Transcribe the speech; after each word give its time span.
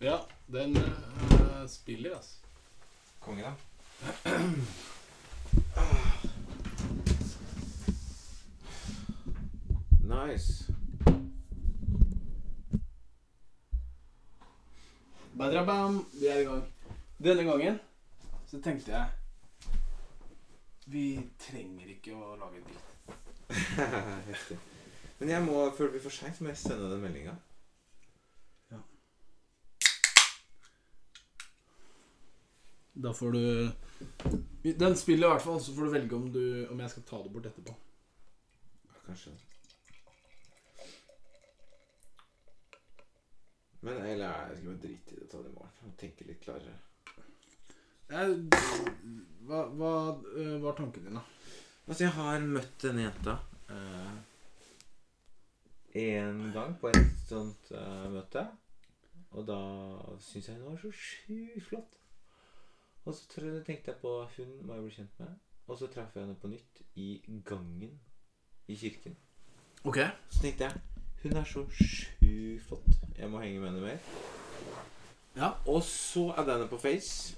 Ja, 0.00 0.18
den 0.46 0.76
uh, 0.76 1.66
spiller, 1.68 2.16
altså. 2.16 2.36
Konge, 3.20 3.42
da. 3.42 3.52
Nice. 10.26 10.74
Badrabam, 15.38 16.06
vi 16.20 16.26
er 16.26 16.38
i 16.38 16.44
gang. 16.44 16.64
Denne 17.18 17.44
gangen 17.44 17.80
så 18.46 18.60
tenkte 18.60 18.92
jeg 18.92 19.08
Vi 20.86 21.06
trenger 21.48 21.88
ikke 21.96 22.12
å 22.12 22.36
lage 22.36 22.60
en 22.60 22.68
dritt. 22.68 22.95
Heftig. 24.30 24.58
Men 25.18 25.28
jeg 25.32 25.44
må, 25.44 25.60
før 25.76 25.88
det 25.88 25.96
blir 25.96 26.06
for 26.06 26.14
seint, 26.14 26.40
må 26.40 26.52
jeg 26.52 26.60
sende 26.60 26.90
den 26.92 27.04
meldinga. 27.04 27.36
Da 32.96 33.12
får 33.12 33.32
du 33.32 33.70
Den 34.62 34.96
spiller 34.96 35.26
i 35.26 35.30
hvert 35.30 35.42
fall, 35.42 35.60
så 35.60 35.74
får 35.74 35.84
du 35.84 35.90
velge 35.90 36.16
om, 36.16 36.32
du, 36.32 36.66
om 36.70 36.80
jeg 36.80 36.90
skal 36.90 37.02
ta 37.02 37.18
det 37.22 37.32
bort 37.32 37.46
etterpå. 37.46 37.74
Kanskje. 39.06 39.32
Men 43.80 44.00
eller 44.00 44.48
jeg 44.48 44.56
skal 44.56 44.66
bare 44.70 44.80
drite 44.82 45.14
i 45.14 45.20
det 45.20 45.28
ta 45.30 45.38
det 45.38 45.52
i 45.52 45.54
morgen. 45.54 45.94
Tenke 46.00 46.26
litt 46.26 46.40
klarere. 46.42 46.74
Jeg, 48.10 48.34
hva, 49.46 49.60
hva 49.78 49.92
øh, 50.32 50.56
var 50.62 50.76
tanken 50.78 51.06
din, 51.06 51.20
da? 51.20 51.22
Altså, 51.86 52.04
jeg 52.04 52.12
har 52.18 52.40
møtt 52.42 52.82
denne 52.82 53.06
jenta 53.06 53.38
én 55.96 56.52
gang 56.52 56.74
på 56.80 56.90
et 56.92 57.12
sånt 57.28 57.70
eh, 57.72 58.08
møte. 58.12 58.44
Og 59.36 59.46
da 59.48 59.58
syns 60.22 60.48
jeg 60.48 60.58
hun 60.58 60.70
var 60.70 60.80
så 60.80 60.90
sjukt 60.92 61.68
flott. 61.68 61.94
Og 63.06 63.14
så 63.14 63.28
tenkte 63.66 63.92
jeg 63.92 64.00
på 64.02 64.12
hun 64.36 64.52
må 64.66 64.76
jeg 64.76 64.84
bli 64.84 64.96
kjent 64.96 65.22
med. 65.22 65.38
Og 65.66 65.78
så 65.78 65.88
traff 65.90 66.14
jeg 66.14 66.26
henne 66.26 66.38
på 66.40 66.50
nytt 66.50 66.82
i 67.00 67.08
gangen 67.44 67.96
i 68.68 68.76
kirken. 68.76 69.16
Ok. 69.84 69.98
Så 70.30 70.42
tenkte 70.42 70.68
jeg 70.68 70.82
hun 71.22 71.36
er 71.40 71.48
så 71.48 71.64
sjukt 71.70 72.68
flott. 72.68 72.92
Jeg 73.18 73.30
må 73.30 73.40
henge 73.40 73.60
med 73.60 73.70
henne 73.70 73.80
mer. 73.86 73.98
Ja. 75.36 75.50
Og 75.66 75.82
så 75.82 76.28
er 76.36 76.52
henne 76.52 76.68
på 76.68 76.78
Face. 76.78 77.36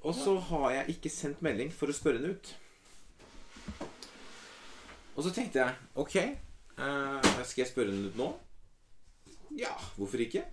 Og 0.00 0.14
så 0.16 0.38
har 0.38 0.70
jeg 0.70 0.96
ikke 0.96 1.12
sendt 1.12 1.42
melding 1.44 1.72
for 1.72 1.92
å 1.92 1.94
spørre 1.94 2.20
henne 2.20 2.32
ut. 2.32 2.54
Og 5.16 5.24
så 5.26 5.32
tenkte 5.34 5.60
jeg 5.60 5.74
ok, 6.00 6.16
uh, 6.78 7.44
skal 7.44 7.62
jeg 7.64 7.68
spørre 7.68 7.92
henne 7.92 8.08
ut 8.08 8.16
nå? 8.16 8.28
Ja, 9.58 9.74
hvorfor 9.96 10.22
ikke? 10.22 10.44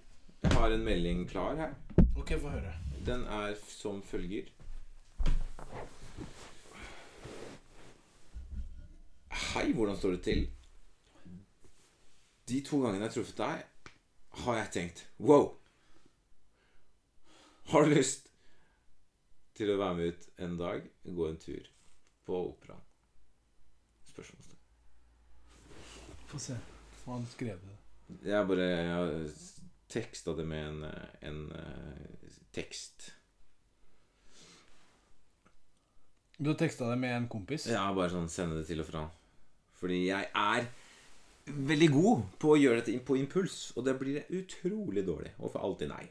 Jeg 0.44 0.52
har 0.52 0.74
en 0.74 0.84
melding 0.84 1.30
klar 1.30 1.56
her. 1.56 1.74
Ok, 2.18 2.34
få 2.42 2.50
høre. 2.50 2.74
Den 3.06 3.24
er 3.24 3.56
som 3.70 4.02
følger. 4.04 4.50
Hei, 9.32 9.72
hvordan 9.74 9.98
står 9.98 10.18
det 10.18 10.22
til? 10.22 10.44
De 12.50 12.60
to 12.64 12.82
gangene 12.82 13.06
jeg 13.06 13.10
har 13.10 13.16
truffet 13.16 13.40
deg, 13.40 13.64
har 14.44 14.60
jeg 14.60 14.74
tenkt 14.76 15.06
wow. 15.20 15.48
Har 17.72 17.84
du 17.84 17.96
lyst 17.96 18.30
til 19.58 19.72
å 19.74 19.80
være 19.80 19.98
med 19.98 20.14
ut 20.14 20.28
en 20.44 20.60
dag, 20.60 20.92
gå 21.04 21.32
en 21.32 21.40
tur 21.42 21.72
på 22.28 22.44
operaen? 22.52 22.87
Spørsmålstegn. 24.18 24.64
Få 26.28 26.40
se. 26.42 26.58
Hva 27.04 27.20
han 27.20 27.28
skrev 27.30 27.62
det. 27.62 27.76
Jeg 28.26 28.48
bare 28.50 28.66
jeg 28.66 28.90
har 28.90 29.14
teksta 29.92 30.34
det 30.36 30.46
med 30.48 30.66
en, 30.66 30.80
en 31.30 31.40
eh, 31.54 32.34
tekst. 32.56 33.12
Du 36.38 36.50
har 36.50 36.58
teksta 36.58 36.89
det 36.89 36.98
med 37.02 37.14
en 37.14 37.30
kompis? 37.30 37.67
Ja, 37.70 37.86
bare 37.94 38.10
sånn 38.14 38.30
sende 38.30 38.60
det 38.60 38.67
til 38.70 38.82
og 38.82 38.89
fra. 38.89 39.05
Fordi 39.78 40.02
jeg 40.08 40.30
er 40.34 40.67
veldig 41.70 41.89
god 41.94 42.28
på 42.42 42.55
å 42.55 42.60
gjøre 42.60 42.82
dette 42.82 42.98
på 43.05 43.20
impuls, 43.22 43.72
og 43.78 43.86
det 43.86 43.95
blir 44.02 44.20
jeg 44.20 44.42
utrolig 44.42 45.05
dårlig. 45.05 45.36
Og 45.38 45.54
får 45.54 45.66
alltid 45.70 45.94
nei. 45.94 46.05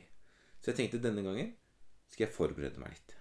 Så 0.63 0.71
jeg 0.71 0.81
tenkte 0.81 1.03
denne 1.03 1.27
gangen 1.27 1.53
skal 2.13 2.29
jeg 2.29 2.37
forberede 2.39 2.79
meg 2.79 2.95
litt. 2.95 3.16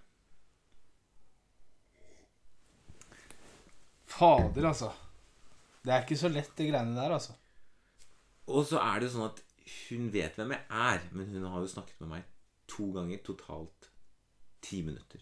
Fader, 4.17 4.67
altså. 4.69 4.91
Det 5.85 5.93
er 5.93 6.01
ikke 6.05 6.17
så 6.17 6.29
lett, 6.31 6.51
de 6.57 6.69
greiene 6.71 6.95
der, 6.97 7.11
altså. 7.17 7.33
Og 8.47 8.65
så 8.69 8.79
er 8.81 8.99
det 8.99 9.09
jo 9.09 9.13
sånn 9.17 9.29
at 9.29 9.41
hun 9.89 10.09
vet 10.13 10.35
hvem 10.37 10.51
jeg 10.53 10.61
er, 10.69 10.99
men 11.11 11.27
hun 11.33 11.45
har 11.49 11.59
jo 11.63 11.67
snakket 11.71 11.99
med 12.01 12.09
meg 12.15 12.23
to 12.69 12.87
ganger 12.93 13.17
totalt 13.25 13.89
ti 14.65 14.81
minutter. 14.85 15.21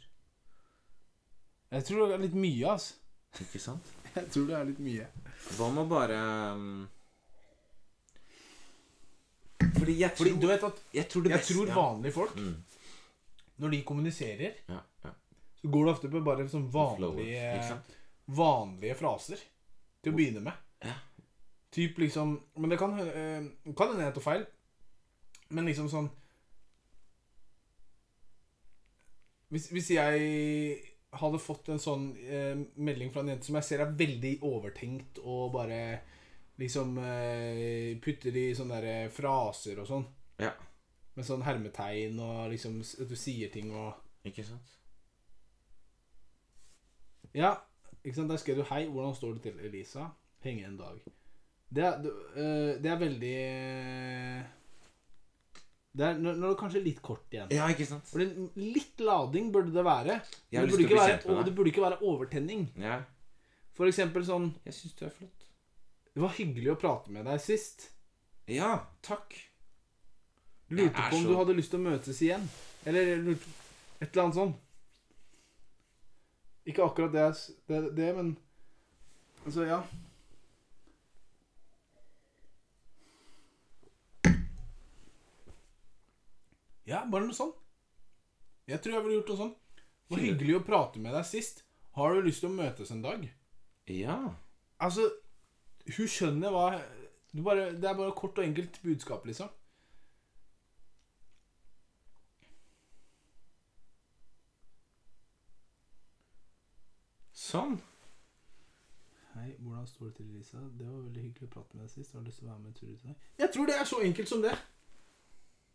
Jeg 1.74 1.86
tror 1.88 2.08
det 2.08 2.16
er 2.18 2.24
litt 2.28 2.36
mye, 2.38 2.68
altså. 2.76 2.94
Ikke 3.42 3.59
sant? 3.59 3.88
Jeg 4.14 4.28
tror 4.30 4.44
det 4.46 4.54
er 4.59 4.68
litt 4.68 4.80
mye. 4.86 5.08
Hva 5.58 5.68
med 5.74 5.88
bare 5.90 6.18
um, 6.54 6.84
Fordi 9.80 9.96
jeg 10.00 10.12
tror 10.14 10.28
Fordi 10.28 10.42
du 10.44 10.48
vet 10.52 10.64
at 10.68 10.81
Jeg 10.94 11.08
tror, 11.10 11.24
det 11.25 11.31
Jeg 11.34 11.40
beste- 11.40 11.54
tror 11.56 11.72
vanlige 11.74 12.12
folk, 12.14 12.36
Mm. 12.38 12.56
når 13.58 13.70
de 13.72 13.81
kommuniserer, 13.84 14.52
Ja, 14.70 14.80
ja. 15.04 15.10
så 15.62 15.68
går 15.72 15.86
det 15.86 15.94
ofte 15.96 16.10
på 16.14 16.22
bare 16.24 16.46
sånn 16.50 16.70
Flow, 16.72 16.96
vanlige 17.16 17.54
ikke 17.56 17.68
sant? 17.68 17.96
Vanlige 18.28 18.95
fraser 18.95 19.41
til 20.03 20.13
å 20.13 20.16
begynne 20.16 20.44
med. 20.45 20.53
Ja. 20.84 20.95
Typ 21.73 21.97
liksom 21.97 22.35
Men 22.59 22.69
det 22.69 22.78
kan 22.78 22.91
Kan 23.00 23.88
hende 23.89 24.03
jeg 24.06 24.13
tar 24.13 24.22
feil, 24.25 24.44
men 25.50 25.66
liksom 25.66 25.88
sånn 25.89 26.09
hvis, 29.53 29.67
hvis 29.69 29.89
jeg 29.94 30.78
hadde 31.13 31.39
fått 31.41 31.67
en 31.69 31.81
sånn 31.81 32.07
eh, 32.25 32.57
melding 32.81 33.12
fra 33.13 33.22
en 33.22 33.28
jente 33.33 33.45
som 33.45 33.57
jeg 33.59 33.67
ser 33.67 33.83
er 33.83 33.91
veldig 34.00 34.31
overtenkt, 34.50 35.19
og 35.22 35.51
bare 35.53 35.79
liksom 36.57 36.95
eh, 36.97 37.91
putter 38.01 38.33
i 38.39 38.47
sånne 38.57 38.79
der 38.81 39.12
fraser 39.13 39.81
og 39.83 39.89
sånn, 39.89 40.07
Ja. 40.41 40.53
med 41.13 41.25
sånn 41.28 41.45
hermetegn 41.45 42.17
og 42.19 42.50
liksom 42.50 42.79
at 42.81 43.09
du 43.09 43.16
sier 43.16 43.51
ting 43.53 43.69
og 43.78 43.94
Ikke 44.25 44.45
sant? 44.47 44.69
Ja, 47.35 47.57
ikke 48.03 48.16
sant? 48.16 48.30
Der 48.30 48.38
skrev 48.38 48.56
du 48.58 48.64
'Hei, 48.64 48.86
hvordan 48.88 49.16
står 49.16 49.34
det 49.34 49.41
til, 49.41 49.59
Elisa? 49.59 50.06
Henge 50.44 50.66
en 50.66 50.78
dag'. 50.80 51.09
Det 51.75 51.84
er, 51.84 52.00
øh, 52.36 52.84
det 52.84 52.86
er 52.86 52.97
veldig 53.00 53.36
øh, 53.38 54.44
Det 55.97 56.06
er 56.06 56.18
når 56.18 56.34
det 56.34 56.44
er 56.44 56.56
kanskje 56.58 56.84
litt 56.84 57.02
kort 57.02 57.25
igjen. 57.31 57.52
Ja, 57.52 57.68
ikke 57.69 57.86
sant? 57.86 58.06
For 58.09 58.19
det- 58.19 58.50
litt 58.56 59.00
lading 59.00 59.52
burde 59.53 59.74
det 59.74 59.84
være. 59.86 60.22
Men 60.52 60.62
det 60.62 60.69
burde, 60.72 60.84
ikke 60.84 60.96
være, 60.96 61.38
og 61.38 61.46
det 61.46 61.56
burde 61.56 61.69
ikke 61.69 61.81
være 61.81 62.02
overtenning. 62.02 62.72
Ja. 62.78 63.02
For 63.74 63.86
eksempel 63.86 64.25
sånn 64.25 64.53
Jeg 64.66 64.74
syns 64.74 64.94
du 64.94 65.06
er 65.06 65.09
flott. 65.09 65.46
Det 66.13 66.22
var 66.22 66.30
hyggelig 66.30 66.72
å 66.72 66.80
prate 66.80 67.09
med 67.12 67.25
deg 67.25 67.40
sist. 67.42 67.90
Ja, 68.47 68.80
takk. 69.02 69.34
Lurte 70.69 70.94
på 70.94 71.16
om 71.16 71.24
så- 71.24 71.28
du 71.30 71.36
hadde 71.36 71.56
lyst 71.56 71.69
til 71.72 71.80
å 71.80 71.84
møtes 71.90 72.22
igjen. 72.22 72.47
Eller 72.86 73.02
et 74.02 74.16
eller 74.16 74.24
annet 74.24 74.36
sånn. 74.36 74.53
Ikke 76.66 76.85
akkurat 76.85 77.12
det, 77.12 77.28
det, 77.68 77.84
det 77.97 78.16
men 78.16 78.34
Altså, 79.44 79.66
ja. 79.68 79.81
Ja, 86.88 87.01
bare 87.12 87.25
noe 87.25 87.35
sånn. 87.35 87.51
Jeg 88.68 88.79
tror 88.84 88.96
jeg 88.96 89.03
ville 89.03 89.18
gjort 89.18 89.34
noe 89.34 89.40
sånn. 89.41 89.53
Det 89.75 90.16
var 90.16 90.24
hyggelig 90.24 90.56
å 90.56 90.63
prate 90.68 91.01
med 91.03 91.16
deg 91.16 91.28
sist. 91.28 91.63
Har 91.97 92.16
du 92.16 92.24
lyst 92.24 92.44
til 92.44 92.51
å 92.51 92.56
møtes 92.56 92.91
en 92.94 93.03
dag? 93.03 93.25
Ja. 93.91 94.18
Altså, 94.84 95.09
hun 95.97 96.12
skjønner 96.12 96.53
hva 96.53 96.68
du 97.34 97.41
bare, 97.41 97.71
Det 97.74 97.89
er 97.89 97.98
bare 97.98 98.13
kort 98.15 98.38
og 98.38 98.45
enkelt 98.45 98.80
budskap, 98.83 99.25
liksom. 99.27 99.50
Sånn. 107.44 107.74
Hei, 109.34 109.50
hvordan 109.60 109.88
står 109.90 110.12
det 110.12 110.13
til, 110.19 110.28
Lisa? 110.31 110.62
Det 110.78 110.86
var 110.88 111.01
veldig 111.10 111.24
hyggelig 111.25 111.50
å 111.50 111.54
prate 111.57 111.75
med 111.75 111.84
deg 111.84 111.92
sist. 111.92 112.13
Har 112.13 112.22
du 112.22 112.30
lyst 112.30 112.40
til 112.40 112.48
å 112.48 112.54
være 112.54 112.62
med 112.62 112.69
en 112.69 112.78
tur 112.78 112.88
ut 112.88 113.01
i 113.01 113.10
dag? 113.10 113.24
Jeg 113.42 113.51
tror 113.56 113.68
det 113.68 113.75
er 113.75 113.90
så 113.90 114.00
enkelt 114.06 114.30
som 114.31 114.44
det. 114.45 114.54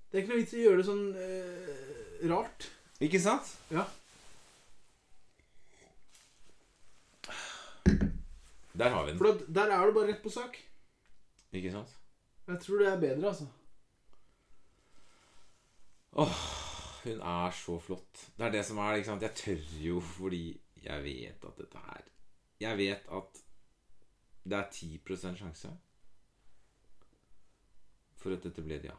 Det 0.08 0.16
er 0.16 0.22
ikke 0.22 0.32
noe 0.32 0.40
vits 0.40 0.54
i 0.54 0.60
å 0.60 0.62
gjøre 0.62 0.80
det 0.80 0.86
sånn 0.88 1.02
eh, 1.24 2.22
rart. 2.30 2.68
Ikke 3.04 3.20
sant? 3.20 3.50
Ja. 3.74 3.84
Der 8.78 8.94
har 8.94 9.04
vi 9.04 9.12
den. 9.12 9.20
For 9.20 9.34
at 9.34 9.42
der 9.58 9.74
er 9.74 9.90
du 9.90 9.96
bare 9.98 10.12
rett 10.12 10.22
på 10.24 10.32
sak. 10.32 10.56
Ikke 11.58 11.74
sant? 11.74 11.92
Jeg 12.48 12.62
tror 12.64 12.80
det 12.80 12.88
er 12.88 13.02
bedre, 13.02 13.34
altså. 13.34 13.50
Hun 17.04 17.20
er 17.20 17.52
så 17.58 17.76
flott. 17.82 18.24
Det 18.38 18.48
er 18.48 18.56
det 18.56 18.64
som 18.64 18.80
er, 18.80 18.96
ikke 18.96 19.10
sant. 19.10 19.26
Jeg 19.28 19.36
tør 19.42 19.76
jo 19.84 20.00
fordi 20.14 20.42
jeg 20.84 21.04
vet 21.04 21.44
at 21.44 21.60
dette 21.60 21.82
her 21.88 22.08
Jeg 22.60 22.78
vet 22.78 23.12
at 23.18 23.42
Det 24.44 24.56
er 24.58 24.72
10% 24.72 25.38
sjanse 25.38 25.72
for 28.18 28.34
at 28.34 28.42
dette 28.42 28.64
blir 28.64 28.80
et 28.80 28.88
ja. 28.88 28.96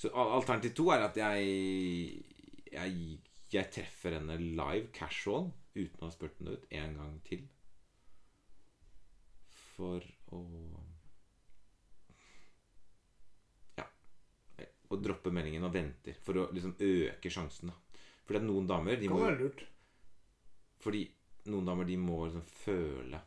Så 0.00 0.10
alternativ 0.12 0.74
to 0.76 0.90
er 0.94 1.06
at 1.06 1.16
jeg, 1.16 2.22
jeg 2.72 3.18
Jeg 3.52 3.72
treffer 3.74 4.14
henne 4.18 4.36
live, 4.38 4.90
casual, 4.94 5.48
uten 5.74 6.04
å 6.04 6.06
ha 6.06 6.12
spurt 6.14 6.36
henne 6.38 6.54
ut, 6.54 6.68
en 6.70 6.92
gang 7.00 7.16
til. 7.26 7.42
For 9.74 10.04
å 10.36 10.42
Ja. 13.80 13.88
Å 14.90 15.00
droppe 15.02 15.32
meldingen 15.34 15.66
og 15.66 15.74
venter. 15.74 16.14
For 16.22 16.38
å 16.38 16.46
liksom 16.54 16.76
øke 16.78 17.32
sjansen, 17.32 17.72
da. 17.72 17.98
For 18.22 18.36
det 18.36 18.44
er 18.44 18.46
noen 18.46 18.70
damer 18.70 19.00
de 19.00 19.10
må. 19.10 19.18
Fordi 20.80 21.04
noen 21.50 21.66
damer 21.68 21.88
de 21.88 21.96
må 22.00 22.24
liksom 22.26 22.44
føle 22.64 23.20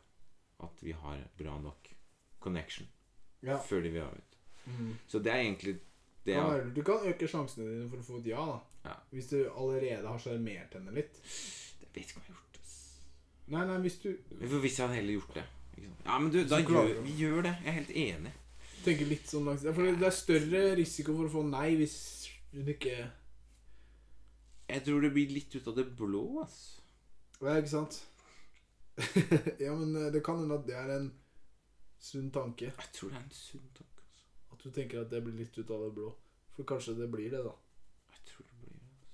at 0.64 0.84
vi 0.84 0.94
har 0.96 1.24
bra 1.38 1.56
nok 1.60 1.90
connection 2.42 2.86
Ja. 3.44 3.58
før 3.58 3.82
de 3.82 3.90
vil 3.90 4.02
ha 4.02 4.10
ut. 4.10 4.36
Mm. 4.66 4.94
Så 5.08 5.18
det 5.20 5.32
er 5.32 5.42
egentlig 5.42 5.78
det 6.24 6.36
være. 6.36 6.70
Du 6.74 6.82
kan 6.82 7.04
øke 7.04 7.28
sjansene 7.28 7.66
dine 7.68 7.88
for 7.90 8.00
å 8.00 8.06
få 8.06 8.20
et 8.22 8.30
ja. 8.32 8.44
da 8.46 8.90
Ja. 8.90 8.94
Hvis 9.10 9.28
du 9.32 9.36
allerede 9.48 10.06
har 10.08 10.18
sjarmert 10.20 10.74
henne 10.76 10.92
litt. 10.92 11.18
Det 11.80 11.88
vet 11.94 12.08
ikke 12.08 12.20
om 12.20 12.24
jeg 12.26 12.34
har 12.34 12.40
gjort 12.40 12.60
ass. 12.60 12.78
Nei, 13.46 13.66
nei, 13.68 13.76
hvis 13.84 13.98
du 14.00 14.08
Hvis 14.30 14.78
jeg 14.78 14.86
hadde 14.86 14.98
heller 15.00 15.18
gjort 15.18 15.34
det. 15.34 15.44
Ja, 16.04 16.18
men 16.18 16.30
du, 16.32 16.44
da 16.48 16.60
gjør 16.60 17.02
vi 17.04 17.16
gjør 17.18 17.42
det. 17.48 17.54
Jeg 17.64 17.68
er 17.68 17.78
helt 17.80 17.94
enig. 18.04 18.32
tenker 18.84 19.08
litt 19.08 19.28
sånn 19.28 19.48
langs 19.48 19.64
For 19.64 19.82
det 19.84 20.08
er 20.08 20.16
større 20.16 20.62
risiko 20.76 21.16
for 21.16 21.28
å 21.28 21.32
få 21.38 21.44
nei 21.48 21.74
hvis 21.80 21.96
hun 22.52 22.68
ikke 22.68 22.94
Jeg 24.68 24.84
tror 24.86 25.04
det 25.04 25.12
blir 25.12 25.32
litt 25.32 25.54
ut 25.56 25.68
av 25.68 25.76
det 25.76 25.86
blå, 25.96 26.24
ass. 26.44 26.80
Ja, 27.44 27.56
ikke 27.60 27.72
sant? 27.74 28.00
ja, 29.64 29.74
men 29.74 29.96
eh, 29.98 30.12
det 30.14 30.22
kan 30.24 30.38
hende 30.40 30.54
at 30.54 30.66
det 30.68 30.76
er 30.78 30.92
en 30.96 31.10
sunn 32.00 32.30
tanke. 32.32 32.70
Jeg 32.70 32.92
tror 32.94 33.10
det 33.10 33.18
er 33.18 33.24
en 33.26 33.34
sunn 33.36 33.66
tanke, 33.74 34.04
altså. 34.06 34.24
At 34.54 34.64
du 34.64 34.70
tenker 34.70 35.02
at 35.02 35.10
det 35.12 35.22
blir 35.24 35.36
litt 35.40 35.58
ut 35.58 35.70
av 35.74 35.82
det 35.86 35.92
blå. 35.98 36.12
For 36.54 36.68
kanskje 36.68 36.94
det 36.98 37.10
blir 37.10 37.30
det, 37.34 37.42
da. 37.44 37.54
Jeg 38.14 38.22
tror 38.30 38.46
det 38.46 38.58
blir 38.60 38.76
det. 38.78 38.84
Altså. 38.84 39.10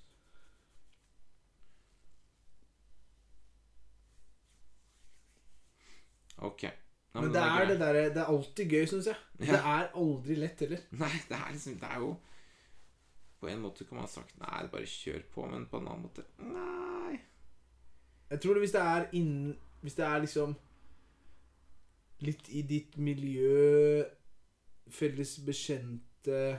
Ok. 6.50 6.62
Ja, 7.12 7.20
Men 7.20 7.32
det 7.34 7.40
er 7.42 7.56
greit. 7.56 7.68
det 7.68 7.78
derre 7.80 8.02
Det 8.14 8.20
er 8.22 8.28
alltid 8.30 8.70
gøy, 8.70 8.84
syns 8.86 9.06
jeg. 9.10 9.16
Ja. 9.40 9.46
Det 9.46 9.60
er 9.74 9.88
aldri 10.04 10.36
lett 10.38 10.60
heller. 10.62 10.84
Nei, 11.02 11.14
det 11.28 11.40
er 11.40 11.56
liksom 11.56 11.80
Det 11.80 11.88
er 11.90 12.04
jo 12.04 12.12
På 13.40 13.48
en 13.50 13.64
måte 13.64 13.84
kan 13.88 13.96
man 13.98 14.06
ha 14.06 14.12
sagt 14.12 14.38
Nei, 14.38 14.66
bare 14.70 14.86
kjør 14.86 15.24
på, 15.34 15.46
men 15.50 15.66
på 15.66 15.80
en 15.80 15.88
annen 15.90 16.06
måte 16.06 16.28
Nei. 16.38 16.99
Jeg 18.30 18.40
tror 18.40 18.54
det 18.54 18.62
hvis 18.64 18.72
det 18.76 18.80
er 18.82 19.06
innen 19.12 19.56
Hvis 19.82 19.94
det 19.96 20.04
er 20.06 20.20
liksom 20.20 20.56
litt 22.20 22.48
i 22.52 22.60
ditt 22.68 22.98
miljø, 23.00 24.04
felles 24.92 25.38
bekjente, 25.40 26.58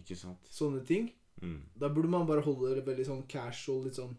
Ikke 0.00 0.16
sant? 0.16 0.38
sånne 0.50 0.80
ting, 0.88 1.10
Mm. 1.42 1.58
da 1.76 1.88
burde 1.88 2.08
man 2.08 2.26
bare 2.26 2.40
holde 2.40 2.74
det 2.76 2.86
veldig 2.86 3.04
sånn 3.06 3.26
casual, 3.28 3.82
litt 3.84 3.96
sånn 3.98 4.14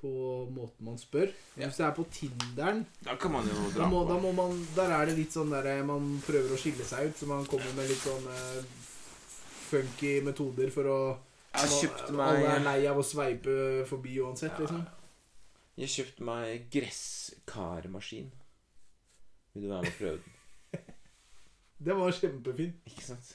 på 0.00 0.10
måten 0.52 0.84
man 0.86 0.96
spør. 1.00 1.30
Ja. 1.56 1.66
Hvis 1.68 1.76
det 1.80 1.86
er 1.86 1.94
på 1.96 2.04
Tinderen, 2.12 2.84
Da 3.04 3.16
kan 3.16 3.32
man 3.32 3.46
jo 3.48 3.54
da 3.74 3.86
må, 3.88 4.04
på. 4.04 4.08
da 4.08 4.18
må 4.20 4.32
man 4.34 4.66
Der 4.76 4.90
er 4.92 5.06
det 5.06 5.16
litt 5.18 5.32
sånn 5.32 5.50
der 5.50 5.82
man 5.84 6.20
prøver 6.26 6.52
å 6.54 6.58
skille 6.60 6.84
seg 6.84 7.08
ut, 7.10 7.16
så 7.16 7.26
man 7.26 7.44
kommer 7.46 7.72
med 7.76 7.88
litt 7.88 7.98
sånn 8.04 8.26
eh, 8.28 8.62
funky 9.70 10.20
metoder 10.22 10.70
for 10.70 10.84
å 10.84 11.18
Jeg 11.56 11.72
kjøpte 11.80 12.14
meg 12.16 12.26
Alle 12.32 12.54
er 12.54 12.64
lei 12.66 12.78
av 12.90 13.00
å 13.00 13.04
sveipe 13.06 13.56
forbi 13.88 14.18
uansett, 14.24 14.58
liksom. 14.60 14.84
Jeg 15.76 15.92
kjøpte 15.92 16.24
meg 16.24 16.66
gresskarmaskin. 16.72 18.30
Vil 19.54 19.64
du 19.64 19.68
være 19.72 19.84
med 19.84 19.92
og 19.92 20.00
prøve 20.00 20.18
den? 20.24 20.94
Det 21.86 21.96
var 21.98 22.16
kjempefint. 22.16 22.80
Ikke 22.88 23.04
sant? 23.04 23.34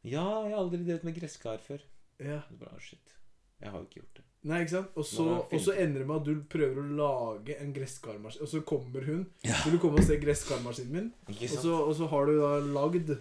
Ja, 0.00 0.24
jeg 0.46 0.54
har 0.54 0.58
aldri 0.62 0.80
drevet 0.80 1.04
med 1.04 1.16
gresskar 1.18 1.60
før. 1.64 1.84
Ja. 2.20 2.40
Bra 2.56 2.72
shit. 2.80 3.16
Jeg 3.60 3.72
har 3.72 3.82
jo 3.82 3.88
ikke 3.88 4.00
gjort 4.00 4.20
det. 4.20 4.24
Nei, 4.48 4.62
ikke 4.64 4.72
sant? 4.72 4.94
Og 4.96 5.04
så, 5.04 5.24
det 5.50 5.58
og 5.58 5.60
så 5.66 5.74
ender 5.76 6.00
det 6.00 6.06
med 6.08 6.16
at 6.22 6.28
du 6.30 6.44
prøver 6.48 6.80
å 6.80 6.94
lage 6.96 7.56
en 7.60 7.74
gresskarmaskin, 7.76 8.44
og 8.46 8.48
så 8.48 8.62
kommer 8.64 9.04
hun. 9.04 9.26
Ja. 9.44 9.58
Vil 9.66 9.76
du 9.76 9.82
komme 9.82 10.00
og 10.00 10.06
se 10.08 10.16
gresskarmaskinen 10.22 10.94
min? 10.96 11.10
Ikke 11.28 11.50
Og 11.50 11.64
så, 11.66 11.74
og 11.90 11.92
så 11.98 12.08
har 12.08 12.30
du 12.30 12.38
da 12.40 12.54
lagd 12.64 13.12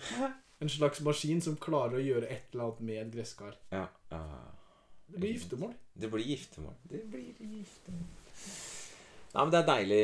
en 0.59 0.69
slags 0.71 1.01
maskin 1.05 1.41
som 1.41 1.57
klarer 1.59 1.99
å 1.99 2.03
gjøre 2.03 2.29
et 2.29 2.53
eller 2.53 2.65
annet 2.67 2.79
med 2.89 3.01
et 3.01 3.11
gresskar. 3.13 3.55
Ja. 3.71 3.85
uh, 4.11 4.49
Det 5.07 5.21
blir 5.21 5.35
giftermål. 5.37 5.73
Det 5.93 6.09
blir 6.11 6.25
giftermål. 6.27 6.75
Det 6.91 7.03
blir 7.11 7.29
giftermål. 7.39 8.07
Nei, 9.29 9.43
men 9.43 9.51
det 9.53 9.59
er 9.59 9.67
deilig. 9.69 10.03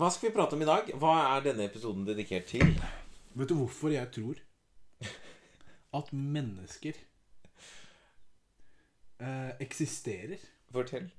Hva 0.00 0.08
skal 0.10 0.30
vi 0.30 0.34
prate 0.38 0.56
om 0.56 0.62
i 0.64 0.68
dag? 0.68 0.90
Hva 0.96 1.14
er 1.36 1.44
denne 1.44 1.66
episoden 1.68 2.06
dedikert 2.08 2.48
til? 2.48 2.64
Vet 3.36 3.50
du 3.50 3.58
hvorfor 3.58 3.92
jeg 3.92 4.08
tror 4.14 4.40
at 5.98 6.12
mennesker 6.16 6.96
eh, 9.20 9.52
eksisterer? 9.60 10.40
Fortell. 10.72 11.10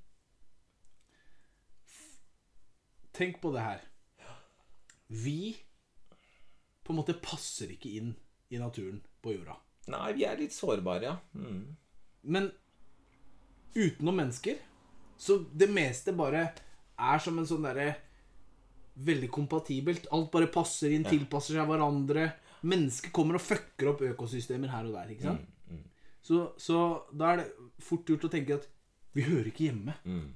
Tenk 3.14 3.40
på 3.42 3.54
det 3.54 3.62
her. 3.62 3.86
Vi 5.10 5.54
på 6.86 6.92
en 6.92 6.98
måte 6.98 7.14
passer 7.22 7.70
ikke 7.74 7.94
inn 7.98 8.12
i 8.50 8.58
naturen 8.58 9.00
på 9.22 9.34
jorda. 9.34 9.56
Nei, 9.90 10.12
vi 10.16 10.24
er 10.28 10.38
litt 10.38 10.54
sårbare, 10.54 11.08
ja. 11.08 11.16
Mm. 11.34 11.76
Men 12.22 12.50
utenom 13.74 14.16
mennesker 14.18 14.58
Så 15.16 15.38
det 15.52 15.70
meste 15.70 16.12
bare 16.16 16.42
er 16.98 17.22
som 17.22 17.38
en 17.38 17.46
sånn 17.48 17.64
derre 17.64 17.94
Veldig 19.00 19.30
kompatibelt. 19.32 20.08
Alt 20.12 20.28
bare 20.34 20.50
passer 20.52 20.92
inn, 20.92 21.04
Ja. 21.06 21.10
tilpasser 21.14 21.54
seg 21.56 21.68
hverandre. 21.70 22.26
Mennesker 22.62 23.10
kommer 23.14 23.38
og 23.38 23.40
fucker 23.40 23.88
opp 23.88 24.02
økosystemer 24.04 24.68
her 24.68 24.84
og 24.84 24.92
der. 24.92 25.14
ikke 25.14 25.22
sant? 25.22 25.46
Mm, 25.70 25.76
mm, 25.76 25.84
Så, 26.20 26.52
så 26.58 27.06
da 27.16 27.32
er 27.32 27.36
det 27.38 27.46
fort 27.78 28.04
gjort 28.04 28.26
å 28.28 28.30
tenke 28.30 28.58
at 28.58 28.66
vi 29.14 29.22
hører 29.22 29.46
ikke 29.48 29.70
hjemme 29.70 29.94
mm. 30.04 30.26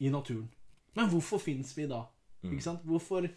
i 0.00 0.08
naturen. 0.08 0.48
Men 0.96 1.10
hvorfor 1.10 1.42
fins 1.42 1.76
vi 1.76 1.86
da? 1.90 2.06
Mm. 2.42 2.54
Ikke 2.54 2.64
sant? 2.64 2.86
Hvorfor, 2.86 3.28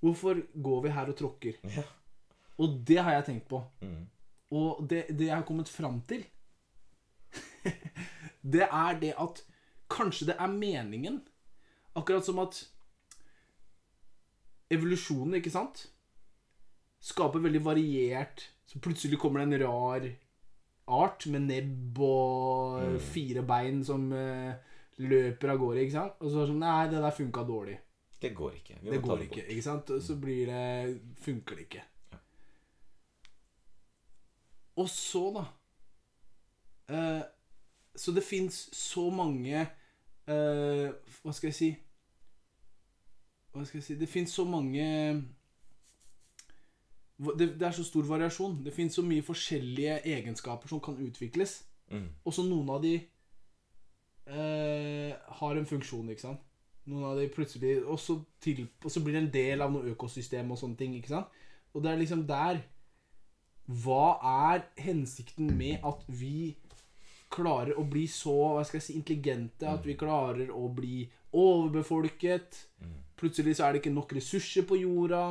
hvorfor 0.00 0.40
går 0.62 0.82
vi 0.86 0.94
her 0.96 1.12
og 1.12 1.16
tråkker? 1.18 1.60
Ja. 1.76 1.84
Og 2.62 2.76
det 2.86 2.98
har 3.02 3.16
jeg 3.16 3.26
tenkt 3.28 3.48
på. 3.50 3.58
Mm. 3.82 4.04
Og 4.54 4.82
det, 4.90 5.04
det 5.10 5.26
jeg 5.30 5.34
har 5.36 5.46
kommet 5.48 5.68
fram 5.72 6.00
til, 6.10 6.22
det 8.54 8.66
er 8.68 8.98
det 9.00 9.14
at 9.20 9.42
kanskje 9.92 10.28
det 10.30 10.36
er 10.38 10.52
meningen. 10.52 11.20
Akkurat 11.98 12.24
som 12.24 12.38
at 12.42 12.60
evolusjonen, 14.72 15.36
ikke 15.40 15.52
sant, 15.52 15.86
skaper 17.02 17.42
veldig 17.44 17.60
variert 17.66 18.46
Så 18.70 18.78
plutselig 18.80 19.18
kommer 19.20 19.42
det 19.42 19.48
en 19.50 19.64
rar 19.66 20.04
art 20.92 21.26
med 21.30 21.44
nebb 21.50 21.98
og 22.02 22.82
Mm. 22.82 22.98
fire 23.00 23.42
bein 23.46 23.82
som 23.84 24.06
eh, 24.12 24.54
løper 24.98 25.52
av 25.52 25.58
gårde, 25.60 25.82
ikke 25.82 25.92
sant? 25.98 26.14
Og 26.20 26.30
så 26.30 26.38
er 26.38 26.46
det 26.46 26.52
sånn 26.52 26.62
Nei, 26.62 26.86
det 26.90 27.02
der 27.02 27.16
funka 27.16 27.44
dårlig. 27.48 27.76
Det 28.22 28.30
går 28.34 28.54
ikke. 28.58 28.78
Det 28.82 29.00
går 29.02 29.22
ikke, 29.26 29.44
ikke 29.50 29.62
sant? 29.66 29.90
Og 29.90 30.02
så 30.02 30.16
blir 30.20 30.46
det 30.46 31.00
Funker 31.22 31.56
det 31.58 31.66
ikke. 31.68 31.82
Og 34.76 34.88
så, 34.88 35.22
da 35.36 35.44
eh, 36.94 37.22
Så 37.96 38.12
det 38.12 38.22
fins 38.24 38.54
så 38.72 39.10
mange 39.12 39.60
eh, 39.60 40.88
Hva 41.22 41.32
skal 41.36 41.50
jeg 41.50 41.58
si 41.58 41.70
Hva 43.52 43.66
skal 43.68 43.78
jeg 43.82 43.84
si 43.84 43.98
Det 44.00 44.08
fins 44.08 44.32
så 44.32 44.44
mange 44.48 44.86
det, 47.38 47.52
det 47.60 47.62
er 47.62 47.74
så 47.76 47.84
stor 47.86 48.02
variasjon. 48.08 48.64
Det 48.64 48.72
fins 48.74 48.96
så 48.98 49.02
mye 49.06 49.22
forskjellige 49.22 50.00
egenskaper 50.10 50.68
som 50.68 50.80
kan 50.82 50.96
utvikles. 50.98 51.60
Mm. 51.92 52.08
Også 52.26 52.42
noen 52.42 52.70
av 52.72 52.80
de 52.82 52.96
eh, 54.26 55.12
har 55.38 55.60
en 55.60 55.68
funksjon, 55.68 56.08
ikke 56.10 56.24
sant. 56.24 56.42
Noen 56.90 57.04
av 57.12 57.20
de 57.20 57.28
plutselig 57.30 57.84
Og 57.86 58.00
så 58.00 58.16
til- 58.40 58.68
og 58.84 58.90
så 58.90 59.00
blir 59.04 59.14
det 59.14 59.22
en 59.22 59.32
del 59.32 59.62
av 59.62 59.70
noe 59.70 59.92
økosystem 59.92 60.50
og 60.50 60.58
sånne 60.58 60.76
ting, 60.76 60.96
ikke 60.96 61.12
sant. 61.14 61.26
Og 61.74 61.82
det 61.82 61.92
er 61.92 61.96
liksom 62.00 62.26
der 62.26 62.62
Hva 63.66 64.18
er 64.50 64.64
hensikten 64.82 65.52
med 65.56 65.84
at 65.86 66.02
vi 66.08 66.54
klarer 67.32 67.78
å 67.78 67.84
bli 67.88 68.04
så 68.10 68.34
hva 68.56 68.64
skal 68.66 68.80
jeg 68.80 68.86
si, 68.88 68.96
intelligente? 68.98 69.68
At 69.68 69.86
vi 69.86 69.96
klarer 69.98 70.50
å 70.52 70.66
bli 70.74 71.04
overbefolket? 71.38 72.58
Mm. 72.82 72.98
Plutselig 73.22 73.56
så 73.56 73.66
er 73.66 73.74
det 73.74 73.82
ikke 73.82 73.94
nok 73.94 74.14
ressurser 74.18 74.66
på 74.68 74.80
jorda. 74.82 75.24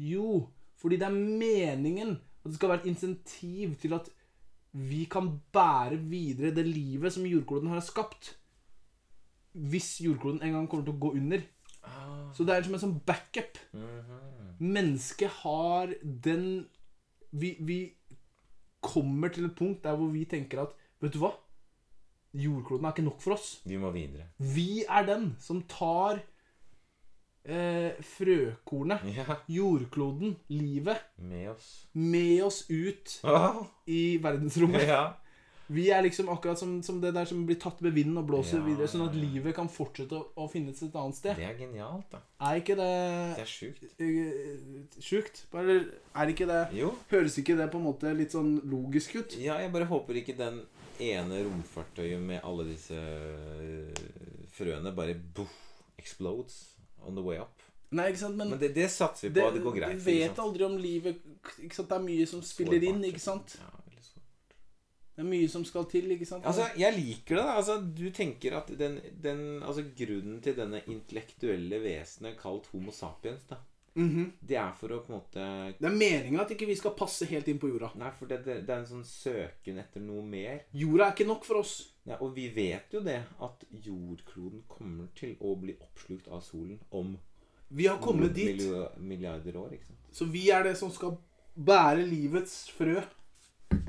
Jo, 0.00 0.44
fordi 0.80 1.00
det 1.00 1.08
er 1.08 1.16
meningen 1.16 2.16
at 2.40 2.48
det 2.48 2.56
skal 2.56 2.72
være 2.72 2.84
et 2.84 2.90
insentiv 2.92 3.76
til 3.80 3.96
at 3.96 4.08
vi 4.72 5.04
kan 5.10 5.32
bære 5.52 5.98
videre 6.08 6.54
det 6.54 6.66
livet 6.68 7.12
som 7.12 7.26
jordkloden 7.26 7.72
har 7.72 7.82
skapt. 7.84 8.36
Hvis 9.52 9.96
jordkloden 10.04 10.44
en 10.46 10.54
gang 10.54 10.68
kommer 10.70 10.86
til 10.86 10.94
å 10.94 11.02
gå 11.02 11.14
under. 11.18 11.42
Ah. 11.82 12.30
Så 12.36 12.46
det 12.46 12.54
er 12.54 12.66
som 12.66 12.76
en 12.76 12.84
sånn 12.84 13.00
backup. 13.06 13.58
Mhm. 13.74 14.28
Mennesket 14.60 15.40
har 15.40 15.94
den 16.04 16.68
vi, 17.32 17.56
vi 17.60 17.78
kommer 18.82 19.28
til 19.28 19.44
et 19.50 19.54
punkt 19.56 19.84
der 19.84 19.96
hvor 19.96 20.08
vi 20.12 20.24
tenker 20.24 20.62
at 20.62 20.76
Vet 21.00 21.14
du 21.14 21.18
hva? 21.22 21.30
Jordkloden 22.36 22.84
er 22.84 22.92
ikke 22.92 23.02
nok 23.06 23.20
for 23.24 23.32
oss. 23.34 23.62
Vi 23.64 23.76
må 23.80 23.90
videre. 23.90 24.26
Vi 24.38 24.84
er 24.88 25.06
den 25.08 25.30
som 25.40 25.62
tar 25.68 26.20
eh, 27.44 27.96
frøkornet, 28.04 29.00
Ja. 29.16 29.24
jordkloden, 29.48 30.36
livet, 30.48 31.00
Med 31.16 31.48
oss. 31.54 31.88
med 31.94 32.42
oss 32.42 32.66
ut 32.70 33.20
oh. 33.24 33.64
i 33.86 34.18
verdensrommet. 34.22 34.86
ja. 34.86 35.12
Vi 35.70 35.84
er 35.94 36.02
liksom 36.02 36.28
akkurat 36.32 36.58
som, 36.58 36.72
som 36.82 36.96
det 37.02 37.12
der 37.14 37.28
som 37.30 37.44
blir 37.46 37.58
tatt 37.62 37.78
med 37.84 37.94
vinden 37.94 38.18
og 38.18 38.26
blåser 38.26 38.58
Ja, 38.58 38.64
videre, 38.66 38.88
sånn 38.90 39.04
at 39.06 39.14
ja, 39.14 39.20
ja. 39.22 39.28
livet 39.36 39.54
kan 39.54 39.68
fortsette 39.70 40.16
å, 40.18 40.24
å 40.42 40.48
finnes 40.50 40.80
et 40.82 40.96
annet 40.98 41.14
sted. 41.18 41.36
Det 41.38 41.46
er 41.46 41.54
genialt, 41.60 42.08
da. 42.10 42.20
Er 42.48 42.58
ikke 42.58 42.74
det, 42.80 42.88
Det 43.38 43.44
er 43.44 43.52
sjukt. 43.52 43.84
eh, 44.02 44.98
sjukt? 44.98 45.44
Eller 45.54 45.86
er 46.18 46.32
ikke 46.34 46.48
det 46.50 46.60
Jo. 46.80 46.90
Høres 47.12 47.38
ikke 47.38 47.56
det 47.60 47.70
på 47.70 47.78
en 47.78 47.86
måte 47.86 48.10
litt 48.18 48.34
sånn 48.34 48.56
logisk 48.66 49.14
ut? 49.20 49.38
Ja, 49.38 49.60
jeg 49.62 49.70
bare 49.72 49.86
håper 49.90 50.18
ikke 50.18 50.34
den 50.40 50.62
ene 51.00 51.44
romfartøyet 51.46 52.20
med 52.20 52.42
alle 52.44 52.66
disse 52.72 52.98
øh, 52.98 54.04
frøene 54.52 54.92
bare 54.96 55.14
boof, 55.14 55.54
explodes 55.98 56.58
on 57.06 57.14
the 57.16 57.22
way 57.24 57.38
up. 57.38 57.54
Nei, 57.90 58.10
ikke 58.12 58.20
sant? 58.22 58.36
Men, 58.38 58.52
Men 58.52 58.60
det, 58.60 58.74
det 58.76 58.86
satser 58.92 59.30
vi 59.30 59.40
på 59.40 59.48
at 59.48 59.54
det 59.56 59.62
går 59.64 59.76
greit. 59.80 59.96
vi 60.04 60.18
vet 60.20 60.38
aldri 60.38 60.66
om 60.66 60.76
livet 60.78 61.22
ikke 61.58 61.74
sant? 61.74 61.88
Det 61.90 61.96
er 61.96 62.04
mye 62.04 62.26
som 62.30 62.42
spiller 62.46 62.84
inn, 62.86 63.00
ikke 63.08 63.22
sant? 63.22 63.56
Ja. 63.58 63.70
Det 65.20 65.26
er 65.26 65.30
mye 65.34 65.48
som 65.52 65.64
skal 65.68 65.84
til, 65.90 66.10
ikke 66.16 66.26
sant? 66.28 66.46
Altså, 66.48 66.64
jeg 66.80 66.96
liker 66.96 67.36
det. 67.36 67.44
da 67.44 67.56
Altså, 67.60 67.76
Du 67.94 68.06
tenker 68.10 68.56
at 68.56 68.70
den, 68.78 69.00
den 69.20 69.42
Altså, 69.62 69.84
grunnen 69.98 70.40
til 70.40 70.56
denne 70.56 70.80
intellektuelle 70.88 71.82
vesenet 71.84 72.38
kalt 72.40 72.70
Homo 72.72 72.90
sapiens, 72.94 73.44
da 73.50 73.60
Mhm. 73.96 74.32
Det 74.46 74.54
er 74.56 74.70
for 74.78 74.88
å 74.94 75.00
på 75.02 75.10
en 75.10 75.16
måte 75.18 75.74
Det 75.80 75.88
er 75.88 75.96
meninga 75.96 76.40
at 76.44 76.50
ikke 76.54 76.66
vi 76.68 76.76
skal 76.78 76.92
passe 76.94 77.26
helt 77.26 77.48
inn 77.48 77.58
på 77.58 77.68
jorda. 77.72 77.90
Nei, 77.98 78.10
for 78.16 78.26
det, 78.30 78.44
det, 78.44 78.60
det 78.64 78.70
er 78.70 78.78
en 78.84 78.86
sånn 78.86 79.04
søken 79.04 79.78
etter 79.82 80.00
noe 80.00 80.22
mer. 80.22 80.60
Jorda 80.72 81.08
er 81.08 81.12
ikke 81.16 81.26
nok 81.26 81.44
for 81.44 81.58
oss. 81.58 81.72
Ja, 82.06 82.16
og 82.22 82.36
vi 82.36 82.48
vet 82.54 82.94
jo 82.94 83.00
det, 83.02 83.18
at 83.42 83.64
jordkloden 83.70 84.62
kommer 84.68 85.08
til 85.18 85.34
å 85.42 85.56
bli 85.58 85.74
oppslukt 85.82 86.28
av 86.30 86.40
solen 86.46 86.78
om 86.92 87.16
Vi 87.68 87.86
har 87.90 87.98
kommet 87.98 88.32
dit. 88.32 88.62
milliarder 88.98 89.56
år. 89.58 89.72
ikke 89.72 89.86
sant? 89.90 89.98
Så 90.12 90.24
vi 90.30 90.50
er 90.50 90.62
det 90.62 90.76
som 90.78 90.90
skal 90.90 91.18
bære 91.58 92.06
livets 92.06 92.70
frø 92.70 93.02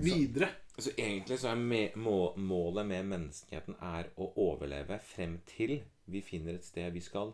videre. 0.02 0.50
Så 0.50 0.61
egentlig 0.78 1.40
så 1.40 1.50
er 1.52 1.56
me 1.60 1.90
må 1.96 2.34
målet 2.38 2.86
med 2.88 3.04
menneskeheten 3.06 3.76
er 3.82 4.08
å 4.18 4.32
overleve 4.36 5.00
frem 5.04 5.40
til 5.46 5.82
vi 6.12 6.22
finner 6.22 6.56
et 6.56 6.66
sted 6.66 6.92
vi 6.94 7.00
skal 7.04 7.34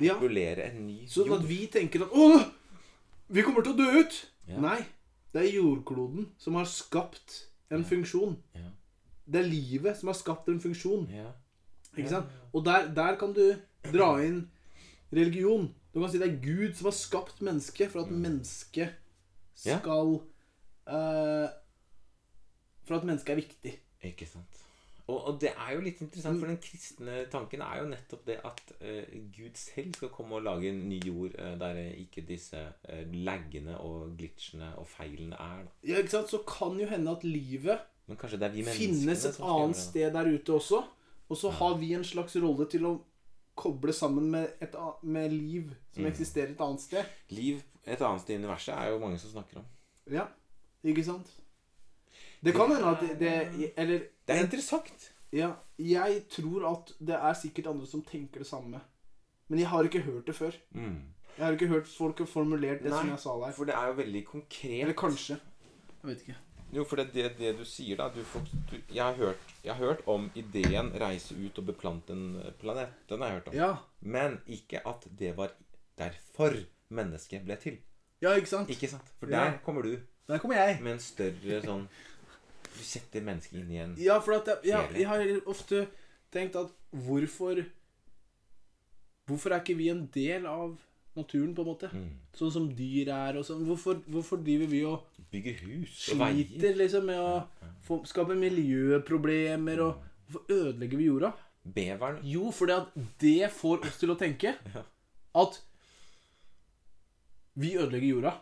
Ja. 0.00 0.14
populere 0.14 0.70
en 0.70 0.86
ny 0.86 1.00
jord. 1.02 1.10
Sånn 1.10 1.32
at 1.38 1.48
vi 1.48 1.66
tenker 1.66 2.02
at 2.04 2.10
Å, 2.12 2.52
vi 3.28 3.42
kommer 3.42 3.62
til 3.62 3.72
å 3.72 3.76
dø 3.76 4.00
ut! 4.00 4.26
Ja. 4.48 4.60
Nei. 4.60 4.84
Det 5.32 5.42
er 5.44 5.52
jordkloden 5.60 6.30
som 6.38 6.54
har 6.54 6.64
skapt 6.64 7.46
en 7.70 7.84
funksjon. 7.84 8.36
Ja. 8.54 8.70
Det 9.30 9.40
er 9.44 9.48
livet 9.48 9.96
som 9.96 10.08
har 10.08 10.14
skapt 10.18 10.48
en 10.48 10.60
funksjon. 10.60 11.08
Ja. 11.12 11.32
Ikke 11.96 12.08
sant? 12.08 12.26
Og 12.52 12.64
der, 12.64 12.88
der 12.94 13.16
kan 13.16 13.32
du 13.32 13.56
dra 13.92 14.16
inn 14.24 14.48
religion. 15.12 15.68
Du 15.94 16.00
kan 16.00 16.10
si 16.10 16.18
det 16.18 16.28
er 16.28 16.40
Gud 16.42 16.74
som 16.78 16.86
har 16.90 16.96
skapt 16.96 17.40
mennesket 17.42 17.90
for 17.92 18.02
at 18.04 18.10
mennesket 18.10 18.96
skal 19.54 20.20
eh, 20.88 21.48
For 22.90 22.98
at 22.98 23.06
mennesket 23.06 23.30
er 23.36 23.38
viktig. 23.38 23.76
Ikke 24.10 24.26
sant. 24.26 24.58
Og, 25.10 25.16
og 25.26 25.36
det 25.42 25.50
er 25.52 25.72
jo 25.74 25.80
litt 25.82 26.00
interessant, 26.04 26.38
for 26.38 26.50
den 26.50 26.58
kristne 26.62 27.14
tanken 27.30 27.62
er 27.66 27.80
jo 27.80 27.86
nettopp 27.90 28.20
det 28.28 28.36
at 28.46 28.60
uh, 28.78 29.14
Gud 29.34 29.58
selv 29.58 29.94
skal 29.96 30.10
komme 30.14 30.38
og 30.38 30.44
lage 30.46 30.70
en 30.70 30.84
ny 30.90 31.00
jord 31.06 31.34
uh, 31.38 31.54
der 31.58 31.80
ikke 31.98 32.22
disse 32.28 32.60
uh, 32.60 33.00
laggene 33.14 33.74
og 33.82 34.12
glitchene 34.18 34.72
og 34.78 34.86
feilene 34.90 35.38
er. 35.38 35.64
Da. 35.66 35.74
Ja, 35.92 36.02
ikke 36.02 36.14
sant? 36.14 36.30
Så 36.30 36.42
kan 36.46 36.78
jo 36.78 36.86
hende 36.90 37.14
at 37.14 37.26
livet 37.26 37.82
Men 38.10 38.18
kanskje 38.18 38.38
det 38.42 38.52
vi 38.54 38.64
finnes 38.66 39.24
et 39.26 39.40
annet 39.42 39.78
sted 39.78 40.14
der 40.14 40.30
ute 40.30 40.54
også. 40.58 40.82
Og 41.30 41.38
så 41.38 41.50
har 41.58 41.76
vi 41.78 41.92
en 41.94 42.06
slags 42.06 42.34
rolle 42.42 42.66
til 42.70 42.86
å 42.86 42.96
koble 43.60 43.92
sammen 43.94 44.30
med, 44.32 44.56
et, 44.62 44.74
med 45.02 45.30
liv 45.34 45.74
som 45.94 46.04
Mm. 46.04 46.08
eksisterer 46.10 46.54
et 46.54 46.60
annet 46.64 46.80
sted. 46.80 47.04
Liv 47.34 47.62
et 47.86 48.00
annet 48.00 48.22
sted 48.22 48.34
i 48.34 48.38
universet 48.38 48.74
er 48.74 48.90
jo 48.94 48.98
mange 49.02 49.18
som 49.18 49.30
snakker 49.30 49.58
om. 49.60 49.66
Ja, 50.10 50.26
ikke 50.84 51.04
sant? 51.04 51.30
Det 52.44 52.54
kan 52.56 52.70
hende 52.72 52.86
at 52.90 53.00
det, 53.00 53.18
det 53.20 53.72
Eller 53.76 53.98
Det 54.26 54.36
er 54.36 54.40
interessant. 54.44 55.10
Ja, 55.32 55.52
jeg 55.78 56.24
tror 56.30 56.64
at 56.72 56.92
det 56.98 57.14
er 57.14 57.34
sikkert 57.38 57.66
andre 57.66 57.86
som 57.86 58.02
tenker 58.02 58.38
det 58.42 58.46
samme. 58.46 58.80
Men 59.48 59.58
jeg 59.58 59.68
har 59.68 59.84
ikke 59.84 60.00
hørt 60.02 60.26
det 60.26 60.34
før. 60.34 60.52
Mm. 60.74 61.02
Jeg 61.36 61.44
har 61.46 61.52
ikke 61.52 61.66
hørt 61.68 61.86
folk 61.88 62.18
har 62.18 62.26
formulert 62.26 62.82
det 62.82 62.90
Nei. 62.90 62.98
som 63.00 63.08
jeg 63.10 63.18
sa 63.18 63.34
der. 63.40 63.52
For 63.52 63.64
det 63.64 63.74
er 63.74 63.86
jo 63.86 63.92
veldig 63.92 64.24
konkret. 64.26 64.82
Eller 64.82 64.94
kanskje. 64.98 65.36
Jeg 66.02 66.08
vet 66.10 66.20
ikke. 66.26 66.36
Jo, 66.72 66.84
for 66.84 66.96
det 66.96 67.06
er 67.08 67.12
det, 67.12 67.38
det 67.38 67.52
du 67.58 67.64
sier, 67.66 67.96
da 67.98 68.08
du 68.14 68.20
får, 68.24 68.44
du, 68.70 68.76
jeg, 68.94 69.02
har 69.04 69.14
hørt, 69.18 69.54
jeg 69.64 69.74
har 69.74 69.84
hørt 69.86 70.02
om 70.06 70.30
ideen 70.38 70.92
'reise 70.94 71.34
ut 71.34 71.58
og 71.58 71.66
beplante 71.66 72.12
en 72.12 72.38
planet'. 72.62 72.92
Den 73.08 73.20
har 73.20 73.26
jeg 73.28 73.34
hørt 73.34 73.48
om. 73.48 73.54
Ja, 73.54 73.74
Men 74.00 74.38
ikke 74.46 74.86
at 74.86 75.06
det 75.18 75.36
var 75.36 75.50
derfor 75.98 76.54
mennesket 76.90 77.44
ble 77.44 77.56
til. 77.56 77.78
ja 78.22 78.34
ikke 78.34 78.48
sant? 78.48 78.70
Ikke 78.70 78.88
sant? 78.88 79.08
For 79.18 79.26
Ja. 79.26 79.44
der 79.44 79.58
kommer 79.64 79.82
du 79.82 79.96
Der 80.28 80.38
kommer 80.38 80.56
jeg. 80.56 80.78
med 80.82 80.92
en 80.92 80.98
større 80.98 81.62
sånn 81.62 81.88
Du 82.76 82.82
setter 82.86 83.24
mennesket 83.26 83.58
inn 83.60 83.70
i 83.74 83.80
en 83.82 83.96
Ja, 84.00 84.18
for 84.22 84.38
at 84.38 84.46
jeg, 84.48 84.70
ja, 84.70 84.84
jeg 84.94 85.06
har 85.08 85.24
ofte 85.50 85.86
tenkt 86.32 86.56
at 86.60 86.70
hvorfor 86.90 87.64
Hvorfor 89.30 89.52
er 89.54 89.60
ikke 89.62 89.76
vi 89.78 89.88
en 89.92 90.06
del 90.14 90.46
av 90.50 90.72
naturen, 91.14 91.52
på 91.54 91.62
en 91.62 91.68
måte? 91.68 91.90
mm. 91.92 92.08
Sånn 92.34 92.50
som 92.54 92.68
dyr 92.74 93.10
er 93.14 93.36
og 93.38 93.44
sånn. 93.46 93.62
Hvorfor, 93.66 94.00
hvorfor 94.10 94.40
driver 94.42 94.70
vi 94.70 94.80
og 94.86 95.06
Bygger 95.30 95.60
hus 95.66 96.08
og 96.10 96.18
veier. 96.22 96.46
sliter 96.48 96.78
liksom 96.78 97.04
med 97.06 97.20
å 97.22 97.34
få, 97.86 98.00
skape 98.10 98.34
miljøproblemer 98.38 99.82
og 99.84 100.06
Hvorfor 100.30 100.54
ødelegger 100.54 100.98
vi 100.98 101.06
jorda? 101.08 101.32
Beveren 101.74 102.20
Jo, 102.26 102.50
fordi 102.54 102.74
at 102.78 102.92
det 103.20 103.50
får 103.52 103.82
oss 103.88 103.98
til 103.98 104.12
å 104.14 104.18
tenke 104.18 104.54
at 105.42 105.58
vi 107.60 107.72
ødelegger 107.76 108.06
jorda. 108.14 108.32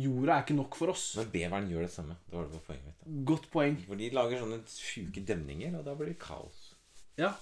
Jorda 0.00 0.34
er 0.34 0.44
ikke 0.44 0.56
nok 0.58 0.76
for 0.78 0.92
oss. 0.92 1.04
Men 1.18 1.30
beveren 1.32 1.70
gjør 1.70 1.86
det 1.86 1.92
samme. 1.92 2.16
Det 2.26 2.36
var 2.36 2.48
det 2.48 2.58
var 2.58 2.66
poenget 2.66 2.88
mitt. 2.90 3.22
Godt 3.30 3.46
poeng. 3.52 3.78
For 3.86 4.00
de 4.00 4.10
lager 4.16 4.42
sånne 4.42 4.60
sjuke 4.72 5.24
demninger, 5.26 5.78
og 5.78 5.86
da 5.86 5.94
blir 5.98 6.12
det 6.12 6.18
kaos. 6.22 6.60
Ja, 7.20 7.32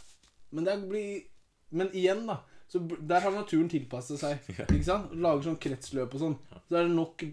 men 0.51 0.69
det 0.69 0.79
blir 0.89 1.27
Men 1.71 1.91
igjen, 1.93 2.23
da. 2.25 2.39
Så 2.69 2.81
der 2.81 3.21
har 3.21 3.33
naturen 3.33 3.69
tilpasset 3.69 4.21
seg. 4.23 4.47
Ikke 4.73 4.87
sant? 4.87 5.13
Lager 5.13 5.51
sånn 5.51 5.59
kretsløp 5.61 6.15
og 6.17 6.23
sånn. 6.23 6.37
Så 6.69 6.79
er 6.79 6.87
det 6.87 6.95
nok 6.95 7.27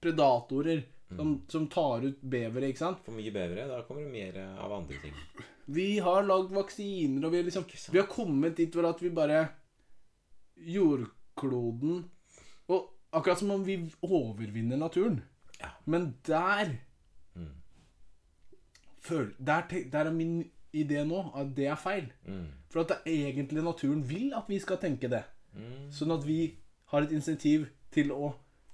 predatorer 0.00 0.86
som, 1.16 1.34
som 1.48 1.66
tar 1.72 2.04
ut 2.04 2.20
bevere, 2.20 2.68
ikke 2.68 2.82
sant? 2.82 3.00
For 3.04 3.16
mye 3.16 3.32
bevere, 3.32 3.64
da 3.68 3.80
kommer 3.86 4.04
det 4.04 4.12
mer 4.12 4.36
av 4.60 4.74
andre 4.76 4.98
ting. 5.02 5.14
Vi 5.72 5.88
har 6.04 6.26
lagd 6.26 6.52
vaksiner, 6.56 7.24
og 7.26 7.32
vi, 7.32 7.42
liksom, 7.48 7.64
vi 7.92 8.00
har 8.00 8.08
kommet 8.10 8.56
dit 8.56 8.74
hvor 8.74 8.88
at 8.88 9.00
vi 9.04 9.12
bare 9.12 9.46
Jordkloden 10.58 12.00
Og 12.74 12.88
akkurat 13.12 13.38
som 13.38 13.50
om 13.50 13.64
vi 13.66 13.78
overvinner 14.02 14.76
naturen. 14.76 15.22
Ja. 15.60 15.68
Men 15.86 16.14
der 16.26 16.74
Mm. 17.34 17.48
føl, 19.00 19.34
der, 19.46 19.62
der 19.92 19.98
er 20.04 20.12
min 20.12 20.50
idé 20.76 21.04
nå 21.04 21.30
at 21.36 21.52
det 21.56 21.66
er 21.66 21.74
feil. 21.76 22.12
Mm. 22.26 22.46
For 22.70 22.80
at 22.80 22.88
det 22.88 22.98
egentlig 23.06 23.62
naturen 23.64 24.02
vil 24.10 24.32
at 24.36 24.42
vi 24.48 24.58
skal 24.58 24.76
tenke 24.82 25.08
det. 25.08 25.22
Mm. 25.54 25.88
Sånn 25.90 26.12
at 26.12 26.26
vi 26.26 26.54
har 26.92 27.00
et 27.06 27.12
insentiv 27.12 27.66
til 27.92 28.12
å 28.12 28.32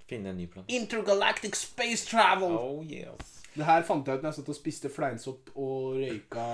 Finne 0.09 0.31
en 0.31 0.37
ny 0.37 0.45
plan. 0.47 0.65
Intergalactic 0.69 1.55
space 1.57 2.05
travel! 2.11 2.53
Oh 2.59 2.83
yes. 2.85 3.45
Det 3.55 3.65
her 3.65 3.83
fant 3.89 4.07
jeg 4.07 4.19
ut 4.19 4.23
når 4.23 4.29
jeg 4.31 4.35
satt 4.37 4.49
og 4.53 4.57
spiste 4.59 4.91
fleinsopp 4.93 5.49
og 5.57 5.95
røyka 5.97 6.45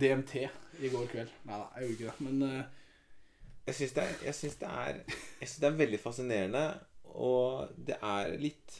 DMT 0.00 0.34
i 0.80 0.88
går 0.92 1.06
kveld. 1.12 1.30
Nei 1.48 1.58
da, 1.60 1.66
jeg 1.76 1.88
gjorde 1.88 1.92
ikke 1.98 2.08
det. 2.08 2.24
Men 2.30 2.42
eh, 2.48 2.64
Jeg 3.68 3.76
syns 3.76 3.92
det, 3.94 4.04
det 4.22 5.00
det 5.60 5.66
er 5.68 5.76
veldig 5.76 5.98
fascinerende, 6.00 6.62
og 7.04 7.68
det 7.76 7.98
er 8.00 8.30
litt 8.40 8.78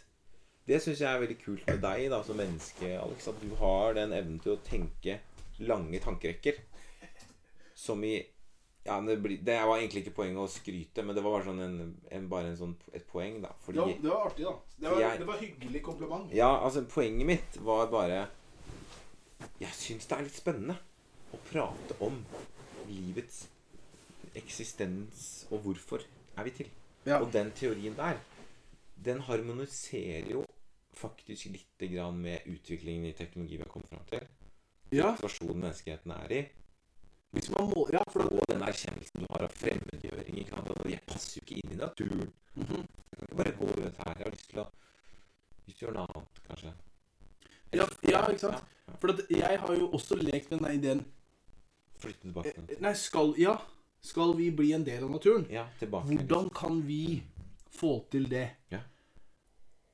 Det 0.68 0.78
syns 0.84 1.00
jeg 1.00 1.08
er 1.08 1.20
veldig 1.22 1.36
kult 1.42 1.66
med 1.68 1.78
deg 1.84 2.06
da, 2.12 2.22
som 2.24 2.36
menneske, 2.36 2.90
Alex. 3.00 3.28
At 3.30 3.38
du 3.40 3.54
har 3.60 3.94
den 3.96 4.12
evnen 4.16 4.40
til 4.44 4.52
å 4.56 4.60
tenke 4.64 5.18
lange 5.64 6.00
tankerekker. 6.04 6.58
Som 7.74 8.02
i 8.04 8.18
ja, 8.88 8.96
det, 9.04 9.16
blir, 9.20 9.38
det 9.44 9.56
var 9.68 9.76
egentlig 9.78 10.02
ikke 10.06 10.14
poenget 10.16 10.40
å 10.40 10.48
skryte, 10.48 11.02
men 11.04 11.16
det 11.16 11.22
var 11.24 11.34
bare, 11.38 11.44
sånn 11.48 11.60
en, 11.60 11.94
en, 12.14 12.28
bare 12.30 12.48
en 12.52 12.56
sånn, 12.56 12.74
et 12.96 13.04
poeng. 13.10 13.40
da 13.44 13.50
Fordi, 13.64 13.80
ja, 13.82 13.96
det 14.00 14.08
var 14.12 14.26
artig, 14.30 14.44
da. 14.46 14.54
Det 14.78 14.88
var- 14.92 15.00
Jeg- 15.02 15.18
det 15.18 15.26
var 15.28 15.38
hyggelig 15.42 15.82
kompliment. 15.84 16.32
Ja, 16.32 16.50
altså 16.64 16.84
Poenget 16.88 17.26
mitt 17.26 17.56
var 17.60 17.86
bare 17.92 18.28
Jeg 19.60 19.72
syns 19.76 20.06
det 20.08 20.16
er 20.18 20.22
litt 20.24 20.36
spennende 20.40 20.76
å 21.34 21.40
prate 21.50 21.96
om 22.00 22.24
livets 22.88 23.46
eksistens 24.36 25.46
og 25.50 25.60
hvorfor 25.64 26.02
er 26.36 26.44
vi 26.44 26.50
til. 26.50 26.70
Ja. 27.06 27.18
Og 27.22 27.32
den 27.32 27.50
teorien 27.56 27.96
der, 27.96 28.18
den 29.04 29.20
harmoniserer 29.20 30.30
jo 30.30 30.44
faktisk 30.98 31.46
litt 31.54 31.84
grann 31.92 32.18
med 32.22 32.46
utviklingen 32.50 33.04
i 33.06 33.12
teknologi 33.14 33.56
vi 33.56 33.62
har 33.62 33.70
kommet 33.70 33.88
fram 33.88 34.04
til. 34.10 34.26
Ja, 34.92 35.12
Situasjonen 35.16 35.60
menneskeheten 35.62 36.10
er 36.16 36.32
i. 36.32 36.40
hvis 37.30 37.50
man 37.50 37.68
må 37.70 37.88
Ja, 37.92 38.00
for 38.10 38.22
Og 38.22 38.44
den 38.48 38.62
erkjennelsen 38.62 39.20
du 39.20 39.26
har 39.30 39.42
av 39.44 39.52
fremmedgjøring. 39.52 40.38
Ikke 40.38 40.50
sant? 40.56 40.90
Jeg 40.90 41.00
passer 41.06 41.36
jo 41.40 41.44
ikke 41.44 41.60
inn 41.62 41.72
i 41.72 41.76
naturen. 41.76 42.32
Mhm. 42.54 42.86
Jeg 43.10 43.18
kan 43.18 43.26
ikke 43.28 43.36
bare 43.36 43.52
gå 43.58 43.66
rundt 43.66 43.96
her. 43.96 44.14
Jeg 44.18 44.24
har 44.24 44.30
lyst 44.30 44.48
til 44.50 44.58
å 44.60 44.66
gjøre 45.78 45.92
noe 45.94 46.06
annet, 46.14 46.42
kanskje. 46.48 46.72
ja, 47.74 47.86
ja, 48.08 48.26
ikke 48.30 48.38
sant? 48.40 48.54
Ja. 48.88 48.94
For 49.00 49.12
at 49.12 49.20
jeg 49.30 49.58
har 49.60 49.74
jo 49.76 49.90
også 49.92 50.16
lekt 50.16 50.50
med 50.50 50.58
den 50.60 50.78
ideen 50.80 51.04
Flytte 51.98 52.20
tilbake. 52.22 52.52
Eh, 52.68 52.80
Nei, 52.80 52.92
skal 52.94 53.34
Ja. 53.38 53.56
Skal 54.04 54.36
vi 54.38 54.50
bli 54.54 54.72
en 54.72 54.84
del 54.86 55.04
av 55.04 55.10
naturen? 55.10 55.46
Ja, 55.50 55.66
tilbake. 55.78 56.06
Hvordan 56.06 56.50
kan 56.54 56.82
vi 56.86 57.22
få 57.70 57.98
til 58.12 58.28
det? 58.30 58.46
Ja. 58.72 58.80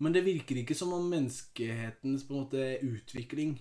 Men 0.02 0.12
det 0.12 0.24
virker 0.26 0.58
ikke 0.60 0.76
som 0.76 0.92
om 0.92 1.06
menneskehetens 1.08 2.26
på 2.26 2.34
en 2.34 2.42
måte 2.44 2.66
utvikling 2.84 3.56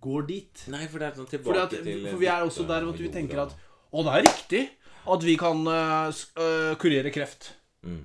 går 0.00 0.28
dit. 0.28 0.66
Nei, 0.72 0.86
for 0.88 1.00
det 1.00 1.10
er 1.10 1.18
sånn 1.18 1.28
tilbake 1.30 1.48
Fordi 1.50 1.62
at, 1.62 1.74
til 1.84 2.06
for 2.08 2.20
vi 2.20 2.28
er 2.32 2.44
også 2.44 2.66
der 2.68 2.86
at 2.88 3.00
vi 3.00 3.10
tenker 3.12 3.42
at 3.44 3.56
Å, 3.90 4.04
det 4.06 4.14
er 4.14 4.24
riktig 4.26 4.62
at 5.10 5.24
vi 5.24 5.34
kan 5.40 5.60
uh, 5.64 6.76
kurere 6.80 7.12
kreft. 7.14 7.54
mm. 7.82 8.02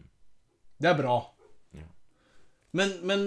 Det 0.76 0.90
er 0.90 0.98
bra. 0.98 1.16
Ja. 1.76 1.86
Men, 2.76 2.92
men 3.08 3.22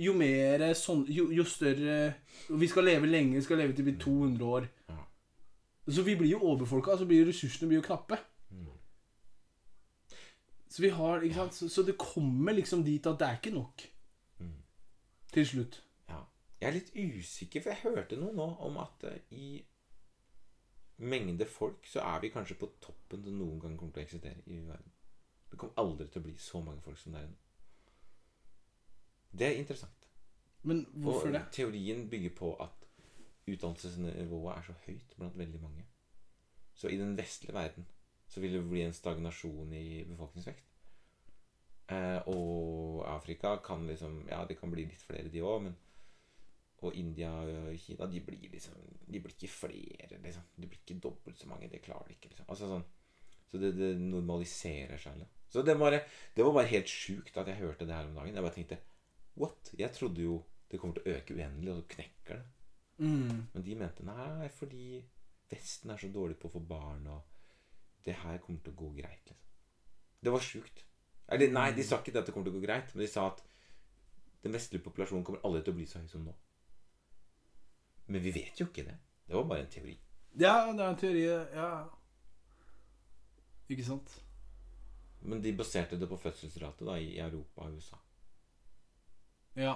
jo 0.00 0.14
mer 0.16 0.64
sånn 0.78 1.02
jo, 1.12 1.26
jo 1.34 1.44
større 1.44 2.14
Vi 2.48 2.68
skal 2.70 2.86
leve 2.88 3.10
lenge, 3.10 3.36
vi 3.36 3.44
skal 3.44 3.60
leve 3.60 3.76
til 3.76 3.84
vi 3.84 3.92
blir 3.92 4.00
200 4.04 4.52
år. 4.58 4.68
Så 5.86 6.02
vi 6.02 6.16
blir 6.18 6.30
jo 6.30 6.40
overbefolka, 6.42 6.96
så 6.98 7.06
blir 7.06 7.26
ressursene 7.28 7.68
blir 7.70 7.78
jo 7.78 7.86
knappe. 7.86 8.18
Mm. 8.50 8.66
Så 10.68 10.82
vi 10.82 10.88
har, 10.88 11.22
ikke 11.22 11.34
sant 11.34 11.54
så, 11.54 11.68
så 11.68 11.82
det 11.86 11.98
kommer 11.98 12.56
liksom 12.56 12.82
dit 12.84 13.06
at 13.06 13.20
det 13.20 13.28
er 13.28 13.38
ikke 13.38 13.54
nok. 13.54 13.86
Mm. 14.38 14.56
Til 15.32 15.46
slutt. 15.46 15.78
Ja. 16.08 16.24
Jeg 16.60 16.68
er 16.68 16.76
litt 16.80 16.92
usikker, 16.96 17.62
for 17.62 17.70
jeg 17.72 17.84
hørte 17.84 18.18
noe 18.18 18.34
nå 18.34 18.48
om 18.66 18.78
at 18.82 19.06
eh, 19.06 19.22
i 19.30 19.48
mengde 20.96 21.46
folk 21.46 21.86
så 21.86 22.00
er 22.00 22.20
vi 22.20 22.32
kanskje 22.32 22.56
på 22.58 22.70
toppen 22.80 23.22
det 23.24 23.32
noen 23.32 23.60
gang 23.60 23.76
kommer 23.78 23.92
til 23.92 24.02
å 24.02 24.06
eksistere 24.06 24.42
i 24.46 24.60
verden. 24.64 24.92
Det 25.50 25.58
kommer 25.60 25.78
aldri 25.78 26.08
til 26.10 26.22
å 26.22 26.26
bli 26.26 26.34
så 26.40 26.60
mange 26.64 26.82
folk 26.82 26.98
som 26.98 27.14
det 27.14 27.22
er 27.22 27.30
nå. 27.30 27.36
Det 29.36 29.46
er 29.46 29.60
interessant. 29.60 30.08
Men 30.66 30.86
hvorfor 30.92 31.28
og 31.28 31.36
det? 31.36 31.44
teorien 31.52 32.08
bygger 32.10 32.32
på 32.34 32.54
at 32.62 32.85
utdannelsesnivået 33.46 34.52
er 34.56 34.66
så 34.66 34.74
høyt 34.86 35.14
blant 35.18 35.38
veldig 35.38 35.60
mange. 35.62 35.86
Så 36.76 36.90
i 36.92 36.98
den 37.00 37.16
vestlige 37.18 37.54
verden 37.54 37.86
så 38.28 38.42
vil 38.42 38.56
det 38.56 38.64
bli 38.68 38.82
en 38.82 38.94
stagnasjon 38.94 39.72
i 39.72 40.04
befolkningsvekst. 40.08 40.72
Eh, 41.86 42.18
og 42.26 43.04
Afrika 43.06 43.56
kan 43.62 43.84
liksom 43.86 44.24
Ja, 44.28 44.40
det 44.44 44.56
kan 44.58 44.72
bli 44.72 44.88
litt 44.88 45.02
flere, 45.06 45.30
de 45.30 45.42
òg, 45.42 45.68
Og 46.82 46.94
India 46.94 47.30
og 47.30 47.78
Kina, 47.78 48.06
de 48.06 48.20
blir 48.20 48.50
liksom 48.50 48.74
De 49.06 49.20
blir 49.20 49.32
ikke 49.32 49.48
flere, 49.48 50.18
liksom. 50.22 50.42
De 50.56 50.66
blir 50.66 50.80
ikke 50.80 51.00
dobbelt 51.00 51.38
så 51.38 51.48
mange. 51.48 51.68
Det 51.68 51.82
klarer 51.82 52.08
de 52.08 52.14
ikke, 52.14 52.28
liksom. 52.28 52.46
Altså 52.48 52.66
sånn 52.66 52.84
Så 53.50 53.58
det, 53.62 53.72
det 53.78 53.96
normaliserer 54.00 54.98
seg 54.98 55.14
Eller? 55.14 55.30
Så 55.48 55.62
det, 55.62 55.78
bare, 55.78 56.02
det 56.34 56.44
var 56.44 56.52
bare 56.52 56.72
helt 56.74 56.90
sjukt 56.90 57.36
at 57.38 57.46
jeg 57.46 57.62
hørte 57.62 57.86
det 57.86 57.94
her 57.94 58.10
om 58.10 58.18
dagen. 58.18 58.34
Jeg 58.34 58.42
bare 58.42 58.54
tenkte 58.54 58.82
What? 59.36 59.70
Jeg 59.78 59.92
trodde 59.92 60.22
jo 60.22 60.42
det 60.70 60.80
kommer 60.80 60.96
til 60.96 61.06
å 61.06 61.16
øke 61.16 61.34
uendelig, 61.36 61.70
og 61.70 61.78
så 61.78 61.88
knekker 61.94 62.40
det. 62.40 62.55
Mm. 62.98 63.46
Men 63.52 63.64
de 63.64 63.76
mente 63.76 64.06
nei, 64.06 64.48
fordi 64.56 65.02
Vesten 65.50 65.92
er 65.92 66.00
så 66.00 66.08
dårlig 66.10 66.38
på 66.40 66.48
å 66.48 66.56
få 66.56 66.62
barn, 66.66 67.06
og 67.06 68.02
det 68.06 68.16
her 68.22 68.40
kommer 68.42 68.62
til 68.64 68.72
å 68.72 68.80
gå 68.80 68.88
greit. 68.96 69.28
liksom. 69.28 69.52
Det 70.22 70.32
var 70.32 70.42
sjukt. 70.42 70.84
Eller 71.28 71.52
nei, 71.52 71.68
de 71.74 71.84
sa 71.86 72.00
ikke 72.00 72.18
at 72.18 72.26
det 72.26 72.34
kommer 72.34 72.48
til 72.48 72.56
å 72.56 72.60
gå 72.60 72.66
greit, 72.66 72.94
men 72.94 73.04
de 73.04 73.10
sa 73.10 73.28
at 73.30 73.42
den 74.42 74.54
vestlige 74.54 74.82
populasjonen 74.82 75.24
kommer 75.26 75.44
aldri 75.46 75.62
til 75.62 75.74
å 75.74 75.78
bli 75.78 75.86
så 75.86 76.02
høy 76.02 76.08
som 76.10 76.26
nå. 76.26 76.34
Men 78.06 78.22
vi 78.22 78.32
vet 78.34 78.60
jo 78.60 78.68
ikke 78.68 78.86
det. 78.86 78.96
Det 79.26 79.34
var 79.34 79.46
bare 79.50 79.66
en 79.66 79.70
teori. 79.70 79.96
Ja, 80.38 80.54
det 80.72 80.82
er 80.82 80.90
en 80.90 81.00
teori. 81.00 81.24
Ja. 81.26 81.70
Ikke 83.70 83.86
sant? 83.86 84.12
Men 85.26 85.42
de 85.42 85.54
baserte 85.56 85.98
det 85.98 86.08
på 86.08 86.18
fødselsrate 86.22 86.86
da, 86.86 86.98
i 87.02 87.18
Europa 87.18 87.66
og 87.66 87.78
USA. 87.78 87.98
Ja. 89.56 89.74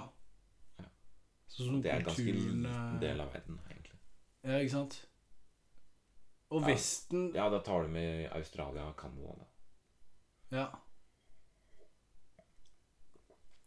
Sånn 1.51 1.81
Det 1.83 1.91
er 1.91 2.03
ganske 2.05 2.23
liten 2.31 2.63
del 3.01 3.19
av 3.21 3.33
verden, 3.33 3.57
egentlig. 3.69 3.97
Ja, 4.47 4.59
ikke 4.63 4.71
sant? 4.77 4.99
Og 6.51 6.61
Ja. 6.61 6.67
Vesten 6.67 7.33
Ja, 7.35 7.49
da 7.49 7.59
tar 7.63 7.83
du 7.83 7.89
med 7.89 8.29
Australia 8.35 8.85
og 8.89 8.95
Canada. 8.97 9.35
da. 9.39 9.45
Ja. 10.57 10.65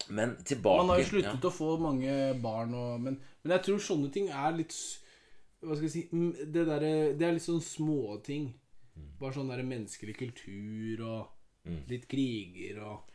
Men 0.09 0.37
tilbake 0.45 0.83
Man 0.83 0.89
har 0.93 0.99
jo 1.01 1.07
sluttet 1.09 1.47
å 1.49 1.53
få 1.55 1.69
mange 1.81 2.13
barn 2.45 2.75
og 2.77 3.01
men, 3.01 3.15
men 3.43 3.55
jeg 3.57 3.63
tror 3.65 3.79
sånne 3.81 4.11
ting 4.13 4.29
er 4.29 4.53
litt 4.59 4.75
Hva 5.65 5.79
skal 5.79 5.87
jeg 5.89 5.95
si 5.95 6.03
mm, 6.13 6.33
Det, 6.53 6.65
der, 6.69 6.85
det 7.17 7.25
er 7.25 7.33
litt 7.39 7.47
sånn 7.47 7.63
småting. 7.65 8.51
Bare 9.21 9.33
sånn 9.39 9.49
derre 9.53 9.65
menneskelig 9.69 10.17
kultur 10.25 11.07
og 11.09 11.31
Mm. 11.65 11.79
litt 11.89 12.03
kriger 12.13 12.77
og 12.85 13.07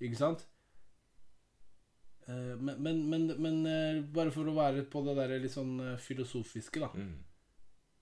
Ikke 0.00 0.16
sant? 0.16 0.46
Eh, 2.28 2.56
Men, 2.60 2.82
men, 2.82 2.98
men, 3.10 3.26
men 3.42 3.66
eh, 3.66 4.02
bare 4.14 4.30
for 4.34 4.44
å 4.50 4.54
være 4.56 4.82
på 4.92 5.00
det 5.06 5.14
der 5.16 5.38
litt 5.40 5.54
sånn 5.54 5.78
eh, 5.80 5.96
filosofiske, 5.96 6.80
da, 6.84 6.90
Mm. 6.94 7.14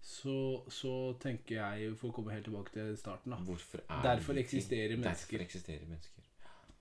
så, 0.07 0.37
så 0.71 0.93
tenker 1.23 1.57
jeg, 1.61 1.93
for 1.99 2.11
å 2.11 2.15
komme 2.15 2.33
helt 2.35 2.45
tilbake 2.47 2.73
til 2.75 2.97
starten, 2.99 3.31
da 3.35 3.39
Hvorfor 3.47 3.81
er 3.89 4.03
Derfor 4.03 4.39
eksisterer 4.39 4.97
mennesker. 4.97 5.39
Derfor 5.39 5.45
eksisterer 5.47 5.87
mennesker. 5.87 6.25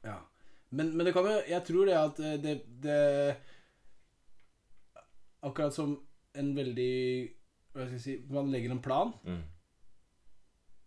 Ja. 0.03 0.19
Men, 0.71 0.91
men 0.97 1.05
det 1.05 1.13
kan 1.13 1.25
jo 1.29 1.35
Jeg 1.49 1.63
tror 1.65 1.85
det 1.85 1.95
at 1.97 2.17
det, 2.43 2.55
det 2.83 3.37
Akkurat 5.45 5.73
som 5.73 5.95
en 6.35 6.49
veldig 6.57 6.91
Hva 7.75 7.85
skal 7.85 7.93
jeg 7.97 8.03
si 8.05 8.15
Man 8.33 8.49
legger 8.53 8.71
en 8.73 8.81
plan, 8.81 9.13
Mm. 9.25 9.43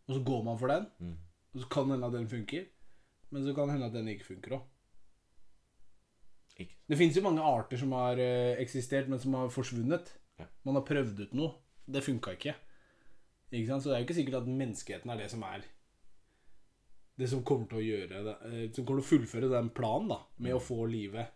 og 0.09 0.15
så 0.17 0.23
går 0.25 0.43
man 0.45 0.59
for 0.59 0.69
den. 0.73 0.87
Mm. 1.01 1.17
Og 1.55 1.61
så 1.63 1.69
kan 1.69 1.85
det 1.89 1.93
hende 1.99 2.07
at 2.07 2.13
den 2.17 2.29
funker, 2.29 2.65
men 3.31 3.45
så 3.45 3.55
kan 3.55 3.69
det 3.69 3.75
hende 3.77 3.87
at 3.91 3.93
den 3.93 4.09
ikke 4.09 4.25
funker 4.25 4.55
òg. 4.57 4.63
Ikke. 6.59 6.75
Det 6.91 6.97
finnes 6.99 7.17
jo 7.17 7.23
mange 7.23 7.43
arter 7.45 7.79
som 7.79 7.93
har 7.95 8.19
eh, 8.19 8.57
eksistert, 8.63 9.09
men 9.09 9.19
som 9.23 9.35
har 9.39 9.49
forsvunnet. 9.55 10.11
Ja. 10.41 10.47
Man 10.67 10.75
har 10.75 10.83
prøvd 10.89 11.21
ut 11.27 11.35
noe. 11.39 11.55
Det 11.87 12.03
funka 12.05 12.35
ikke. 12.35 12.55
Ikke 13.53 13.67
sant? 13.71 13.83
Så 13.83 13.89
det 13.91 13.95
er 13.97 14.01
jo 14.03 14.07
ikke 14.09 14.17
sikkert 14.19 14.41
at 14.43 14.49
menneskeheten 14.51 15.11
er 15.15 15.17
det 15.23 15.31
som 15.33 15.43
er 15.49 15.63
Det 17.19 17.29
som 17.31 17.41
kommer 17.43 17.67
til 17.71 17.79
å 17.81 17.85
gjøre 17.87 18.19
det 18.27 18.35
eh, 18.45 18.65
Som 18.77 18.85
kommer 18.85 19.01
til 19.01 19.07
å 19.07 19.09
fullføre 19.09 19.49
den 19.55 19.71
planen 19.75 20.11
da 20.13 20.19
med 20.45 20.53
å 20.55 20.61
få 20.61 20.83
livet 20.87 21.31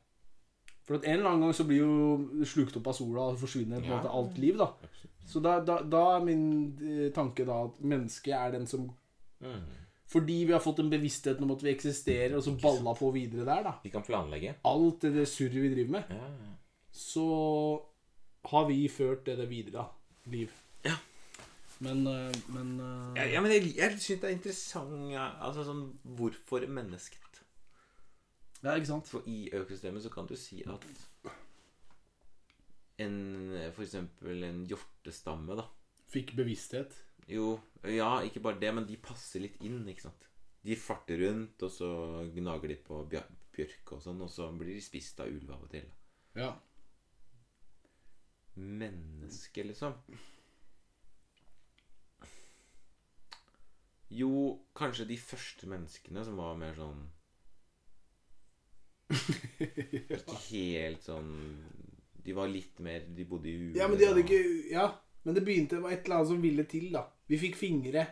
For 0.84 0.98
en 1.00 1.14
eller 1.14 1.30
annen 1.30 1.46
gang 1.46 1.54
så 1.56 1.64
blir 1.64 1.80
jo 1.80 2.44
slukt 2.44 2.76
opp 2.78 2.90
av 2.92 2.98
sola 2.98 3.24
og 3.32 3.40
forsvinner 3.40 3.80
på 3.80 3.86
en 3.88 3.94
Ja. 3.94 3.96
måte 4.02 4.12
alt 4.12 4.36
liv. 4.42 4.58
da. 4.60 4.68
Så 5.24 5.40
da, 5.40 5.56
da, 5.64 5.78
da 5.86 6.02
er 6.18 6.24
min 6.26 6.44
eh, 6.82 7.08
tanke 7.16 7.46
da 7.48 7.62
at 7.70 7.80
mennesket 7.80 8.34
er 8.36 8.58
den 8.58 8.66
som 8.68 8.90
Mm. 9.42 9.62
Fordi 10.12 10.42
vi 10.44 10.52
har 10.52 10.60
fått 10.60 10.82
en 10.82 10.90
bevissthet 10.92 11.40
om 11.40 11.54
at 11.54 11.62
vi 11.64 11.70
eksisterer, 11.72 12.34
og 12.36 12.42
så 12.44 12.52
balla 12.60 12.92
på 12.98 13.08
videre 13.14 13.46
der, 13.48 13.62
da 13.64 13.72
Vi 13.82 13.90
kan 13.94 14.04
planlegge. 14.04 14.54
Alt 14.68 15.00
det, 15.06 15.14
det 15.14 15.28
surret 15.30 15.62
vi 15.62 15.70
driver 15.72 15.94
med, 15.98 16.10
Ja. 16.12 16.28
så 16.92 17.24
har 18.50 18.66
vi 18.68 18.88
ført 18.92 19.24
det, 19.26 19.38
det 19.38 19.48
videre, 19.48 19.72
da. 19.82 20.30
Liv. 20.30 20.50
Ja. 20.84 20.96
Men, 21.82 22.06
eh, 22.06 22.32
men 22.54 22.74
eh, 22.80 23.16
Ja, 23.16 23.24
ja, 23.32 23.40
men 23.40 23.50
jeg, 23.50 23.72
jeg 23.76 23.96
syns 23.98 24.20
det 24.22 24.28
er 24.28 24.36
interessant 24.36 24.92
Altså 25.42 25.64
sånn 25.66 25.80
Hvorfor 26.04 26.62
mennesket? 26.70 27.40
Ja, 28.62 28.76
ikke 28.76 28.86
sant? 28.92 29.08
For 29.10 29.26
i 29.26 29.48
økosystemet 29.50 30.04
så 30.04 30.12
kan 30.14 30.28
du 30.30 30.36
si 30.38 30.60
at 30.62 30.84
en 33.02 33.16
For 33.74 33.82
eksempel 33.82 34.44
en 34.46 34.60
hjortestamme, 34.70 35.56
da. 35.58 35.64
Fikk 36.12 36.34
bevissthet. 36.36 36.92
Jo, 37.30 37.54
ja, 37.88 38.10
ikke 38.26 38.42
bare 38.44 38.60
det, 38.60 38.72
men 38.76 38.86
de 38.88 38.98
passer 39.00 39.40
litt 39.44 39.56
inn, 39.64 39.80
ikke 39.88 40.08
sant. 40.08 40.26
De 40.62 40.76
farter 40.78 41.18
rundt, 41.24 41.62
og 41.64 41.72
så 41.72 41.88
gnager 42.34 42.70
de 42.70 42.76
på 42.86 43.00
bjørk 43.10 43.94
og 43.96 44.02
sånn, 44.04 44.20
og 44.22 44.30
så 44.30 44.50
blir 44.54 44.74
de 44.76 44.82
spist 44.84 45.18
av 45.24 45.30
ulv 45.32 45.48
av 45.54 45.64
og 45.64 45.72
til. 45.72 45.88
Ja. 46.38 46.50
Menneske, 48.60 49.64
liksom. 49.64 49.96
Jo, 54.12 54.28
kanskje 54.76 55.06
de 55.08 55.16
første 55.16 55.68
menneskene 55.70 56.24
som 56.26 56.36
var 56.36 56.58
mer 56.60 56.74
sånn 56.76 56.98
Ikke 59.62 60.36
helt 60.50 61.04
sånn 61.04 61.30
De 62.24 62.34
var 62.36 62.50
litt 62.52 62.76
mer 62.84 63.06
De 63.16 63.24
bodde 63.28 63.48
i 63.48 63.54
huet. 63.56 63.78
ja, 63.80 63.88
men 63.88 63.96
de 64.00 64.08
hadde 64.10 64.24
ikke 64.26 64.42
Ja, 64.72 64.84
men 65.24 65.34
det 65.36 65.44
begynte 65.46 65.78
med 65.80 65.92
et 65.92 66.04
eller 66.04 66.16
annet 66.20 66.28
som 66.32 66.42
ville 66.42 66.64
til, 66.64 66.88
da. 66.92 67.04
Vi 67.28 67.38
fikk 67.38 67.56
fingre. 67.56 68.06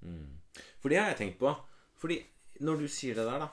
Mm. 0.00 0.38
For 0.80 0.88
det 0.92 0.98
har 0.98 1.10
jeg 1.12 1.16
tenkt 1.20 1.38
på. 1.38 1.52
Fordi 2.00 2.18
når 2.60 2.76
du 2.80 2.88
sier 2.88 3.14
det 3.18 3.26
der, 3.28 3.38
da 3.46 3.48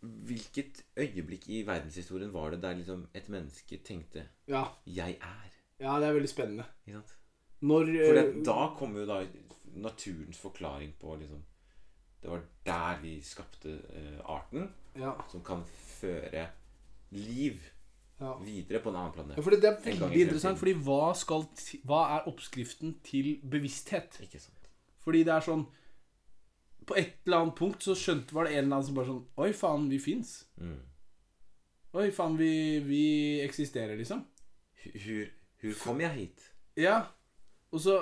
Hvilket 0.00 0.84
øyeblikk 0.96 1.48
i 1.50 1.64
verdenshistorien 1.66 2.30
var 2.32 2.50
det 2.54 2.60
der 2.62 2.76
liksom 2.78 3.08
et 3.18 3.28
menneske 3.28 3.80
tenkte 3.84 4.28
Ja. 4.48 4.64
'Jeg 4.86 5.18
er'? 5.18 5.54
ja, 5.80 5.98
det 6.00 6.08
er 6.08 6.12
veldig 6.12 6.28
spennende. 6.28 6.64
Ikke 6.86 6.98
sant? 6.98 7.16
Når 7.60 7.84
For 7.86 8.18
eh, 8.18 8.22
det, 8.34 8.46
da 8.46 8.74
kommer 8.78 9.00
jo 9.00 9.06
da 9.06 9.26
naturens 9.74 10.38
forklaring 10.38 10.94
på 11.00 11.16
liksom 11.16 11.42
Det 12.22 12.30
var 12.30 12.40
der 12.66 13.00
vi 13.02 13.20
skapte 13.22 13.74
uh, 13.90 14.20
arten 14.36 14.72
Ja. 14.96 15.12
som 15.30 15.42
kan 15.44 15.64
føre 16.00 16.48
liv 17.10 17.58
ja. 18.18 18.34
videre 18.42 18.80
på 18.82 18.92
en 18.92 18.98
annen 19.00 19.14
planet. 19.14 19.38
Ja, 19.38 19.44
fordi 19.46 19.60
det 19.62 19.70
er 19.70 19.78
veldig 19.86 20.22
interessant, 20.26 20.60
fordi 20.60 20.74
hva, 20.86 21.12
skal, 21.18 21.46
hva 21.88 22.02
er 22.16 22.28
oppskriften 22.30 22.96
til 23.06 23.36
bevissthet? 23.50 24.20
Ikke 24.24 24.42
sant? 24.42 24.70
Fordi 25.04 25.22
det 25.24 25.32
er 25.32 25.44
sånn 25.44 25.62
På 26.88 26.96
et 26.98 27.14
eller 27.24 27.44
annet 27.44 27.56
punkt 27.56 27.84
så 27.84 27.94
skjønte 27.96 28.34
var 28.36 28.48
det 28.48 28.56
en 28.56 28.64
eller 28.64 28.78
annen 28.78 28.86
som 28.88 28.96
bare 28.96 29.08
sånn 29.08 29.24
Oi, 29.44 29.50
faen, 29.56 29.88
vi 29.92 30.00
fins. 30.02 30.34
Mm. 30.60 30.78
Oi, 31.98 32.10
faen, 32.16 32.36
vi, 32.40 32.52
vi 32.84 33.02
eksisterer, 33.44 33.96
liksom. 33.96 34.22
Hur, 34.84 35.32
hur 35.64 35.80
kom 35.80 36.00
jeg 36.04 36.16
hit? 36.16 36.46
Ja. 36.78 37.02
Og 37.72 37.82
så 37.84 37.98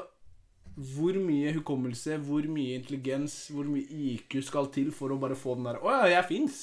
hvor 0.77 1.17
mye 1.25 1.55
hukommelse, 1.57 2.19
hvor 2.21 2.45
mye 2.53 2.77
intelligens, 2.77 3.49
hvor 3.49 3.65
mye 3.65 3.87
IQ 3.89 4.43
skal 4.45 4.69
til 4.75 4.91
for 4.93 5.15
å 5.15 5.17
bare 5.21 5.39
få 5.39 5.55
den 5.57 5.71
der 5.71 5.79
Å 5.81 5.95
ja, 5.95 6.19
jeg 6.19 6.27
fins! 6.29 6.59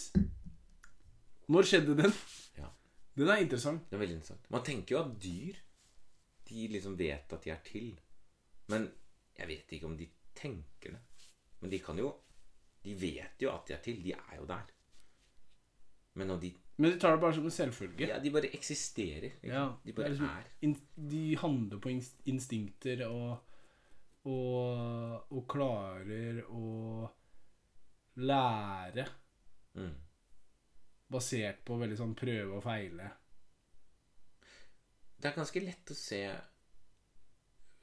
Når 1.50 1.68
skjedde 1.68 1.96
den? 1.98 2.14
Ja. 2.60 2.70
Den 3.16 3.30
er 3.30 3.42
interessant. 3.44 3.84
Det 3.90 3.96
er 3.98 4.02
veldig 4.02 4.16
interessant. 4.18 4.50
Man 4.52 4.64
tenker 4.66 4.96
jo 4.96 5.02
at 5.04 5.12
dyr 5.22 5.56
De 6.50 6.68
liksom 6.68 6.96
vet 7.00 7.34
at 7.34 7.44
de 7.44 7.50
er 7.54 7.60
til. 7.64 8.00
Men 8.68 8.88
jeg 9.38 9.48
vet 9.48 9.72
ikke 9.78 9.86
om 9.86 9.98
de 9.98 10.08
tenker 10.36 10.92
det. 10.96 11.00
Men 11.62 11.72
de 11.72 11.80
kan 11.80 11.98
jo 11.98 12.14
De 12.84 12.96
vet 13.00 13.40
jo 13.42 13.52
at 13.54 13.68
de 13.68 13.74
er 13.74 13.82
til. 13.86 14.02
De 14.04 14.12
er 14.14 14.36
jo 14.40 14.46
der. 14.46 14.66
Men 16.16 16.28
når 16.28 16.40
de 16.42 16.54
Men 16.78 16.92
de 16.92 17.00
tar 17.00 17.12
det 17.16 17.22
bare 17.22 17.34
som 17.34 17.46
en 17.46 17.52
selvfølge. 17.52 18.08
Ja, 18.08 18.20
de 18.20 18.32
bare 18.32 18.50
eksisterer. 18.56 19.32
ikke 19.44 19.48
Ja. 19.48 19.74
De 19.86 19.94
bare 19.94 20.06
er 20.06 20.10
liksom- 20.10 20.30
er. 20.30 20.76
De 21.10 21.38
handler 21.38 21.80
på 21.80 21.90
instinkter 22.26 23.06
og, 23.08 23.38
og 24.26 25.32
Og 25.32 25.48
klarer 25.48 26.44
å 26.50 27.10
lære 28.16 29.08
Mm. 29.76 29.94
Basert 31.14 31.62
på 31.66 31.78
veldig 31.80 32.00
sånn 32.00 32.16
prøve 32.18 32.58
og 32.58 32.64
feile. 32.66 33.10
Det 35.18 35.30
er 35.30 35.38
ganske 35.38 35.64
lett 35.64 35.94
å 35.94 35.96
se 35.96 36.20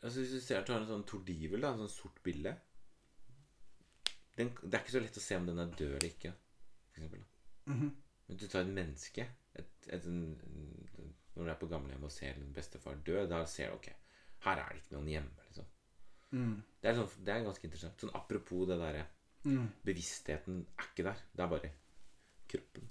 Altså 0.01 0.23
Hvis 0.23 0.33
du 0.33 0.41
ser 0.41 0.61
at 0.61 0.69
du 0.69 0.73
har 0.73 0.81
en 0.81 0.89
sånn 0.89 1.07
tordivel, 1.09 1.61
da, 1.61 1.75
en 1.75 1.83
sånn 1.83 1.93
sort 1.93 2.23
bille 2.25 2.55
den, 4.37 4.53
Det 4.63 4.73
er 4.73 4.81
ikke 4.81 4.95
så 4.95 5.03
lett 5.05 5.19
å 5.21 5.25
se 5.25 5.37
om 5.37 5.49
den 5.49 5.61
er 5.61 5.75
død 5.75 5.97
eller 5.99 6.07
ikke. 6.09 6.31
For 6.93 7.03
eksempel, 7.03 7.25
da. 7.67 7.73
-hmm. 7.73 7.91
Men 8.27 8.39
du 8.41 8.47
tar 8.49 8.61
et 8.61 8.75
menneske 8.79 9.27
et, 9.55 9.89
et, 9.89 10.07
en, 10.07 10.81
Når 11.35 11.45
du 11.45 11.51
er 11.51 11.61
på 11.61 11.67
gamlehjem 11.67 12.05
og 12.05 12.13
ser 12.13 12.33
en 12.35 12.53
bestefar 12.55 12.95
dø, 13.07 13.27
da 13.27 13.45
ser 13.47 13.71
du 13.71 13.75
ok, 13.75 13.93
her 14.47 14.57
er 14.57 14.69
det 14.73 14.83
ikke 14.83 14.97
noen 14.97 15.09
hjemme. 15.09 15.45
liksom 15.47 15.67
Mm. 16.33 16.63
Det 16.83 16.89
er, 16.89 16.95
sånn, 16.95 17.25
det 17.27 17.33
er 17.35 17.45
ganske 17.45 17.67
interessant. 17.67 18.01
Sånn 18.01 18.15
Apropos 18.15 18.69
det 18.69 18.79
derre 18.79 19.07
Mm. 19.45 19.71
Bevisstheten 19.85 20.67
er 20.79 20.89
ikke 20.91 21.05
der. 21.07 21.21
Det 21.33 21.45
er 21.45 21.49
bare 21.49 21.71
kroppen. 22.49 22.89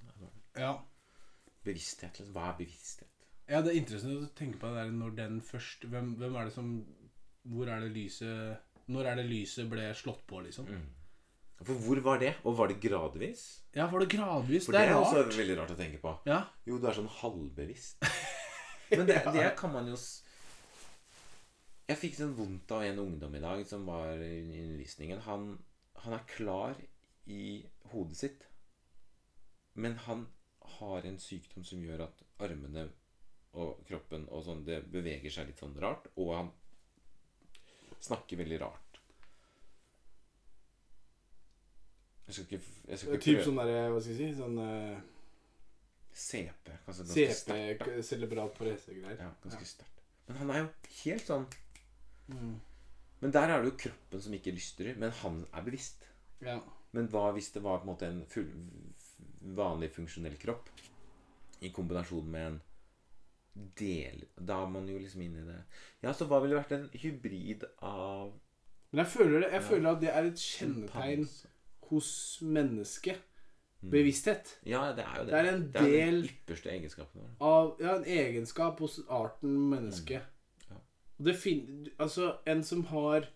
Det 0.59 0.65
er 0.65 0.67
Ja. 0.67 0.77
Bevissthet. 1.63 2.19
Liksom. 2.19 2.33
Hva 2.35 2.49
er 2.51 2.57
bevissthet? 2.59 3.07
ja, 3.49 3.61
det 3.65 3.71
er 3.73 3.79
interessant 3.79 4.21
å 4.21 4.27
tenke 4.37 4.59
på 4.61 4.67
det 4.69 4.75
der 4.83 4.91
når 4.93 5.15
den 5.17 5.39
først 5.41 5.85
hvem, 5.89 6.11
hvem 6.19 6.35
er 6.37 6.45
det 6.49 6.53
som 6.53 6.67
Hvor 7.49 7.67
er 7.71 7.79
det 7.81 7.91
lyset 7.95 8.59
Når 8.91 9.05
er 9.09 9.15
det 9.21 9.25
lyset 9.29 9.69
ble 9.71 9.87
slått 9.97 10.21
på, 10.27 10.41
liksom? 10.45 10.67
Mm. 10.69 10.85
For 11.63 11.73
hvor 11.83 11.99
var 12.05 12.19
det? 12.21 12.35
Og 12.47 12.55
var 12.57 12.67
det 12.71 12.77
gradvis? 12.83 13.41
Ja, 13.75 13.87
var 13.91 13.99
det 14.03 14.09
gradvis? 14.13 14.65
For 14.69 14.71
det 14.77 14.81
er 14.87 14.93
også 14.95 15.23
rart. 15.25 15.33
veldig 15.37 15.57
rart 15.59 15.71
å 15.73 15.77
tenke 15.79 15.99
på. 15.99 16.13
Ja. 16.29 16.37
Jo, 16.65 16.77
du 16.79 16.87
er 16.87 16.93
sånn 16.95 17.09
halvbevisst. 17.11 17.99
Men 18.93 19.05
det, 19.09 19.17
det 19.35 19.49
kan 19.59 19.73
man 19.73 19.87
jo 19.91 19.97
s- 19.99 20.23
Jeg 21.89 21.97
fikk 21.99 22.15
sånn 22.19 22.35
vondt 22.37 22.71
av 22.71 22.83
en 22.87 22.99
ungdom 23.03 23.35
i 23.35 23.41
dag 23.43 23.65
som 23.67 23.83
var 23.89 24.13
i 24.23 24.39
undervisningen. 24.61 25.19
Han, 25.27 25.49
han 26.05 26.13
er 26.15 26.23
klar 26.31 26.75
i 27.27 27.65
hodet 27.91 28.17
sitt, 28.17 28.45
men 29.75 29.95
han 30.07 30.27
har 30.79 31.05
en 31.07 31.19
sykdom 31.21 31.65
som 31.67 31.83
gjør 31.83 32.05
at 32.07 32.23
armene 32.45 32.87
og 33.59 33.79
kroppen 33.87 34.27
og 34.29 34.43
sånn, 34.45 34.65
det 34.67 34.83
beveger 34.93 35.33
seg 35.33 35.49
litt 35.49 35.61
sånn 35.61 35.77
rart, 35.81 36.09
og 36.21 36.33
han 36.35 36.51
snakker 37.99 38.39
veldig 38.39 38.59
rart. 38.61 38.99
Jeg 42.29 42.35
skal 42.35 42.45
ikke, 42.45 42.59
jeg 42.91 43.01
skal 43.01 43.15
ikke 43.15 43.23
Typ 43.25 43.39
prøve 43.39 43.45
sånn 43.47 43.55
derre 43.57 43.77
Hva 43.89 44.01
skal 44.05 44.11
jeg 44.13 44.19
si? 44.19 44.35
Sånn 44.37 44.59
uh, 44.61 44.99
CP. 46.13 46.75
CP, 47.09 47.87
cerebral 48.05 48.51
parese-greier. 48.53 49.17
Ja, 49.17 49.31
ganske 49.41 49.65
sterkt. 49.65 50.03
Men 50.27 50.37
han 50.43 50.53
er 50.53 50.61
jo 50.61 50.67
helt 50.99 51.25
sånn 51.25 51.47
Mm. 52.29 52.59
Men 53.19 53.31
der 53.33 53.49
er 53.49 53.61
det 53.61 53.71
jo 53.71 53.77
kroppen 53.83 54.21
som 54.21 54.33
ikke 54.37 54.53
lystrer, 54.53 54.95
men 55.01 55.11
han 55.23 55.39
er 55.53 55.63
bevisst. 55.65 56.05
ja. 56.45 56.59
Men 56.91 57.05
hva 57.13 57.27
hvis 57.35 57.51
det 57.53 57.61
var 57.61 57.77
på 57.77 57.85
en 57.85 57.89
måte 57.91 58.07
en 58.09 58.23
full, 58.25 58.47
vanlig 59.55 59.91
funksjonell 59.95 60.35
kropp 60.41 60.69
i 61.61 61.69
kombinasjon 61.75 62.27
med 62.31 62.45
en 62.47 62.59
del 63.79 64.21
Da 64.37 64.61
er 64.63 64.69
man 64.71 64.85
jo 64.87 64.97
liksom 65.01 65.21
inne 65.25 65.41
i 65.41 65.47
det. 65.47 65.57
Ja, 66.03 66.13
så 66.15 66.27
hva 66.29 66.39
ville 66.43 66.55
vært 66.59 66.71
en 66.77 66.89
hybrid 66.93 67.63
av 67.83 68.31
Men 68.93 69.03
jeg 69.03 69.11
føler, 69.13 69.39
det, 69.43 69.51
jeg 69.51 69.61
Ja. 69.61 69.67
føler 69.69 69.89
at 69.91 69.99
det 70.01 70.09
er 70.09 70.23
et 70.29 70.39
kjennetegn 70.39 71.25
hos 71.89 72.39
mennesket. 72.41 73.17
Mm. 73.81 73.89
Bevissthet. 73.91 74.57
Ja, 74.65 74.91
det 74.93 75.05
er 75.05 75.15
jo 75.17 75.25
det. 75.25 75.31
Det 75.31 75.39
er 75.39 75.53
en 75.53 75.71
det 75.71 75.81
er 75.81 75.85
del- 75.85 76.21
den 76.23 76.29
ypperste 76.31 76.69
egenskapen 76.71 77.21
vår. 77.21 77.29
Av, 77.41 77.77
ja, 77.79 77.95
en 77.95 78.03
egenskap 78.05 78.79
hos 78.79 78.99
arten 79.09 79.53
menneske. 79.69 80.21
Ja. 80.69 80.75
Det 81.21 81.35
fin 81.35 81.87
Altså, 81.99 82.37
en 82.47 82.63
som 82.63 82.83
har 82.85 83.27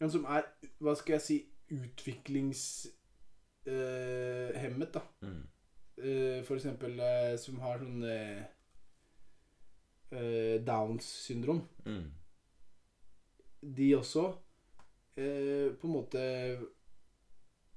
En 0.00 0.10
som 0.10 0.24
er, 0.26 0.44
hva 0.80 0.94
skal 0.96 1.14
jeg 1.14 1.22
si, 1.22 1.46
utviklingshemmet, 3.66 4.92
da. 4.94 5.02
Mm. 5.26 5.42
Uh, 5.96 6.42
for 6.44 6.56
eksempel 6.58 6.98
uh, 7.00 7.34
som 7.40 7.58
har 7.64 7.78
sånn 7.80 8.02
eh, 8.04 8.42
eh, 10.12 10.56
Downs 10.64 11.06
syndrom. 11.24 11.62
Mm. 11.86 12.10
De 13.76 13.86
også 13.96 14.26
eh, 15.16 15.72
på 15.80 15.88
en 15.88 15.94
måte 15.94 16.24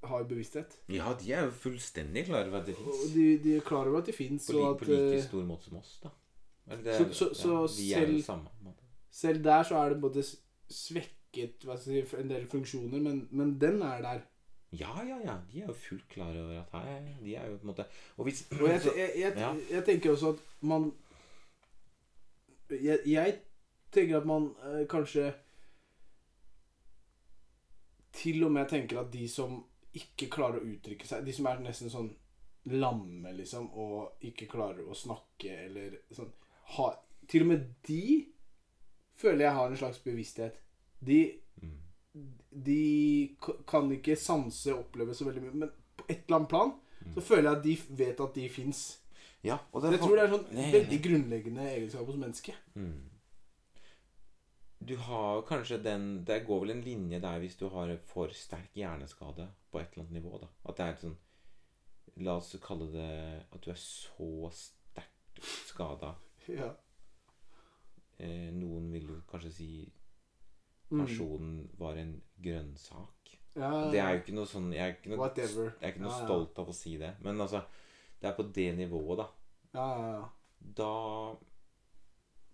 har 0.09 0.23
bevissthet. 0.27 0.77
Ja, 0.91 1.13
de 1.19 1.31
er 1.35 1.47
jo 1.47 1.55
fullstendig 1.63 2.25
klar 2.27 2.47
over 2.47 2.61
at 2.61 2.67
det 2.69 2.75
fins. 2.77 3.01
de, 3.15 3.25
de 3.43 3.55
er 3.57 3.65
klar 3.67 3.87
over 3.89 3.99
at 4.03 4.11
de 4.11 4.15
fins, 4.15 4.47
På, 4.47 4.59
og 4.59 4.75
li, 4.75 4.79
på 4.83 4.91
like 4.91 5.17
eh, 5.17 5.23
stor 5.25 5.47
måte 5.47 5.67
som 5.69 5.79
oss, 5.81 5.95
da. 6.03 6.11
Så- 6.69 7.31
ja, 7.81 8.03
selv- 8.03 8.21
samme. 8.23 8.75
selv 9.11 9.43
der 9.43 9.63
så 9.63 9.75
er 9.79 9.89
det 9.89 10.01
både 10.01 10.21
svekket 10.69 11.65
si, 11.81 12.03
en 12.19 12.29
del 12.29 12.45
funksjoner, 12.47 13.01
men, 13.01 13.27
men 13.31 13.55
den 13.59 13.81
er 13.81 14.01
der. 14.05 14.21
Ja, 14.71 15.03
ja, 15.03 15.17
ja. 15.25 15.35
De 15.51 15.61
er 15.61 15.67
jo 15.67 15.73
fullt 15.73 16.09
klar 16.09 16.35
over 16.37 16.59
at 16.59 16.73
her, 16.85 17.05
de 17.23 17.35
er 17.35 17.47
jo 17.49 17.57
på 17.57 17.65
en 17.65 17.71
måte 17.71 17.85
Og 18.17 18.27
hvis 18.27 18.43
Og 18.51 18.67
jeg, 18.69 18.81
jeg, 18.97 19.11
jeg, 19.17 19.33
ja. 19.37 19.53
jeg 19.71 19.85
tenker 19.85 20.11
også 20.11 20.29
at 20.35 20.43
man 20.61 20.91
Jeg, 23.05 23.39
tenker 23.91 24.19
at 24.19 24.27
man 24.29 24.51
eh, 24.65 24.83
kanskje 24.89 25.33
til 28.13 28.43
og 28.43 28.51
med 28.51 28.69
tenker 28.69 28.99
at 28.99 29.13
de 29.13 29.25
som 29.29 29.63
ikke 29.95 30.27
klarer 30.29 30.61
å 30.61 30.69
uttrykke 30.69 31.07
seg 31.07 31.25
De 31.25 31.33
som 31.33 31.47
er 31.49 31.61
nesten 31.63 31.89
sånn 31.89 32.09
lamme, 32.69 33.31
liksom, 33.33 33.69
og 33.79 34.21
ikke 34.27 34.45
klarer 34.51 34.85
å 34.85 34.93
snakke 34.97 35.53
eller 35.65 35.95
sånn 36.13 36.29
ha, 36.75 36.91
Til 37.31 37.45
og 37.45 37.49
med 37.53 37.63
de 37.87 38.27
føler 39.17 39.47
jeg 39.47 39.55
har 39.55 39.71
en 39.71 39.79
slags 39.79 40.01
bevissthet. 40.03 40.59
De 40.99 41.39
Mm. 41.59 41.79
De 42.51 43.35
kan 43.69 43.91
ikke 43.93 44.15
sanse 44.17 44.73
oppleve 44.73 45.13
så 45.15 45.25
veldig 45.27 45.43
mye, 45.43 45.53
men 45.65 45.71
på 45.99 46.05
et 46.09 46.23
eller 46.27 46.39
annet 46.41 46.49
plan 46.55 46.71
Mm. 46.99 47.13
så 47.15 47.21
føler 47.23 47.45
jeg 47.47 47.57
at 47.57 47.63
de 47.63 47.75
vet 47.95 48.19
at 48.19 48.33
de 48.35 48.49
fins. 48.51 48.79
Ja, 49.43 49.55
og 49.71 49.83
Jeg 49.87 49.99
tror 50.01 50.15
det 50.17 50.23
er 50.25 50.33
sånn 50.33 50.47
Nei, 50.53 50.65
veldig 50.73 50.97
nei. 50.97 51.03
grunnleggende 51.05 51.67
egenskap 51.71 52.05
hos 52.09 52.17
mennesket. 52.19 52.55
Mm. 52.75 53.05
Du 54.83 54.95
har 54.97 55.41
kanskje 55.47 55.77
den 55.83 56.25
Det 56.25 56.45
går 56.45 56.59
vel 56.65 56.71
en 56.71 56.81
linje 56.83 57.19
der 57.21 57.39
hvis 57.39 57.55
du 57.57 57.69
har 57.69 57.95
for 58.05 58.27
sterk 58.35 58.75
hjerneskade 58.75 59.47
på 59.71 59.79
et 59.79 59.93
eller 59.93 60.03
annet 60.09 60.17
nivå. 60.23 60.39
da 60.41 60.47
At 60.67 60.75
det 60.77 60.85
er 60.85 60.99
sånn 61.07 61.17
La 62.17 62.35
oss 62.35 62.55
kalle 62.61 62.91
det 62.91 63.45
at 63.53 63.61
du 63.61 63.71
er 63.71 63.79
så 63.79 64.51
sterkt 64.51 65.39
skada. 65.69 66.15
Ja. 66.49 66.73
Eh, 68.19 68.51
noen 68.51 68.91
vil 68.91 69.07
jo 69.07 69.21
kanskje 69.31 69.51
si. 69.53 69.69
Personen 70.89 71.69
var 71.77 71.97
en 72.01 72.15
grønnsak. 72.41 73.35
ja. 73.55 73.69
Det 73.91 73.99
er 73.99 74.13
jo 74.15 74.21
ikke 74.23 74.35
noe 74.37 74.47
sånn 74.47 74.71
Jeg 74.73 74.81
er 74.85 74.93
ikke 74.95 75.09
noe, 75.11 75.29
jeg 75.35 75.75
er 75.81 75.91
ikke 75.93 76.01
noe 76.01 76.13
Ja, 76.15 76.25
stolt 76.25 76.59
av 76.59 76.69
å 76.69 76.73
si 76.75 76.97
det. 76.97 77.15
Men 77.25 77.39
altså 77.41 77.63
Det 78.21 78.29
er 78.29 78.35
på 78.35 78.43
det 78.53 78.75
nivået, 78.77 79.17
da. 79.17 79.27
Ja, 79.73 79.87
ja, 79.99 80.11
ja. 80.19 80.29
Da 80.75 80.91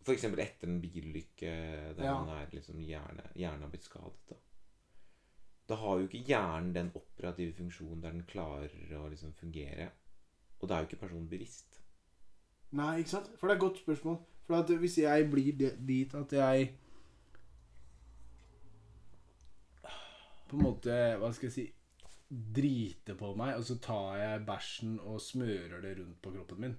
For 0.05 0.13
eksempel 0.13 0.39
etter 0.43 0.69
en 0.69 0.81
bilulykke 0.81 1.51
der 1.97 2.11
man 2.13 2.29
er 2.37 2.49
liksom 2.53 2.77
hjerne, 2.79 3.23
hjernen 3.35 3.63
har 3.65 3.69
blitt 3.73 3.87
skadet. 3.87 4.17
Da 4.29 4.35
Da 5.67 5.75
har 5.81 5.97
jo 5.99 6.05
ikke 6.07 6.21
hjernen 6.27 6.73
den 6.75 6.91
operative 6.93 7.53
funksjonen 7.57 8.01
der 8.03 8.11
den 8.11 8.25
klarer 8.29 8.69
å 8.99 9.07
liksom 9.09 9.33
fungere. 9.33 9.89
Og 10.61 10.69
da 10.69 10.75
er 10.75 10.83
jo 10.85 10.89
ikke 10.91 11.01
personen 11.07 11.27
bevisst. 11.29 11.79
Nei, 12.71 12.99
ikke 12.99 13.09
sant? 13.15 13.31
For 13.39 13.47
det 13.47 13.55
er 13.55 13.57
et 13.57 13.63
godt 13.65 13.81
spørsmål. 13.81 14.19
For 14.45 14.77
hvis 14.77 14.97
jeg 15.01 15.29
blir 15.31 15.57
dit 15.57 16.13
at 16.13 16.31
jeg 16.37 16.69
På 20.49 20.57
en 20.57 20.65
måte, 20.67 20.95
hva 21.21 21.31
skal 21.33 21.49
jeg 21.49 21.55
si 21.55 21.65
Driter 22.55 23.13
på 23.19 23.35
meg, 23.37 23.53
og 23.59 23.63
så 23.67 23.75
tar 23.79 24.15
jeg 24.17 24.45
bæsjen 24.47 24.95
og 25.05 25.19
smører 25.21 25.77
det 25.83 25.91
rundt 25.99 26.17
på 26.23 26.31
kroppen 26.33 26.63
min. 26.63 26.73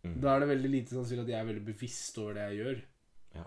Mm. 0.00 0.14
Da 0.24 0.32
er 0.32 0.40
det 0.40 0.48
veldig 0.48 0.70
lite 0.72 0.96
sannsynlig 0.96 1.26
at 1.26 1.32
jeg 1.34 1.40
er 1.42 1.48
veldig 1.50 1.64
bevisst 1.66 2.18
over 2.22 2.38
det 2.38 2.46
jeg 2.48 2.56
gjør. 2.62 2.80
Ja. 3.34 3.44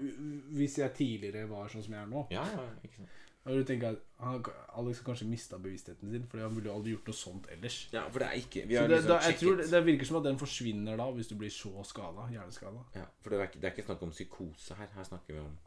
Hvis 0.54 0.78
jeg 0.80 0.94
tidligere 0.96 1.50
var 1.50 1.74
sånn 1.74 1.84
som 1.84 1.96
jeg 1.98 2.06
er 2.06 2.12
nå. 2.12 2.22
Ja, 2.32 2.46
ja, 2.46 2.68
ikke 2.86 3.02
sant. 3.02 3.18
Og 3.44 3.58
du 3.60 3.66
tenker 3.68 3.90
at 3.90 4.04
han, 4.24 4.38
Alex 4.80 5.02
har 5.02 5.08
kanskje 5.10 5.26
mista 5.28 5.58
bevisstheten 5.60 6.12
sin, 6.14 6.28
Fordi 6.32 6.46
han 6.46 6.54
ville 6.56 6.70
jo 6.70 6.76
aldri 6.78 6.94
gjort 6.94 7.10
noe 7.12 7.18
sånt 7.20 7.50
ellers. 7.52 7.80
Ja, 7.92 8.06
for 8.08 8.24
det 8.24 8.30
er 8.30 8.40
ikke 8.40 8.64
Vi 8.70 8.78
Så 8.78 8.84
har 8.86 8.88
det, 8.88 9.00
liksom 9.02 9.12
da, 9.12 9.18
jeg 9.26 9.40
tror 9.42 9.58
det, 9.60 9.66
det 9.74 9.82
virker 9.90 10.10
som 10.10 10.20
at 10.22 10.28
den 10.30 10.40
forsvinner 10.40 11.02
da, 11.02 11.08
hvis 11.18 11.28
du 11.28 11.36
blir 11.42 11.52
så 11.52 11.84
skada. 11.90 12.30
Hjerneskada. 12.32 12.86
ja, 12.96 13.04
For 13.20 13.34
det 13.34 13.40
er, 13.40 13.50
ikke, 13.50 13.60
det 13.60 13.68
er 13.68 13.76
ikke 13.76 13.88
snakk 13.90 14.06
om 14.08 14.14
psykose 14.16 14.78
her. 14.80 14.92
Her 14.96 15.10
snakker 15.10 15.36
vi 15.36 15.42
om 15.44 15.58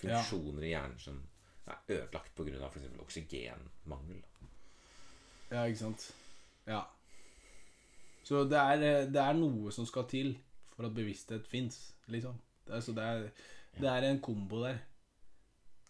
funksjoner 0.00 0.64
i 0.64 0.72
hjernen 0.72 1.02
som 1.02 1.20
er 1.74 1.94
ødelagt 1.96 2.34
pga. 2.34 2.68
f.eks. 2.68 2.86
oksygenmangel. 3.02 4.22
Ja, 5.50 5.64
ikke 5.64 5.78
sant. 5.78 6.14
Ja. 6.66 6.82
Så 8.26 8.44
det 8.50 8.58
er, 8.58 8.82
eh, 8.82 9.06
det 9.12 9.22
er 9.22 9.38
noe 9.38 9.72
som 9.72 9.86
skal 9.86 10.08
til 10.10 10.34
for 10.74 10.88
at 10.88 10.94
bevissthet 10.94 11.46
fins, 11.46 11.94
liksom. 12.06 12.38
Det 12.66 12.74
er, 12.74 12.80
så 12.80 12.92
det 12.92 13.04
er, 13.04 13.28
det 13.80 13.90
er 13.90 14.08
en 14.10 14.20
kombo 14.20 14.64
der 14.64 14.78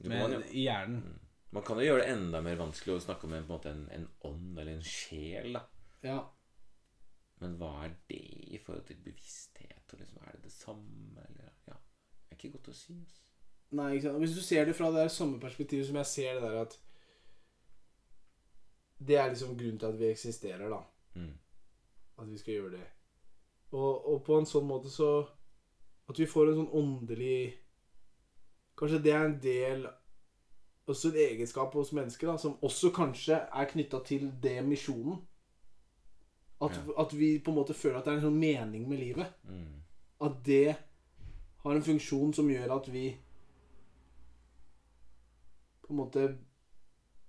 med, 0.05 0.33
jo, 0.33 0.43
i 0.53 0.67
hjernen. 0.67 1.01
Mm. 1.01 1.21
man 1.57 1.65
kan 1.65 1.79
jo 1.81 1.87
gjøre 1.87 2.03
det 2.03 2.11
enda 2.13 2.41
mer 2.45 2.59
vanskelig 2.61 2.99
å 2.99 3.05
snakke 3.07 3.27
om 3.27 3.33
en, 3.33 3.47
på 3.49 3.57
en, 3.65 3.71
en, 3.73 3.87
en 3.97 4.09
ånd 4.29 4.59
eller 4.59 4.77
en 4.77 4.85
sjel. 4.85 5.57
da 5.57 5.65
Ja. 6.05 6.19
Men 7.41 7.57
hva 7.61 7.71
er 7.85 7.97
det 8.09 8.23
i 8.57 8.61
forhold 8.65 8.85
til 8.89 9.01
bevissthet? 9.05 9.93
Og 9.93 10.01
liksom, 10.01 10.23
Er 10.25 10.37
det 10.37 10.45
det 10.45 10.53
samme? 10.53 11.25
Eller, 11.29 11.51
ja. 11.69 11.77
Det 11.77 12.37
er 12.37 12.39
ikke 12.39 12.53
godt 12.59 12.71
å 12.73 12.77
si. 12.77 12.97
Altså. 13.01 13.26
Nei, 13.71 13.95
ikke 13.95 14.03
sant. 14.09 14.19
Hvis 14.23 14.35
du 14.37 14.43
ser 14.43 14.65
det 14.65 14.77
fra 14.77 14.91
det 14.95 15.11
samme 15.11 15.41
perspektivet 15.43 15.87
som 15.89 15.97
jeg 15.97 16.07
ser 16.07 16.35
det 16.35 16.43
der 16.43 16.61
at 16.61 16.77
Det 18.99 19.17
er 19.17 19.29
liksom 19.29 19.57
grunnen 19.59 19.79
til 19.79 19.87
at 19.87 19.99
vi 19.99 20.05
eksisterer, 20.11 20.69
da. 20.71 20.79
Mm. 21.15 21.33
At 22.19 22.31
vi 22.31 22.39
skal 22.39 22.55
gjøre 22.55 22.71
det. 22.71 22.87
Og, 23.73 24.07
og 24.13 24.23
på 24.25 24.39
en 24.39 24.47
sånn 24.47 24.67
måte 24.69 24.89
så 24.91 25.27
At 26.09 26.19
vi 26.19 26.27
får 26.31 26.49
en 26.53 26.61
sånn 26.61 26.75
åndelig 26.79 27.57
Kanskje 28.79 29.01
det 29.03 29.13
er 29.13 29.25
en 29.27 29.39
del 29.43 29.87
Også 30.87 31.11
en 31.11 31.19
egenskap 31.25 31.75
hos 31.75 31.91
mennesker 31.93 32.31
da 32.31 32.37
som 32.39 32.55
også 32.63 32.93
kanskje 32.95 33.41
er 33.43 33.67
knytta 33.73 33.99
til 34.07 34.29
det 34.43 34.61
misjonen. 34.65 35.19
At, 36.63 36.77
Ja. 36.77 36.93
at 37.03 37.13
vi 37.13 37.39
på 37.43 37.51
en 37.51 37.57
måte 37.59 37.75
føler 37.75 37.99
at 37.99 38.05
det 38.07 38.13
er 38.13 38.17
en 38.21 38.29
sånn 38.29 38.39
mening 38.39 38.87
med 38.89 38.99
livet. 39.03 39.33
Mm. 39.45 39.83
At 40.23 40.39
det 40.47 40.77
har 41.65 41.75
en 41.75 41.83
funksjon 41.83 42.33
som 42.39 42.47
gjør 42.49 42.77
at 42.77 42.87
vi 42.93 43.17
på 45.87 45.95
en 45.95 46.01
måte 46.01 46.25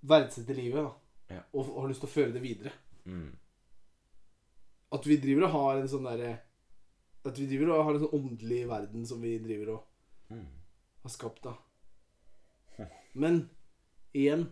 verdsetter 0.08 0.54
livet 0.58 0.84
da. 0.84 0.92
Ja. 1.36 1.42
Og, 1.52 1.68
og 1.74 1.82
har 1.82 1.88
lyst 1.92 2.00
til 2.04 2.08
å 2.10 2.14
føre 2.14 2.32
det 2.34 2.42
videre. 2.42 2.72
Mm. 3.04 3.30
At 4.92 5.06
vi 5.06 5.16
driver 5.20 5.46
og 5.48 5.52
har 5.54 5.80
en 5.82 5.88
sånn 5.90 6.06
derre 6.08 6.30
At 7.28 7.36
vi 7.36 7.46
driver 7.50 7.74
og 7.74 7.84
har 7.84 7.96
en 7.96 8.02
sånn 8.04 8.14
åndelig 8.16 8.60
verden 8.70 9.02
som 9.08 9.20
vi 9.24 9.34
driver 9.44 9.74
og 9.76 9.84
Mm. 10.28 10.44
har 11.02 11.10
skapt, 11.10 11.42
da. 11.42 11.54
Men 13.14 13.38
igjen 14.12 14.42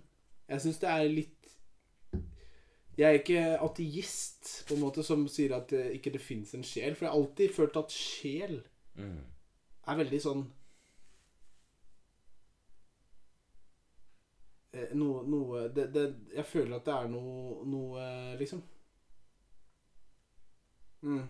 Jeg 0.48 0.60
syns 0.64 0.78
det 0.80 0.88
er 0.88 1.08
litt 1.12 1.50
Jeg 2.96 3.04
er 3.10 3.18
ikke 3.20 3.42
ateist, 3.60 4.62
på 4.68 4.74
en 4.74 4.80
måte, 4.80 5.04
som 5.04 5.26
sier 5.28 5.52
at 5.58 5.68
det 5.68 5.82
ikke 5.98 6.14
det 6.14 6.20
fins 6.24 6.54
en 6.56 6.62
sjel. 6.64 6.94
For 6.96 7.04
jeg 7.04 7.12
har 7.12 7.18
alltid 7.20 7.52
følt 7.52 7.76
at 7.76 7.92
sjel 7.92 8.62
Mm. 8.96 9.18
er 9.86 9.96
veldig 10.00 10.20
sånn 10.24 10.46
Noe, 14.98 15.22
noe 15.28 15.66
det, 15.72 15.86
det, 15.94 16.06
Jeg 16.34 16.46
føler 16.48 16.78
at 16.78 16.86
det 16.88 16.94
er 16.94 17.10
noe, 17.12 17.62
noe 17.68 18.06
liksom 18.40 18.62
mm. 21.06 21.24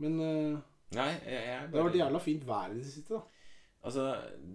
Men 0.00 0.20
uh, 0.20 0.60
Nei, 0.96 1.10
jeg, 1.22 1.42
jeg 1.46 1.66
det 1.70 1.78
har 1.78 1.86
vært 1.86 1.98
jævla 2.00 2.20
fint 2.24 2.46
vær 2.48 2.72
i 2.72 2.78
det 2.80 2.86
siste, 2.88 3.18
da. 3.18 3.20
Altså, 3.86 4.06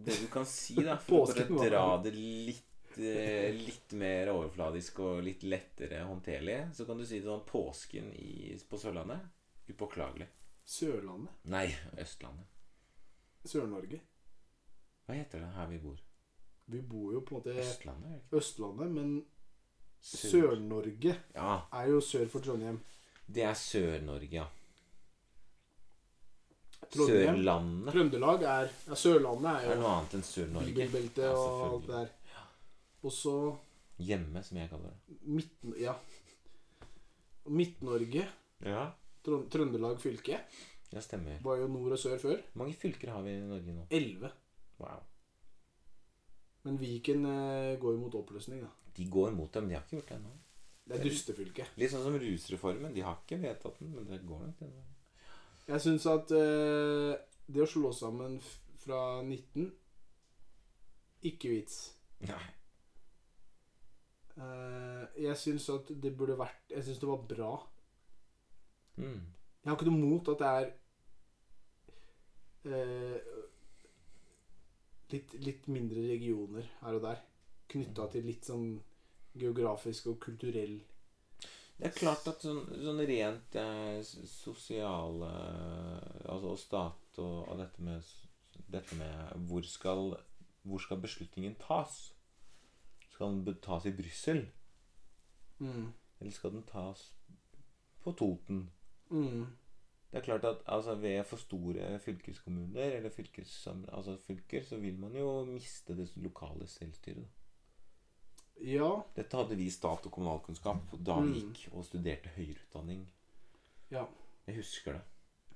det 0.06 0.18
du 0.20 0.26
kan 0.34 0.48
si, 0.50 0.76
da 0.84 0.98
For 1.06 1.30
å 1.30 1.30
bare 1.32 1.70
dra 1.70 1.86
det 2.04 2.12
litt 2.18 2.98
eh, 3.00 3.54
Litt 3.56 3.96
mer 3.98 4.34
overfladisk 4.34 5.00
og 5.06 5.22
litt 5.26 5.46
lettere 5.48 6.04
håndterlig, 6.06 6.60
så 6.76 6.88
kan 6.90 7.00
du 7.00 7.06
si 7.08 7.22
det 7.22 7.30
sånn 7.30 7.46
Påsken 7.48 8.12
i, 8.20 8.52
på 8.68 8.82
Sørlandet 8.82 9.32
upåklagelig. 9.72 10.28
Sørlandet. 10.66 11.34
Nei, 11.50 11.70
Østlandet. 12.02 12.52
Sør-Norge. 13.46 14.00
Hva 15.06 15.14
heter 15.20 15.40
det 15.44 15.54
her 15.56 15.68
vi 15.70 15.78
bor? 15.84 15.98
Vi 16.74 16.82
bor 16.82 17.14
jo 17.14 17.22
på 17.22 17.36
en 17.36 17.42
måte 17.42 17.54
Østlandet? 17.62 18.12
er 18.12 18.20
ikke? 18.22 18.38
Østlandet, 18.40 18.92
men 18.92 19.26
Sør- 20.06 20.32
Sør-Norge 20.32 21.16
Ja, 21.36 21.62
er 21.74 21.88
jo 21.92 22.00
sør 22.02 22.28
for 22.30 22.40
Trondheim. 22.46 22.80
det 23.28 23.44
er 23.44 23.54
Sør-Norge, 23.54 24.32
ja. 24.32 24.46
Trondheim. 26.94 27.36
Sørlandet 27.36 27.94
Trøndelag 27.96 28.44
er 28.46 28.68
Ja, 28.88 28.96
Sørlandet 29.00 29.50
er 29.52 29.70
er 29.70 29.76
jo 29.76 29.82
noe 29.82 29.94
annet 29.96 30.14
enn 30.18 30.26
Sør-Norge. 30.28 30.74
Bibelbeltet 30.74 31.24
Ja, 31.26 31.32
og 31.34 31.64
alt 31.74 31.88
det 31.88 31.96
der. 31.96 32.10
Og 33.06 33.12
så 33.14 33.34
Hjemme, 33.98 34.42
som 34.44 34.58
jeg 34.60 34.70
kaller 34.70 34.92
det. 34.92 35.18
Midt... 35.24 35.52
Ja. 35.80 35.94
Midt-Norge, 37.48 38.26
Ja, 38.66 38.88
Trøndelag 39.24 40.00
fylke, 40.02 40.40
Ja, 40.92 41.00
stemmer. 41.02 41.40
var 41.44 41.58
jo 41.62 41.68
nord 41.68 41.92
og 41.96 42.00
sør 42.00 42.18
før. 42.20 42.42
Hvor 42.54 42.64
mange 42.64 42.74
fylker 42.76 43.12
har 43.12 43.22
vi 43.26 43.32
i 43.38 43.40
Norge 43.46 43.74
nå? 43.74 43.86
Elleve. 43.90 44.32
Wow. 44.82 45.04
Men 46.66 46.80
Viken 46.82 47.26
eh, 47.30 47.76
går 47.80 47.96
jo 47.96 48.02
mot 48.02 48.18
oppløsning, 48.18 48.64
da. 48.66 48.72
De 48.96 49.06
går 49.12 49.32
mot 49.36 49.54
dem. 49.54 49.70
De 49.70 49.76
har 49.78 49.86
ikke 49.86 50.00
gjort 50.00 50.12
det 50.12 50.18
ennå. 50.18 50.34
Det 50.86 50.98
er 50.98 51.06
dustefylke. 51.06 51.66
Litt 51.82 51.92
sånn 51.94 52.04
som 52.06 52.18
rusreformen. 52.22 52.94
De 52.94 53.04
har 53.06 53.18
ikke 53.22 53.42
vedtatt 53.42 53.80
den, 53.82 53.94
men 53.96 54.06
det 54.10 54.22
går 54.26 54.44
nok 54.46 54.62
ennå. 54.66 54.84
Jeg 55.66 55.82
syns 55.82 56.06
at 56.10 56.34
eh, 56.38 57.14
det 57.50 57.64
å 57.64 57.70
slå 57.70 57.90
sammen 57.94 58.38
fra 58.84 59.00
19 59.24 59.66
Ikke 61.26 61.50
vits. 61.50 61.80
Nei. 62.30 62.44
Eh, 64.36 65.04
jeg 65.26 65.38
syns 65.42 65.66
at 65.74 65.90
det 65.90 66.12
burde 66.18 66.36
vært 66.38 66.74
Jeg 66.76 66.86
syns 66.86 67.02
det 67.02 67.10
var 67.10 67.26
bra. 67.30 67.52
Mm. 69.02 69.22
Jeg 69.64 69.72
har 69.72 69.78
ikke 69.80 69.90
noe 69.90 70.02
mot 70.06 70.30
at 70.36 70.42
det 70.42 70.50
er 70.60 70.68
eh, 72.70 73.35
litt, 75.16 75.34
litt 75.42 75.70
mindre 75.72 76.04
regioner 76.10 76.68
her 76.82 77.00
og 77.00 77.08
der. 77.08 77.24
Knytta 77.72 78.10
til 78.14 78.28
litt 78.30 78.46
sånn 78.46 78.76
geografisk 79.36 80.12
og 80.12 80.20
kulturell 80.24 80.78
Det 81.76 81.90
er 81.90 81.96
klart 81.96 82.28
at 82.32 82.44
sånn, 82.46 82.62
sånn 82.80 83.02
rent 83.10 83.58
eh, 83.60 83.98
sosiale 84.06 85.32
Altså 86.30 86.54
og 86.54 86.62
stat 86.62 87.20
og, 87.20 87.50
og 87.50 87.60
dette 87.60 87.84
med 87.84 88.14
Dette 88.72 88.96
med 89.00 89.50
hvor 89.50 89.66
skal 89.68 90.16
Hvor 90.64 90.82
skal 90.82 91.02
beslutningen 91.04 91.58
tas? 91.62 92.14
Skal 93.12 93.36
den 93.46 93.60
tas 93.64 93.86
i 93.86 93.94
Brussel? 93.96 94.46
mm. 95.60 95.92
Eller 96.20 96.32
skal 96.32 96.52
den 96.52 96.64
tas 96.68 97.10
på 98.04 98.12
Toten? 98.12 98.70
Mm. 99.10 99.46
Det 100.16 100.22
er 100.22 100.26
klart 100.40 100.46
at 100.48 100.62
altså, 100.72 100.94
ved 100.96 101.24
for 101.28 101.38
store 101.42 102.00
fylkeskommuner 102.00 102.94
eller 103.02 103.10
fylkes, 103.12 103.68
altså 103.92 104.14
fylker, 104.28 104.64
så 104.64 104.78
vil 104.80 104.96
man 105.00 105.12
jo 105.20 105.44
miste 105.50 105.96
det 105.98 106.06
lokale 106.24 106.68
selvstyret. 106.72 107.26
Ja. 108.64 109.02
Dette 109.18 109.36
hadde 109.38 109.58
vi 109.60 109.66
stat- 109.70 110.06
og 110.08 110.12
kommunalkunnskap 110.16 110.94
da 111.06 111.18
vi 111.20 111.28
Mm. 111.28 111.34
gikk 111.54 111.74
og 111.74 111.84
studerte 111.86 112.30
høyere 112.38 112.56
utdanning. 112.70 113.02
Ja. 113.92 114.06
Jeg 114.48 114.56
husker 114.56 114.94
det. 114.94 115.02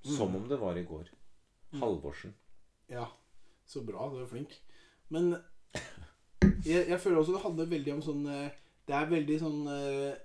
Som 0.04 0.36
om 0.36 0.50
det 0.50 0.60
var 0.60 0.76
i 0.76 0.84
går. 0.84 1.08
Halvorsen. 1.80 2.34
Ja. 2.90 3.06
Så 3.66 3.82
bra. 3.86 4.10
Du 4.10 4.18
er 4.24 4.28
flink. 4.28 4.60
Men 5.10 5.36
jeg, 6.66 6.88
jeg 6.90 7.00
føler 7.00 7.18
også 7.18 7.32
det 7.38 7.42
handler 7.42 7.66
veldig 7.66 7.94
om 7.94 8.02
sånn 8.02 8.26
eh, 8.28 8.50
Det 8.88 8.96
er 8.96 9.06
veldig 9.10 9.40
sånn 9.40 9.68
eh, 9.68 10.16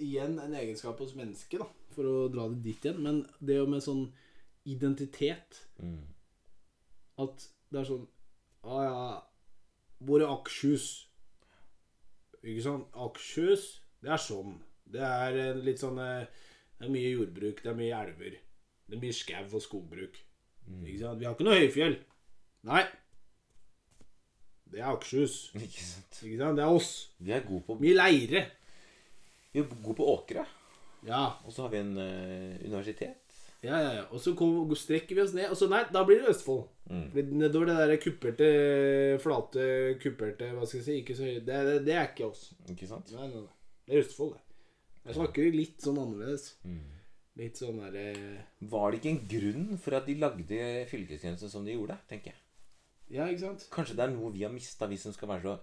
Igjen 0.00 0.38
en 0.40 0.54
egenskap 0.54 0.98
hos 0.98 1.14
mennesket, 1.14 1.60
da, 1.60 1.66
for 1.94 2.08
å 2.08 2.16
dra 2.32 2.48
det 2.52 2.60
dit 2.64 2.84
igjen. 2.86 3.00
Men 3.04 3.22
det 3.40 3.56
jo 3.60 3.66
med 3.70 3.84
sånn 3.84 4.06
identitet 4.70 5.62
Mm. 5.82 6.04
At 7.18 7.42
det 7.72 7.80
er 7.80 7.86
sånn 7.88 8.04
Å 8.62 8.76
ja 8.84 9.00
Hvor 10.06 10.22
er 10.22 10.30
Akershus? 10.30 10.84
Ikke 12.42 12.62
sant? 12.62 12.86
Akershus, 12.94 13.64
det 14.02 14.12
er 14.14 14.22
sånn. 14.22 14.54
Det 14.92 15.02
er 15.02 15.58
litt 15.58 15.82
sånn 15.82 15.98
eh, 16.02 16.28
Det 16.78 16.86
er 16.86 16.92
mye 16.94 17.10
jordbruk, 17.12 17.62
det 17.64 17.70
er 17.72 17.78
mye 17.78 17.98
elver. 18.04 18.36
Det 18.86 18.96
er 18.98 19.02
mye 19.02 19.14
skau 19.16 19.42
og 19.58 19.62
skogbruk. 19.64 20.16
Ikke 20.82 20.98
sant? 21.02 21.18
Vi 21.20 21.26
har 21.26 21.34
ikke 21.34 21.46
noe 21.48 21.58
høyfjell. 21.58 21.98
Nei. 22.70 22.82
Det 24.72 24.80
er 24.80 24.88
Akershus. 24.92 25.36
Ikke 25.58 25.82
sant? 25.84 26.18
Ikke 26.22 26.38
sant? 26.40 26.58
Det 26.58 26.64
er 26.64 26.74
oss. 26.78 26.90
Vi 27.18 27.34
er 27.34 27.46
gode 27.46 27.66
på, 27.66 27.78
Mye 27.82 27.98
leire. 27.98 28.46
vi 29.52 29.60
er 29.60 29.66
gode 29.82 29.98
på 29.98 30.06
åkre. 30.14 30.46
Ja. 31.06 31.24
Og 31.46 31.54
så 31.54 31.64
har 31.64 31.72
vi 31.72 31.80
en 31.82 31.96
eh, 31.98 32.62
universitet. 32.66 33.18
Ja, 33.62 33.78
ja, 33.78 33.90
ja. 33.94 34.04
Og 34.10 34.20
så 34.20 34.34
kom, 34.34 34.70
strekker 34.74 35.14
vi 35.14 35.22
oss 35.22 35.34
ned, 35.36 35.52
og 35.52 35.58
så 35.58 35.68
nei, 35.70 35.84
da 35.94 36.02
blir 36.06 36.22
det 36.22 36.32
Østfold. 36.32 36.64
Mm. 36.90 37.04
Fordi 37.14 37.36
nedover 37.38 37.70
det 37.70 37.76
der 37.78 38.00
kupperte, 38.02 38.48
flate, 39.22 39.66
kupperte 40.02 40.48
Hva 40.50 40.66
skal 40.66 40.80
jeg 40.80 40.86
si? 40.88 40.96
Ikke 40.98 41.14
så 41.14 41.28
høye 41.28 41.44
det, 41.46 41.60
det, 41.68 41.76
det 41.86 41.94
er 41.94 42.08
ikke 42.10 42.26
oss. 42.26 42.48
Ikke 42.72 42.88
sant? 42.90 43.12
Nei, 43.14 43.28
nei, 43.30 43.44
nei. 43.44 43.60
Det 43.86 43.94
er 43.94 44.02
Østfold, 44.02 44.34
det. 44.34 44.58
Jeg 45.02 45.18
snakker 45.18 45.54
litt 45.54 45.82
sånn 45.82 46.00
annerledes. 46.02 46.48
Mm. 46.66 46.82
Litt 47.40 47.58
sånn 47.58 47.78
derre 47.80 48.06
Var 48.74 48.90
det 48.92 48.98
ikke 48.98 49.12
en 49.14 49.22
grunn 49.30 49.78
for 49.80 49.96
at 49.96 50.10
de 50.10 50.18
lagde 50.20 50.66
fylkesgrensen 50.90 51.50
som 51.50 51.64
de 51.66 51.78
gjorde? 51.78 51.96
tenker 52.10 52.34
jeg. 52.34 52.40
Ja, 53.12 53.28
ikke 53.28 53.46
sant? 53.46 53.66
Kanskje 53.72 53.96
det 53.98 54.04
er 54.06 54.14
noe 54.14 54.32
vi 54.34 54.44
har 54.44 54.52
mista, 54.52 54.88
vi 54.90 54.98
som 55.00 55.14
skal 55.14 55.30
være 55.30 55.54
så 55.54 55.56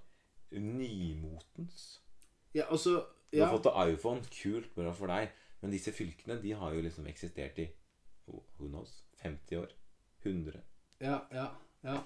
nymotens. 0.60 1.99
Ja, 2.56 2.65
altså 2.71 3.04
Du 3.32 3.39
har 3.44 3.52
fått 3.54 3.68
deg 3.70 3.94
iPhone, 3.94 4.22
kult, 4.34 4.72
bra 4.76 4.94
for 4.98 5.08
deg. 5.12 5.30
Men 5.62 5.72
disse 5.76 5.92
fylkene 5.94 6.39
de 6.42 6.52
har 6.56 6.74
jo 6.74 6.82
liksom 6.82 7.08
eksistert 7.12 7.60
i 7.60 7.68
who 8.28 8.39
who 8.60 8.68
knows, 8.70 9.04
50 9.24 9.58
år. 9.60 9.74
100. 10.24 10.62
ja, 11.00 11.20
ja. 11.32 11.46
Ja. 11.84 12.00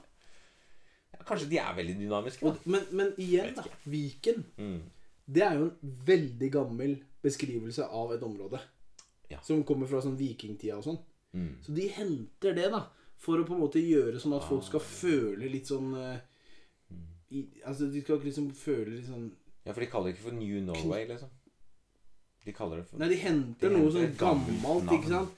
Kanskje 1.26 1.48
de 1.50 1.58
er 1.62 1.74
veldig 1.78 1.96
dynamiske, 1.98 2.46
Og, 2.46 2.58
men, 2.70 2.84
men 2.92 3.14
igjen, 3.22 3.54
da. 3.56 3.64
Viken. 3.90 4.44
Mm. 4.58 4.82
Det 5.26 5.44
er 5.46 5.56
jo 5.60 5.68
en 5.70 5.94
veldig 6.06 6.50
gammel 6.54 6.96
beskrivelse 7.24 7.86
av 7.88 8.12
et 8.14 8.24
område. 8.26 8.60
Ja. 9.32 9.40
Som 9.46 9.64
kommer 9.64 9.88
fra 9.90 10.02
sånn 10.04 10.18
vikingtida 10.20 10.78
og 10.78 10.84
sånn. 10.86 11.00
Mm. 11.34 11.54
Så 11.64 11.74
de 11.78 11.88
henter 11.96 12.58
det, 12.58 12.68
da. 12.74 12.84
For 13.24 13.40
å 13.40 13.46
på 13.48 13.56
en 13.56 13.64
måte 13.64 13.80
gjøre 13.82 14.20
sånn 14.20 14.36
at 14.36 14.46
folk 14.50 14.66
skal 14.68 14.82
Ah. 14.84 14.90
føle 15.00 15.50
litt 15.50 15.70
sånn 15.72 15.94
uh, 15.96 16.18
i, 17.32 17.46
Altså 17.66 17.88
de 17.94 18.02
skal 18.04 18.20
liksom 18.20 18.50
føle 18.58 18.98
litt 18.98 19.08
sånn 19.08 19.30
Ja, 19.63 19.71
for 19.71 19.80
de 19.84 19.89
kaller 19.91 20.10
det 20.12 20.17
ikke 20.17 20.28
for 20.30 20.36
New 20.38 20.62
Norway, 20.65 21.06
liksom. 21.08 21.30
De 22.43 22.52
kaller 22.56 22.82
det 22.82 22.88
for 22.89 22.99
Nei, 22.99 23.08
de 23.13 23.19
henter 23.21 23.69
De 23.69 23.78
noe 23.78 23.91
sånn 23.95 24.17
gammelt 24.19 24.89
ikke 24.97 25.12
sant? 25.13 25.38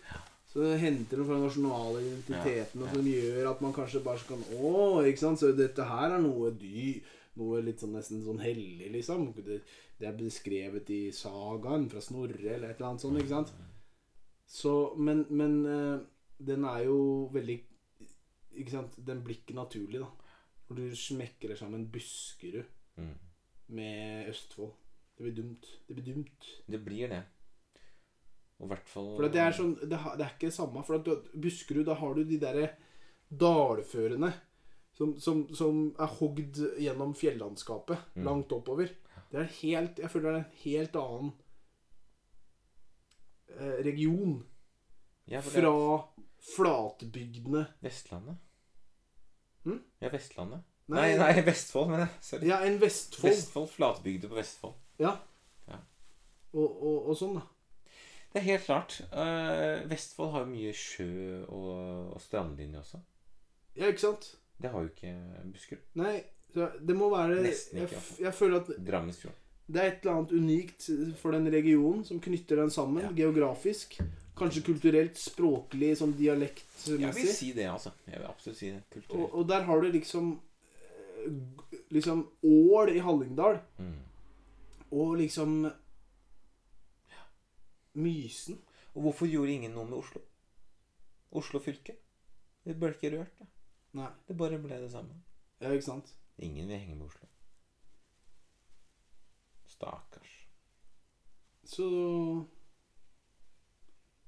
Så 0.49 0.63
de 0.63 0.77
henter 0.81 1.19
noe 1.19 1.27
fra 1.27 1.35
den 1.37 1.45
nasjonale 1.45 1.99
identiteten 2.01 2.81
Ja, 2.81 2.87
ja. 2.87 2.93
som 2.95 3.09
gjør 3.11 3.49
at 3.51 3.61
man 3.61 3.75
kanskje 3.75 4.01
bare 4.05 4.25
kan 4.25 4.41
Å, 4.57 4.71
ikke 5.05 5.21
sant? 5.21 5.41
Så 5.41 5.51
dette 5.57 5.85
her 5.91 6.15
er 6.17 6.23
noe 6.23 6.49
dy... 6.55 6.95
Noe 7.35 7.59
litt 7.59 7.81
sånn 7.83 7.91
nesten 7.91 8.21
sånn 8.23 8.39
hellig, 8.39 8.87
liksom. 8.93 9.25
Det, 9.35 9.57
det 9.99 10.07
er 10.07 10.13
beskrevet 10.15 10.87
i 10.95 10.99
sagaen 11.11 11.89
fra 11.91 11.99
Snorre 11.99 12.53
eller 12.53 12.69
et 12.71 12.77
eller 12.79 12.93
annet 12.93 13.03
sånt, 13.03 13.19
ikke 13.19 13.33
sant? 13.33 13.51
Så 14.47 14.71
Men, 14.95 15.25
men 15.35 15.57
eh, 15.67 15.97
den 16.47 16.63
er 16.69 16.85
jo 16.87 16.97
veldig 17.35 17.57
Ikke 18.61 18.71
sant? 18.77 18.95
Den 19.03 19.19
blir 19.25 19.41
ikke 19.41 19.57
naturlig, 19.59 19.99
da. 19.99 20.07
Når 20.69 20.79
du 20.79 20.95
smekrer 20.97 21.59
sammen 21.59 21.89
Buskerud 21.91 22.63
Mm. 22.95 23.11
Med 23.67 24.27
Østfold. 24.29 24.73
Det 25.17 25.23
blir 25.23 25.35
dumt. 25.43 25.65
Det 25.87 25.95
blir 25.95 26.05
dumt. 26.13 26.49
Det 26.67 26.79
blir 26.85 27.07
det. 27.09 27.23
Og 28.59 28.67
i 28.67 28.71
hvert 28.71 28.87
fall 28.87 29.15
For 29.17 29.27
det 29.27 29.41
er 29.41 29.51
sånn 29.51 29.73
Det, 29.89 29.97
har- 29.99 30.15
det 30.17 30.25
er 30.25 30.33
ikke 30.35 30.47
det 30.49 30.53
samme. 30.55 30.83
For 30.85 30.95
at 30.95 31.31
Buskerud, 31.33 31.85
da 31.85 31.93
har 31.93 32.13
du 32.15 32.23
de 32.23 32.37
derre 32.39 32.69
dalførene 33.31 34.33
som, 34.95 35.17
som, 35.19 35.41
som 35.55 35.95
er 35.99 36.07
hogd 36.19 36.55
gjennom 36.79 37.13
fjellandskapet 37.15 37.97
Mm. 38.15 38.23
langt 38.23 38.51
oppover. 38.55 38.87
Det 39.31 39.39
er 39.41 39.49
helt 39.61 39.97
Jeg 39.99 40.09
føler 40.11 40.31
det 40.31 40.39
er 40.39 40.45
en 40.45 40.61
helt 40.63 40.95
annen 40.95 41.33
eh, 43.59 43.83
region 43.83 44.43
ja, 45.27 45.41
fra 45.41 45.73
flatbygdene 46.55 47.65
Vestlandet. 47.81 48.37
Hm? 49.65 49.79
Ja, 50.01 50.09
Vestlandet. 50.13 50.61
Nei. 50.93 51.15
Nei, 51.17 51.31
Vestfold, 51.47 51.89
mener 51.89 52.05
jeg. 52.05 52.21
Sorry. 52.27 52.47
Ja, 52.51 52.59
en 52.67 52.77
Vestfold. 52.81 53.31
Vestfold, 53.31 53.69
flatbygde 53.73 54.29
på 54.29 54.37
Vestfold. 54.37 54.75
Ja. 55.01 55.15
Ja. 55.69 55.79
Og, 56.53 56.67
og, 56.69 57.09
og 57.09 57.17
sånn, 57.17 57.39
da. 57.39 57.45
Det 58.35 58.41
er 58.41 58.47
helt 58.51 58.65
klart. 58.67 58.99
Uh, 59.15 59.85
Vestfold 59.89 60.33
har 60.35 60.43
jo 60.45 60.51
mye 60.51 60.73
sjø 60.75 61.09
og, 61.47 61.71
og 62.13 62.21
strandlinje 62.21 62.81
også. 62.83 62.99
Ja, 63.79 63.89
ikke 63.89 64.03
sant? 64.03 64.29
Det 64.61 64.71
har 64.71 64.83
jo 64.85 64.91
ikke 64.91 65.13
Buskerud. 65.51 65.87
Nei, 65.99 66.13
det 66.55 66.95
må 66.95 67.09
være 67.11 67.41
Nesten 67.43 67.81
ikke, 67.83 67.97
jeg, 67.97 68.19
jeg 68.23 68.35
føler 68.37 68.61
at 68.61 68.69
Drammensfjorden. 68.87 69.41
Det 69.65 69.81
er 69.81 69.89
et 69.89 70.03
eller 70.03 70.19
annet 70.19 70.33
unikt 70.37 70.85
for 71.17 71.33
den 71.33 71.49
regionen 71.49 72.03
som 72.05 72.19
knytter 72.21 72.59
den 72.61 72.69
sammen 72.71 73.01
Ja. 73.07 73.11
geografisk. 73.17 73.97
Kanskje 74.37 74.61
kulturelt, 74.67 75.15
språklig, 75.17 75.93
sånn 75.97 76.13
Jeg 76.19 77.13
vil 77.15 77.31
si 77.31 77.53
det, 77.55 77.69
altså. 77.71 77.91
Jeg 78.05 78.19
vil 78.19 78.27
absolutt 78.27 78.59
si 78.59 78.69
det. 78.69 78.83
Kulturelt. 78.91 79.31
og 79.33 79.47
der 79.47 79.63
har 79.63 79.81
du 79.81 79.87
liksom 79.95 80.35
Liksom 81.91 82.23
Ål 82.43 82.89
i 82.95 82.99
Hallingdal. 82.99 83.59
Mm. 83.77 83.99
Og 84.91 85.15
liksom 85.17 85.65
Mysen. 87.93 88.61
Og 88.93 89.01
hvorfor 89.01 89.27
gjorde 89.27 89.51
ingen 89.51 89.71
noe 89.75 89.85
med 89.89 89.97
Oslo? 89.97 90.21
Oslo 91.35 91.59
fylke? 91.59 91.95
Det 92.65 92.75
ble 92.79 92.93
ikke 92.95 93.11
rørt. 93.17 93.33
Da. 93.39 93.45
Nei, 93.99 94.09
Det 94.27 94.37
bare 94.37 94.59
ble 94.59 94.81
det 94.81 94.91
samme. 94.91 95.21
ja, 95.61 95.71
ikke 95.71 95.85
sant? 95.85 96.15
Ingen 96.37 96.67
vil 96.67 96.77
henge 96.79 96.95
med 96.95 97.05
Oslo. 97.07 97.27
Stakkars. 99.67 100.33
Så 101.63 101.85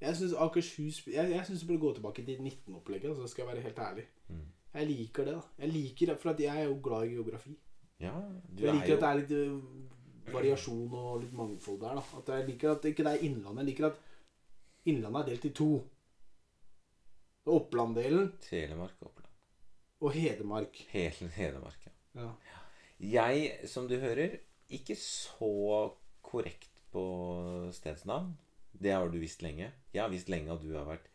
Jeg 0.01 0.15
syns 0.15 0.33
Akershus 0.33 1.07
Jeg, 1.07 1.31
jeg 1.31 1.45
synes 1.45 1.60
det 1.60 1.67
burde 1.67 1.79
gå 1.79 1.93
tilbake 1.93 2.25
til 2.25 2.38
19-opplegget, 2.38 3.10
altså, 3.10 3.27
skal 3.27 3.43
jeg 3.45 3.53
være 3.55 3.62
helt 3.63 3.79
ærlig. 3.79 4.05
Mm. 4.27 4.45
Jeg 4.73 4.88
liker 4.88 5.25
det, 5.25 5.34
da. 5.34 5.41
Jeg 5.63 5.69
liker 5.73 6.06
det, 6.12 6.17
For 6.19 6.30
at 6.30 6.39
jeg 6.39 6.62
er 6.62 6.67
jo 6.67 6.80
glad 6.84 7.06
i 7.08 7.13
geografi. 7.15 7.56
Ja, 7.99 8.13
Jeg 8.58 8.67
er 8.69 8.73
liker 8.73 8.88
jo 8.88 8.97
at 8.97 9.01
det 9.01 9.10
er 9.10 9.19
litt 9.21 9.32
øh, 9.32 10.34
variasjon 10.34 10.91
og 10.93 11.21
litt 11.23 11.34
mangfold 11.34 11.80
der. 11.82 11.95
da 11.95 12.17
At 12.19 12.27
Jeg 12.39 12.47
liker 12.49 12.71
at 12.75 12.86
ikke 12.86 13.03
det 13.08 13.13
er 13.13 13.23
Innlandet. 13.25 13.63
Jeg 13.63 13.69
liker 13.71 13.88
at 13.88 13.99
Innlandet 14.86 15.21
er 15.21 15.30
delt 15.32 15.45
i 15.45 15.53
to. 15.58 15.69
Opplanddelen 17.47 18.34
Telemark 18.43 18.95
og 19.01 19.08
Oppland. 19.12 19.34
og 20.01 20.12
Hedmark. 20.13 20.75
Hele 20.91 21.30
Hedmark, 21.34 21.88
ja. 21.88 22.21
Ja. 22.21 22.32
Jeg, 22.99 23.60
som 23.69 23.88
du 23.88 23.95
hører, 24.01 24.38
ikke 24.69 24.95
så 24.99 25.93
korrekt 26.21 26.84
på 26.91 27.03
stedsnavn. 27.73 28.34
Det 28.73 28.91
har 28.91 29.08
du 29.10 29.17
visst 29.21 29.41
lenge. 29.41 29.71
Jeg 29.93 30.01
har 30.01 30.10
visst 30.10 30.30
lenge 30.30 30.51
at 30.53 30.62
du 30.62 30.73
har 30.75 30.86
vært 30.86 31.08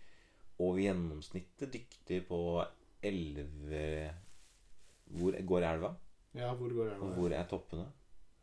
over 0.59 0.79
gjennomsnittet 0.81 1.73
dyktig 1.75 2.23
på 2.29 2.38
elve 3.03 4.12
Hvor 5.12 5.37
går 5.47 5.62
elva? 5.69 5.95
ja, 6.35 6.53
hvor 6.55 6.69
går 6.73 6.93
elva? 6.95 7.07
Og 7.07 7.17
hvor 7.19 7.33
er 7.37 7.45
toppene? 7.51 7.87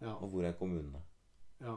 Ja. 0.02 0.14
Og 0.22 0.30
hvor 0.30 0.44
er 0.46 0.54
kommunene? 0.60 1.02
ja. 1.62 1.76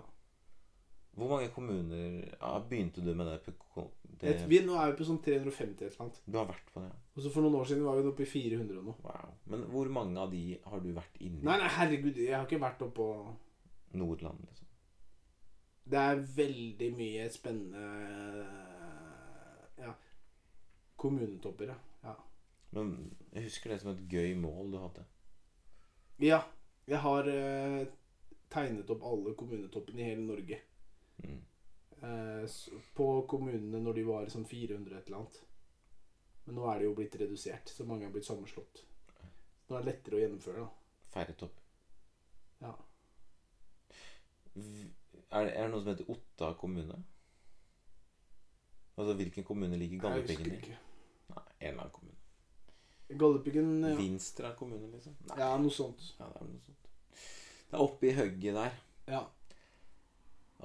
Hvor 1.13 1.29
mange 1.29 1.49
kommuner 1.53 2.23
ja, 2.41 2.59
begynte 2.69 3.03
du 3.05 3.15
med 3.15 3.27
det? 3.27 3.55
på- 3.75 3.91
det 4.21 4.31
Et, 4.31 4.49
vi, 4.49 4.61
nå 4.65 4.73
er 4.81 4.93
vi 4.93 4.97
på 4.97 5.05
sånn 5.05 5.19
350 5.23 5.83
eller 5.85 5.99
noe. 5.99 6.11
du 6.27 6.39
har 6.39 6.47
vært 6.49 6.71
på 6.73 6.81
det? 6.81 6.93
Og 7.17 7.23
så 7.23 7.31
For 7.35 7.43
noen 7.45 7.55
år 7.59 7.65
siden 7.69 7.85
var 7.85 7.99
vi 8.01 8.09
oppe 8.09 8.23
i 8.23 8.31
400 8.31 8.79
og 8.79 8.85
noe. 8.87 8.95
Wow. 9.05 9.35
Men 9.47 9.65
hvor 9.69 9.89
mange 9.93 10.17
av 10.23 10.31
de 10.33 10.59
har 10.65 10.81
du 10.81 10.89
vært 10.97 11.21
inni? 11.21 11.43
Nei, 11.45 11.59
nei, 11.61 11.69
herregud, 11.69 12.17
jeg 12.17 12.33
har 12.35 12.47
ikke 12.47 12.61
vært 12.65 12.81
oppå 12.87 13.09
Nordland, 13.93 14.41
liksom. 14.47 14.67
Det 15.85 15.99
er 15.99 16.17
veldig 16.37 16.91
mye 16.97 17.29
spennende 17.29 17.85
Ja. 19.79 19.93
Kommunetopper, 20.97 21.67
ja. 21.75 21.77
Men 22.73 22.93
jeg 23.33 23.49
husker 23.49 23.73
det 23.73 23.81
som 23.83 23.93
et 23.93 24.05
gøy 24.09 24.35
mål 24.41 24.73
du 24.73 24.79
hadde. 24.81 25.07
Ja. 26.25 26.43
Jeg 26.89 26.99
har 27.05 27.29
eh, 27.31 27.83
tegnet 28.51 28.91
opp 28.91 29.05
alle 29.07 29.35
kommunetoppene 29.39 30.03
i 30.03 30.09
hele 30.11 30.25
Norge. 30.27 30.59
Mm. 31.23 31.41
eh, 32.03 32.55
på 32.97 33.09
kommunene 33.31 33.81
når 33.85 33.99
de 33.99 34.07
var 34.09 34.31
sånn 34.33 34.49
400 34.49 34.99
et 34.99 35.11
eller 35.11 35.21
annet. 35.21 35.43
Men 36.47 36.59
nå 36.59 36.65
er 36.67 36.81
det 36.81 36.89
jo 36.89 36.97
blitt 36.99 37.19
redusert, 37.21 37.71
så 37.71 37.87
mange 37.87 38.09
er 38.09 38.15
blitt 38.15 38.27
sammenslått. 38.27 38.83
Nå 39.69 39.77
er 39.77 39.85
det 39.85 39.93
lettere 39.93 40.19
å 40.19 40.23
gjennomføre, 40.25 40.65
da. 40.65 40.97
Færre 41.13 41.37
topp. 41.39 41.61
Ja. 42.63 42.73
Er 44.57 45.47
det, 45.47 45.53
er 45.53 45.63
det 45.63 45.69
noe 45.73 45.85
som 45.85 45.93
heter 45.93 46.11
Otta 46.13 46.51
kommune? 46.59 46.99
Altså 48.97 49.15
hvilken 49.17 49.47
kommune 49.47 49.79
ligger 49.81 50.19
husker 50.19 50.51
i? 50.51 50.59
Nei, 51.33 51.45
en 51.61 51.69
eller 51.71 51.85
annen 51.87 51.95
kommune. 51.95 52.22
Galdhøpiggen 53.19 53.73
ja. 53.85 53.95
Vinstra 53.99 54.53
kommune, 54.59 54.91
liksom? 54.95 55.17
Nei, 55.31 55.39
ja, 55.41 55.51
noe 55.61 55.75
sånt. 55.75 56.05
ja, 56.19 56.29
det 56.29 56.41
er 56.41 56.49
noe 56.49 56.65
sånt. 56.67 56.89
Det 57.73 57.79
er 57.79 57.85
oppi 57.87 58.13
hugget 58.17 58.59
der. 58.59 58.79
Ja. 59.09 59.23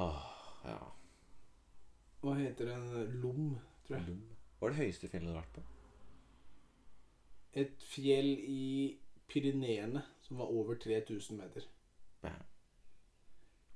Åh, 0.04 0.26
ja. 0.68 0.78
Hva 2.22 2.36
heter 2.38 2.74
den? 2.74 2.88
Lom, 3.22 3.56
tror 3.88 3.98
jeg. 3.98 4.08
Lom. 4.10 4.22
Hva 4.58 4.68
er 4.68 4.74
det 4.74 4.84
høyeste 4.84 5.10
fjellet 5.12 5.30
du 5.30 5.34
har 5.34 5.42
vært 5.44 5.58
på? 5.58 5.66
Et 7.58 7.88
fjell 7.90 8.32
i 8.44 8.68
Pyreneene 9.28 10.04
som 10.26 10.42
var 10.42 10.52
over 10.54 10.78
3000 10.82 11.40
meter. 11.40 11.66
Ja. 12.24 12.36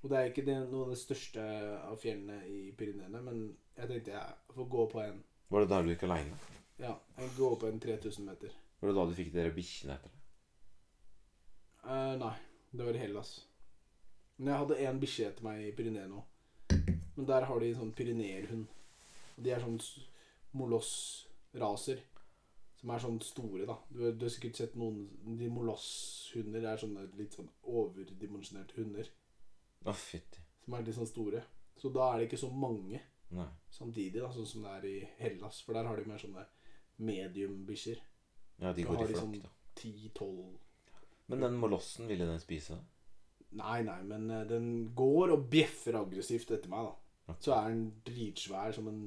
Og 0.01 0.09
det 0.09 0.17
er 0.17 0.31
ikke 0.31 0.45
det, 0.45 0.57
noe 0.71 0.87
av 0.87 0.93
det 0.95 0.99
største 1.01 1.43
av 1.85 1.99
fjellene 2.01 2.39
i 2.49 2.71
Pyreneene, 2.77 3.21
men 3.21 3.43
jeg 3.77 3.89
tenkte 3.91 4.15
jeg 4.15 4.55
får 4.55 4.69
gå 4.75 4.87
på 4.91 5.03
en 5.03 5.21
Var 5.51 5.63
det 5.63 5.69
da 5.71 5.81
du 5.81 5.91
gikk 5.91 6.05
aleine? 6.07 6.37
Ja, 6.81 6.95
jeg 7.17 7.29
går 7.37 7.55
på 7.61 7.69
en 7.69 7.79
3000 7.79 8.25
meter. 8.25 8.53
Var 8.79 8.89
det 8.89 8.97
da 8.97 9.05
du 9.05 9.13
fikk 9.13 9.31
dere 9.35 9.53
bikkjene 9.53 9.95
etter 9.99 10.09
deg? 10.09 10.21
Eh, 11.85 12.13
nei, 12.21 12.35
det 12.71 12.85
var 12.87 12.97
i 12.97 13.01
Hellas. 13.03 13.33
Men 14.39 14.53
jeg 14.53 14.61
hadde 14.63 14.79
én 14.87 15.01
bikkje 15.01 15.27
etter 15.29 15.45
meg 15.45 15.61
i 15.67 15.73
Pyreneene 15.77 16.17
òg. 16.17 16.27
Men 17.15 17.27
der 17.29 17.45
har 17.45 17.59
de 17.61 17.67
en 17.69 17.77
sånn 17.77 17.91
pyreneerhund. 17.93 18.71
Og 19.35 19.43
de 19.45 19.51
er 19.53 19.61
sånn 19.61 19.77
molossraser. 20.57 22.01
Som 22.81 22.93
er 22.95 23.03
sånn 23.03 23.19
store, 23.21 23.67
da. 23.69 23.75
Du, 23.93 23.99
du 24.17 24.25
har 24.25 24.31
sikkert 24.33 24.57
sett 24.57 24.77
noen 24.79 25.03
De 25.37 25.51
molosshunder 25.53 26.65
er 26.65 26.79
sånne 26.81 27.03
litt 27.19 27.35
sånn 27.37 27.51
overdimensjonerte 27.61 28.79
hunder. 28.79 29.11
Å, 29.85 29.93
fytti. 29.93 30.41
Som 30.63 30.77
er 30.77 30.87
litt 30.87 30.97
sånn 30.97 31.09
store. 31.09 31.43
Så 31.77 31.91
da 31.93 32.07
er 32.09 32.21
det 32.21 32.31
ikke 32.31 32.41
så 32.41 32.49
mange 32.49 33.03
Nei. 33.33 33.47
samtidig, 33.73 34.17
da, 34.23 34.31
sånn 34.33 34.49
som 34.49 34.65
det 34.65 34.73
er 34.79 34.89
i 34.89 34.97
Hellas. 35.19 35.61
For 35.65 35.77
der 35.77 35.85
har 35.89 36.01
de 36.01 36.09
mer 36.09 36.21
sånne 36.21 36.47
medium-bikkjer. 37.01 37.99
Ja, 38.61 38.71
de 38.77 38.83
går 38.85 39.03
i 39.03 39.13
flokk, 39.13 39.37
da. 39.43 39.49
10-12 39.81 40.57
Men 41.31 41.41
den 41.45 41.53
molossen, 41.57 42.07
ville 42.11 42.25
den 42.27 42.39
spise? 42.43 42.77
Nei, 43.57 43.81
nei, 43.83 43.97
men 44.07 44.29
eh, 44.31 44.43
den 44.47 44.67
går 44.95 45.33
og 45.35 45.47
bjeffer 45.51 45.97
aggressivt 46.01 46.51
etter 46.55 46.69
meg, 46.71 46.91
da. 47.27 47.35
Så 47.41 47.53
er 47.55 47.69
den 47.71 47.85
dritsvær 48.07 48.71
som 48.75 48.87
en 48.91 49.01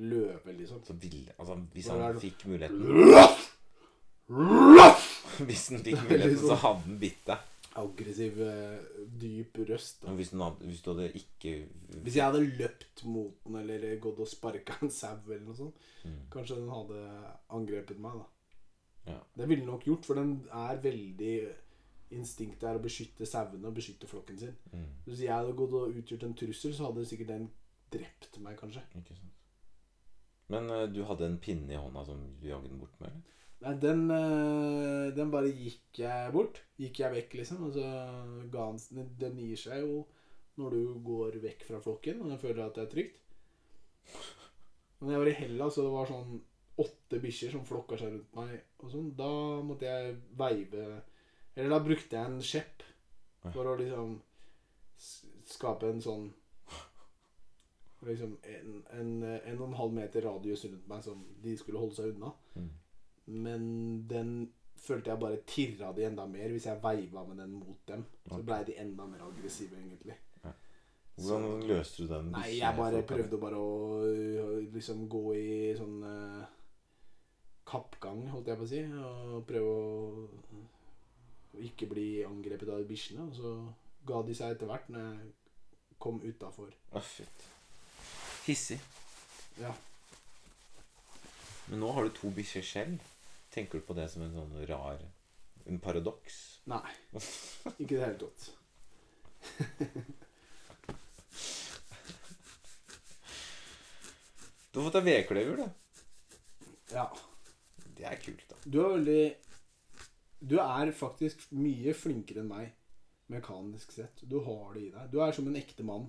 løve, 0.00 0.52
liksom. 0.56 0.82
Så 0.86 0.94
ville 1.00 1.32
Altså, 1.38 1.56
hvis 1.74 1.88
han 1.92 2.00
det? 2.14 2.20
fikk 2.24 2.46
muligheten 2.48 2.80
Hvis 5.46 5.66
den 5.72 5.82
fikk 5.84 6.02
muligheten, 6.04 6.36
så 6.38 6.42
liksom- 6.46 6.60
hadde 6.64 6.82
den 6.86 6.98
bitt 7.00 7.24
deg. 7.26 7.38
Aggressiv, 7.78 8.40
eh, 8.42 8.80
dyp 9.20 9.58
røst. 9.68 10.02
Da. 10.02 10.08
Men 10.08 10.16
hvis, 10.18 10.32
hadde, 10.34 10.66
hvis 10.66 10.82
du 10.82 10.90
hadde 10.90 11.12
ikke 11.14 11.52
Hvis 12.02 12.16
jeg 12.16 12.24
hadde 12.24 12.42
løpt 12.58 13.04
mot 13.06 13.36
den 13.46 13.56
eller 13.60 13.96
gått 14.02 14.18
og 14.18 14.28
sparka 14.28 14.76
en 14.82 14.90
sau 14.90 15.16
eller 15.28 15.46
noe 15.46 15.54
sånt, 15.56 15.74
Mm. 16.00 16.30
kanskje 16.32 16.56
den 16.56 16.70
hadde 16.72 17.00
angrepet 17.52 17.98
meg, 18.00 18.14
da. 18.16 19.12
Ja. 19.12 19.18
Det 19.36 19.48
ville 19.48 19.60
den 19.60 19.68
nok 19.68 19.84
gjort, 19.84 20.04
for 20.06 20.14
den 20.14 20.48
er 20.50 20.78
veldig 20.80 21.34
Instinktet 22.10 22.64
er 22.66 22.74
å 22.78 22.82
beskytte 22.82 23.26
sauene 23.28 23.68
og 23.68 23.74
beskytte 23.76 24.08
flokken 24.10 24.38
sin. 24.40 24.56
Mm. 24.72 24.86
Hvis 25.06 25.20
jeg 25.22 25.30
hadde 25.30 25.52
gått 25.54 25.72
og 25.78 25.92
utgjort 25.94 26.24
en 26.26 26.34
trussel, 26.34 26.72
så 26.74 26.88
hadde 26.88 27.04
sikkert 27.06 27.28
den 27.28 27.44
drept 27.92 28.40
meg, 28.42 28.56
kanskje. 28.58 28.82
Men 30.50 30.66
uh, 30.70 30.86
du 30.90 31.04
hadde 31.06 31.28
en 31.28 31.38
pinne 31.38 31.70
i 31.70 31.78
hånda 31.78 32.02
som 32.08 32.24
du 32.40 32.48
jagde 32.48 32.66
den 32.68 32.80
bort 32.80 32.96
med? 33.00 33.12
eller? 33.12 33.22
Nei, 33.60 33.74
den, 33.76 34.06
eh, 34.10 35.10
den 35.16 35.30
bare 35.30 35.50
gikk 35.52 35.98
jeg 36.00 36.32
bort. 36.32 36.62
Gikk 36.80 37.00
jeg 37.02 37.12
vekk, 37.12 37.34
liksom. 37.42 37.64
Og 37.66 37.74
så 37.74 37.84
ga 38.50 38.66
han 38.70 38.78
den- 38.90 39.16
Den 39.18 39.36
gir 39.36 39.56
seg 39.56 39.80
jo 39.84 40.06
når 40.56 40.70
du 40.70 40.94
går 41.04 41.40
vekk 41.42 41.62
fra 41.64 41.80
flokken 41.80 42.20
og 42.22 42.28
den 42.28 42.38
føler 42.38 42.66
at 42.66 42.74
det 42.74 42.82
er 42.86 42.94
trygt. 42.94 43.16
Men 45.00 45.10
jeg 45.10 45.18
var 45.18 45.28
i 45.28 45.38
Hellas, 45.40 45.78
og 45.78 45.84
det 45.84 45.92
var 45.92 46.06
sånn 46.06 46.40
åtte 46.80 47.20
bikkjer 47.20 47.52
som 47.52 47.64
flokka 47.64 47.98
seg 47.98 48.12
rundt 48.12 48.34
meg, 48.36 48.60
og 48.80 48.90
sånn, 48.90 49.14
da 49.16 49.28
måtte 49.62 49.82
jeg 49.88 50.16
veive 50.36 51.02
Eller 51.56 51.68
da 51.68 51.78
brukte 51.84 52.10
jeg 52.16 52.26
en 52.26 52.40
skjepp 52.40 52.82
for 53.52 53.64
å 53.64 53.76
liksom 53.78 54.20
skape 55.44 55.88
en 55.90 56.00
sånn 56.00 56.32
Liksom 58.02 58.38
en, 58.42 58.84
en, 58.96 59.22
en 59.24 59.58
og 59.60 59.66
en 59.68 59.74
halv 59.76 59.92
meter 59.92 60.22
radius 60.24 60.64
rundt 60.64 60.86
meg 60.88 61.02
som 61.04 61.20
de 61.42 61.56
skulle 61.56 61.78
holde 61.78 61.94
seg 61.98 62.14
unna. 62.14 62.30
Mm. 62.56 62.70
Men 63.26 63.62
den 64.10 64.52
følte 64.80 65.10
jeg 65.12 65.20
bare 65.20 65.42
tirra 65.46 65.92
de 65.96 66.06
enda 66.08 66.24
mer 66.26 66.52
hvis 66.54 66.66
jeg 66.66 66.82
veiva 66.82 67.24
med 67.28 67.42
den 67.42 67.52
mot 67.58 67.82
dem. 67.88 68.04
Så 68.28 68.42
blei 68.42 68.62
de 68.66 68.78
enda 68.80 69.06
mer 69.06 69.26
aggressive, 69.26 69.76
egentlig. 69.76 70.16
Hvordan 71.20 71.66
løste 71.68 72.02
du 72.02 72.14
den? 72.14 72.30
Nei, 72.32 72.46
jeg 72.58 72.76
bare 72.78 73.02
prøvde 73.04 73.40
bare 73.40 73.58
å 73.60 74.46
liksom 74.72 75.04
gå 75.10 75.24
i 75.36 75.50
sånn 75.76 75.98
øh, 76.06 76.38
kappgang, 77.68 78.22
holdt 78.32 78.48
jeg 78.48 78.60
på 78.60 78.66
å 78.66 78.70
si. 78.70 78.80
Og 78.88 79.44
prøve 79.48 79.74
å 79.74 81.60
ikke 81.66 81.90
bli 81.90 82.08
angrepet 82.24 82.72
av 82.72 82.86
bikkjene. 82.88 83.28
Og 83.28 83.36
så 83.36 83.52
ga 84.08 84.22
de 84.24 84.38
seg 84.38 84.56
etter 84.56 84.70
hvert 84.70 84.88
når 84.92 85.06
jeg 85.10 85.30
kom 86.00 86.22
utafor. 86.24 86.72
Å. 86.96 87.04
Hissig. 88.46 88.80
Ja. 89.60 89.74
Men 91.68 91.84
nå 91.84 91.92
har 91.94 92.08
du 92.08 92.14
to 92.16 92.32
bikkjer 92.34 92.64
selv. 92.66 93.09
Tenker 93.50 93.80
du 93.80 93.86
på 93.86 93.96
det 93.98 94.06
som 94.12 94.22
en 94.22 94.34
sånn 94.36 94.66
rar 94.70 95.00
En 95.66 95.78
paradoks? 95.82 96.60
Nei. 96.70 96.82
Ikke 97.78 97.94
i 97.94 97.98
det 97.98 98.04
hele 98.04 98.18
tatt. 98.22 98.50
Du 104.70 104.78
har 104.78 104.86
fått 104.86 104.98
deg 105.00 105.06
vedkløver, 105.08 105.62
du. 105.64 106.94
Ja. 106.94 107.06
Det 107.98 108.06
er 108.06 108.20
kult, 108.22 108.44
da. 108.50 108.58
Du 108.64 108.78
er 108.84 108.92
veldig 108.96 109.22
Du 110.50 110.56
er 110.62 110.92
faktisk 110.96 111.42
mye 111.52 111.92
flinkere 111.94 112.40
enn 112.44 112.48
meg 112.50 112.70
mekanisk 113.30 113.92
sett. 113.94 114.22
Du 114.26 114.38
har 114.42 114.72
det 114.74 114.86
i 114.86 114.92
deg. 114.94 115.10
Du 115.12 115.20
er 115.22 115.34
som 115.36 115.46
en 115.50 115.58
ekte 115.58 115.84
mann. 115.86 116.08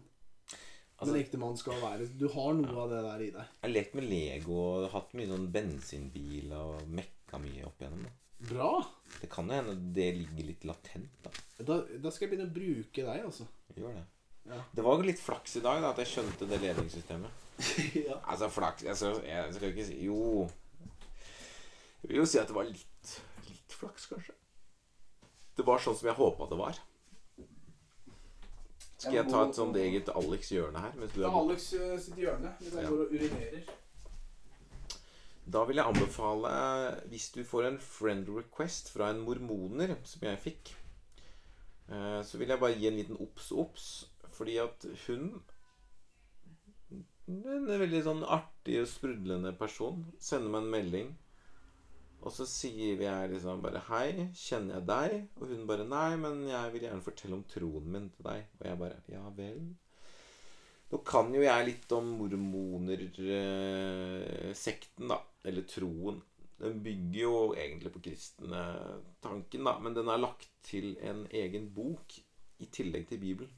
Altså- 1.02 1.16
en 1.16 1.20
ekte 1.22 1.38
mann 1.42 1.58
skal 1.58 1.82
være. 1.82 2.08
Du 2.18 2.28
har 2.30 2.54
noe 2.54 2.78
av 2.84 2.90
det 2.90 3.02
der 3.04 3.22
i 3.26 3.30
deg. 3.34 3.46
Jeg 3.62 3.66
har 3.66 3.74
lekt 3.74 3.96
med 3.98 4.04
Lego 4.10 4.58
og 4.62 4.92
hatt 4.94 5.14
mye 5.18 5.28
sånn 5.28 5.52
bensinbil 5.52 6.54
og 6.54 6.88
mekka 7.32 7.40
mye 7.40 7.66
opp 7.66 7.82
igjennom. 7.82 8.04
Da. 8.04 8.12
Bra! 8.50 8.86
Det 9.22 9.30
kan 9.30 9.48
jo 9.48 9.54
hende 9.56 9.76
det 9.96 10.10
ligger 10.18 10.48
litt 10.48 10.64
latent, 10.66 11.12
da. 11.24 11.32
Da, 11.62 11.78
da 12.02 12.12
skal 12.12 12.26
jeg 12.28 12.32
begynne 12.34 12.50
å 12.50 12.56
bruke 12.56 13.06
deg, 13.06 13.24
altså. 13.26 13.46
Gjør 13.76 13.94
det. 13.96 14.06
Ja. 14.50 14.58
Det 14.74 14.84
var 14.84 14.98
jo 14.98 15.06
litt 15.06 15.22
flaks 15.22 15.56
i 15.60 15.62
dag 15.62 15.82
da, 15.84 15.92
at 15.94 16.02
jeg 16.02 16.10
skjønte 16.10 16.48
det 16.50 16.60
ledningssystemet. 16.64 17.48
ja. 18.08 18.18
Altså, 18.26 18.50
flaks 18.50 18.82
skal, 18.98 19.20
jeg 19.28 19.54
skal 19.56 19.70
ikke 19.70 19.86
si 19.86 20.00
Jo. 20.08 20.48
Jeg 22.02 22.10
vil 22.10 22.18
jo 22.24 22.26
si 22.26 22.40
at 22.42 22.50
det 22.50 22.56
var 22.58 22.66
litt, 22.66 23.12
litt 23.48 23.76
flaks, 23.78 24.08
kanskje. 24.10 24.34
Det 25.56 25.68
var 25.68 25.84
sånn 25.84 26.00
som 26.00 26.10
jeg 26.10 26.18
håpa 26.18 26.48
det 26.50 26.58
var. 26.58 26.80
Skal 29.02 29.16
jeg 29.18 29.30
ta 29.30 29.44
et 29.46 29.58
sånt 29.58 29.78
eget 29.82 30.10
Alex-hjørne 30.14 30.82
her? 30.82 30.98
Mens 30.98 31.14
du 31.14 31.22
er? 31.22 31.30
Alex 31.38 31.70
eh, 31.78 31.94
sitt 32.02 32.18
hjørne. 32.22 32.52
Hvis 32.60 32.74
jeg 32.74 32.84
Ja. 32.86 32.90
går 32.90 33.06
og 33.06 33.14
urinerer. 33.14 33.70
Da 35.46 35.64
vil 35.66 35.82
jeg 35.82 35.90
anbefale, 35.90 36.52
hvis 37.10 37.32
du 37.34 37.42
får 37.44 37.68
en 37.68 37.80
friend 37.82 38.30
request 38.30 38.92
fra 38.94 39.10
en 39.10 39.24
mormoner, 39.26 39.96
som 40.06 40.28
jeg 40.28 40.40
fikk, 40.40 40.76
eh, 41.90 42.22
så 42.24 42.38
vil 42.38 42.54
jeg 42.54 42.62
bare 42.62 42.78
gi 42.78 42.88
en 42.88 43.00
liten 43.00 43.18
obs-obs. 43.18 44.08
Fordi 44.32 44.58
at 44.58 44.86
hun 45.08 45.42
En 47.32 47.64
veldig 47.64 48.02
sånn 48.04 48.26
artig 48.28 48.82
og 48.82 48.90
sprudlende 48.92 49.54
person 49.56 50.02
sender 50.20 50.52
meg 50.52 50.66
en 50.66 50.74
melding. 50.74 51.12
Og 52.22 52.34
så 52.36 52.46
sier 52.50 53.02
jeg 53.02 53.30
liksom 53.32 53.62
bare 53.64 53.80
'Hei, 53.80 54.28
kjenner 54.36 54.74
jeg 54.76 54.88
deg?' 54.88 55.28
Og 55.38 55.48
hun 55.48 55.68
bare 55.68 55.88
'Nei, 55.88 56.16
men 56.18 56.50
jeg 56.50 56.74
vil 56.74 56.82
gjerne 56.82 57.02
fortelle 57.02 57.36
om 57.36 57.44
troen 57.44 57.92
min 57.92 58.10
til 58.10 58.24
deg'. 58.26 58.46
Og 58.60 58.68
jeg 58.68 58.80
bare 58.80 59.02
'Ja 59.08 59.30
vel'. 59.30 59.76
Nå 60.92 60.98
kan 61.08 61.34
jo 61.34 61.42
jeg 61.42 61.66
litt 61.66 61.92
om 61.96 62.06
mormonersekten, 62.20 65.08
da. 65.08 65.22
Eller 65.44 65.66
troen. 65.70 66.22
Den 66.62 66.84
bygger 66.86 67.22
jo 67.22 67.38
egentlig 67.58 67.92
på 67.94 68.04
kristne 68.06 68.62
tanken, 69.24 69.66
da. 69.66 69.78
Men 69.82 69.96
den 69.98 70.12
er 70.14 70.22
lagt 70.22 70.50
til 70.66 70.94
en 71.02 71.24
egen 71.34 71.72
bok 71.74 72.20
i 72.62 72.68
tillegg 72.70 73.08
til 73.10 73.22
Bibelen. 73.22 73.56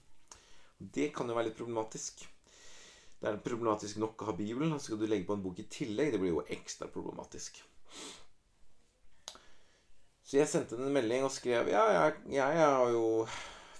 Det 0.78 1.12
kan 1.16 1.28
jo 1.28 1.36
være 1.36 1.50
litt 1.50 1.60
problematisk. 1.60 2.24
Det 3.20 3.30
er 3.30 3.44
problematisk 3.44 4.00
nok 4.04 4.20
å 4.20 4.30
ha 4.32 4.36
Bibelen, 4.36 4.74
så 4.76 4.90
skal 4.90 5.00
du 5.00 5.08
legge 5.08 5.28
på 5.28 5.36
en 5.38 5.44
bok 5.44 5.60
i 5.60 5.68
tillegg. 5.72 6.12
Det 6.12 6.20
blir 6.20 6.34
jo 6.34 6.46
ekstra 6.52 6.90
problematisk. 6.92 7.60
Så 10.24 10.40
jeg 10.40 10.50
sendte 10.52 10.80
en 10.80 10.92
melding 10.96 11.28
og 11.28 11.32
skrev 11.36 11.70
ja, 11.72 11.84
jeg, 11.94 12.16
jeg 12.34 12.60
har 12.60 12.90
jo 12.92 13.26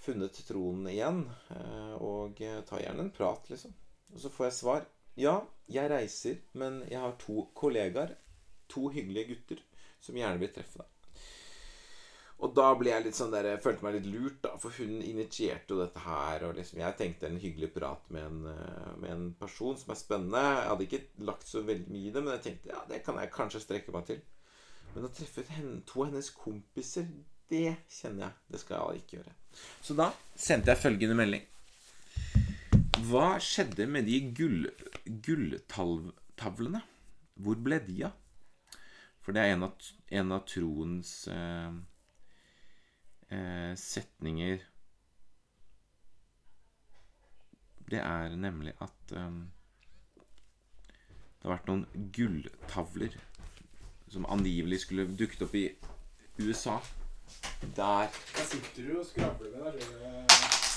funnet 0.04 0.40
troen 0.48 0.84
igjen, 0.92 1.24
eh, 1.56 1.94
og 2.04 2.40
tar 2.68 2.84
gjerne 2.84 3.08
en 3.08 3.14
prat, 3.16 3.48
liksom. 3.52 3.72
Og 4.14 4.20
så 4.20 4.32
får 4.32 4.50
jeg 4.50 4.58
svar. 4.60 4.88
Ja, 5.20 5.36
jeg 5.70 5.92
reiser, 5.92 6.40
men 6.58 6.82
jeg 6.90 7.00
har 7.00 7.14
to 7.22 7.46
kollegaer, 7.58 8.16
to 8.72 8.88
hyggelige 8.94 9.34
gutter, 9.34 9.62
som 10.02 10.18
gjerne 10.18 10.42
vil 10.42 10.52
treffe 10.56 10.82
deg. 10.82 10.90
Og 12.44 12.52
da 12.58 12.66
ble 12.76 12.90
jeg 12.92 13.06
litt 13.06 13.16
sånn 13.16 13.32
der, 13.32 13.48
jeg 13.54 13.62
følte 13.64 13.86
meg 13.86 13.94
litt 13.96 14.08
lurt, 14.12 14.40
da, 14.44 14.58
for 14.60 14.76
hun 14.76 14.98
initierte 15.06 15.72
jo 15.72 15.80
dette 15.80 16.02
her. 16.04 16.44
Og 16.50 16.58
liksom, 16.58 16.82
jeg 16.82 16.98
tenkte 17.00 17.30
en 17.30 17.40
hyggelig 17.40 17.70
prat 17.72 18.10
med 18.12 18.26
en, 18.26 18.42
eh, 18.52 18.90
med 19.00 19.14
en 19.14 19.28
person 19.40 19.78
som 19.80 19.94
er 19.94 20.00
spennende. 20.02 20.42
Jeg 20.42 20.72
hadde 20.72 20.88
ikke 20.90 21.02
lagt 21.30 21.48
så 21.48 21.64
veldig 21.64 21.94
mye 21.94 22.10
i 22.10 22.12
det, 22.12 22.24
men 22.26 22.36
jeg 22.36 22.44
tenkte 22.48 22.74
ja, 22.74 22.82
det 22.90 23.00
kan 23.06 23.22
jeg 23.22 23.32
kanskje 23.38 23.64
strekke 23.64 23.96
meg 23.96 24.10
til. 24.10 24.20
Men 24.94 25.08
å 25.08 25.14
treffe 25.14 25.46
to 25.88 26.04
av 26.04 26.10
hennes 26.10 26.34
kompiser, 26.36 27.08
det 27.54 27.78
kjenner 27.88 28.28
jeg. 28.28 28.38
Det 28.52 28.64
skal 28.66 28.92
jeg 28.92 29.06
ikke 29.06 29.18
gjøre. 29.22 29.38
Så 29.86 29.96
da 29.96 30.12
sendte 30.36 30.74
jeg 30.74 30.84
følgende 30.84 31.20
melding. 31.22 31.48
Hva 33.04 33.40
skjedde 33.42 33.88
med 33.90 34.06
de 34.08 34.20
gull, 34.38 34.68
gulltavlene? 35.26 36.84
Hvor 37.42 37.58
ble 37.66 37.80
de 37.84 38.04
av? 38.08 38.14
For 39.24 39.36
det 39.36 39.42
er 39.44 39.56
en 39.56 39.66
av, 39.66 39.88
en 40.20 40.36
av 40.36 40.44
troens 40.48 41.12
eh, 41.32 41.76
eh, 43.32 43.72
setninger 43.80 44.64
Det 47.94 48.00
er 48.00 48.36
nemlig 48.40 48.74
at 48.84 49.14
eh, 49.16 49.40
det 50.18 51.50
har 51.50 51.56
vært 51.58 51.68
noen 51.72 52.10
gulltavler 52.16 53.18
som 54.14 54.28
angivelig 54.32 54.84
skulle 54.86 55.10
dukket 55.20 55.44
opp 55.48 55.56
i 55.60 55.66
USA. 56.40 56.80
Der 57.76 58.08
Der 58.08 58.48
sitter 58.48 58.88
du 58.88 59.00
og 59.00 59.06
skravler 59.10 59.58
med 59.58 59.74
deg. 59.74 60.23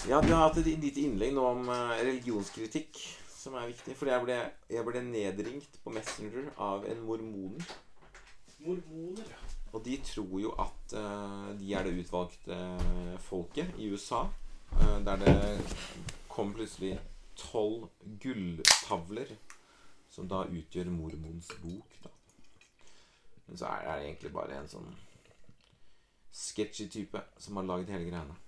Ja, 0.06 0.20
du 0.22 0.28
har 0.30 0.44
hatt 0.44 0.58
et 0.60 0.68
lite 0.78 1.02
innlegg 1.02 1.32
nå 1.34 1.42
om 1.42 1.64
eh, 1.66 1.96
religionskritikk, 2.06 3.00
som 3.26 3.56
er 3.58 3.72
viktig. 3.72 3.96
Fordi 3.98 4.12
jeg 4.12 4.22
ble, 4.22 4.36
jeg 4.70 4.86
ble 4.86 5.02
nedringt 5.02 5.80
på 5.82 5.90
Messenger 5.96 6.46
av 6.62 6.86
en 6.86 7.00
mormoner. 7.08 7.72
Mormoner, 8.62 9.32
ja. 9.32 9.40
Og 9.74 9.82
de 9.82 9.96
tror 10.06 10.36
jo 10.38 10.52
at 10.62 10.94
uh, 10.94 11.50
de 11.58 11.74
er 11.74 11.88
det 11.88 11.96
utvalgte 12.04 12.60
folket 13.26 13.74
i 13.82 13.90
USA. 13.90 14.22
Uh, 14.76 15.02
der 15.04 15.18
det 15.24 15.34
kom 16.30 16.54
plutselig 16.54 16.94
tolv 17.34 17.90
gulltavler 18.22 19.34
som 20.06 20.30
da 20.30 20.46
utgjør 20.46 20.94
mormons 20.94 21.50
bok. 21.66 21.98
da. 22.06 22.14
Men 23.50 23.58
så 23.58 23.74
er 23.74 23.84
det 23.90 24.00
egentlig 24.06 24.34
bare 24.38 24.62
en 24.62 24.70
sånn 24.70 24.90
sketchy 26.30 26.86
type 26.94 27.26
som 27.42 27.58
har 27.58 27.72
lagd 27.74 27.90
hele 27.90 28.06
greiene. 28.06 28.45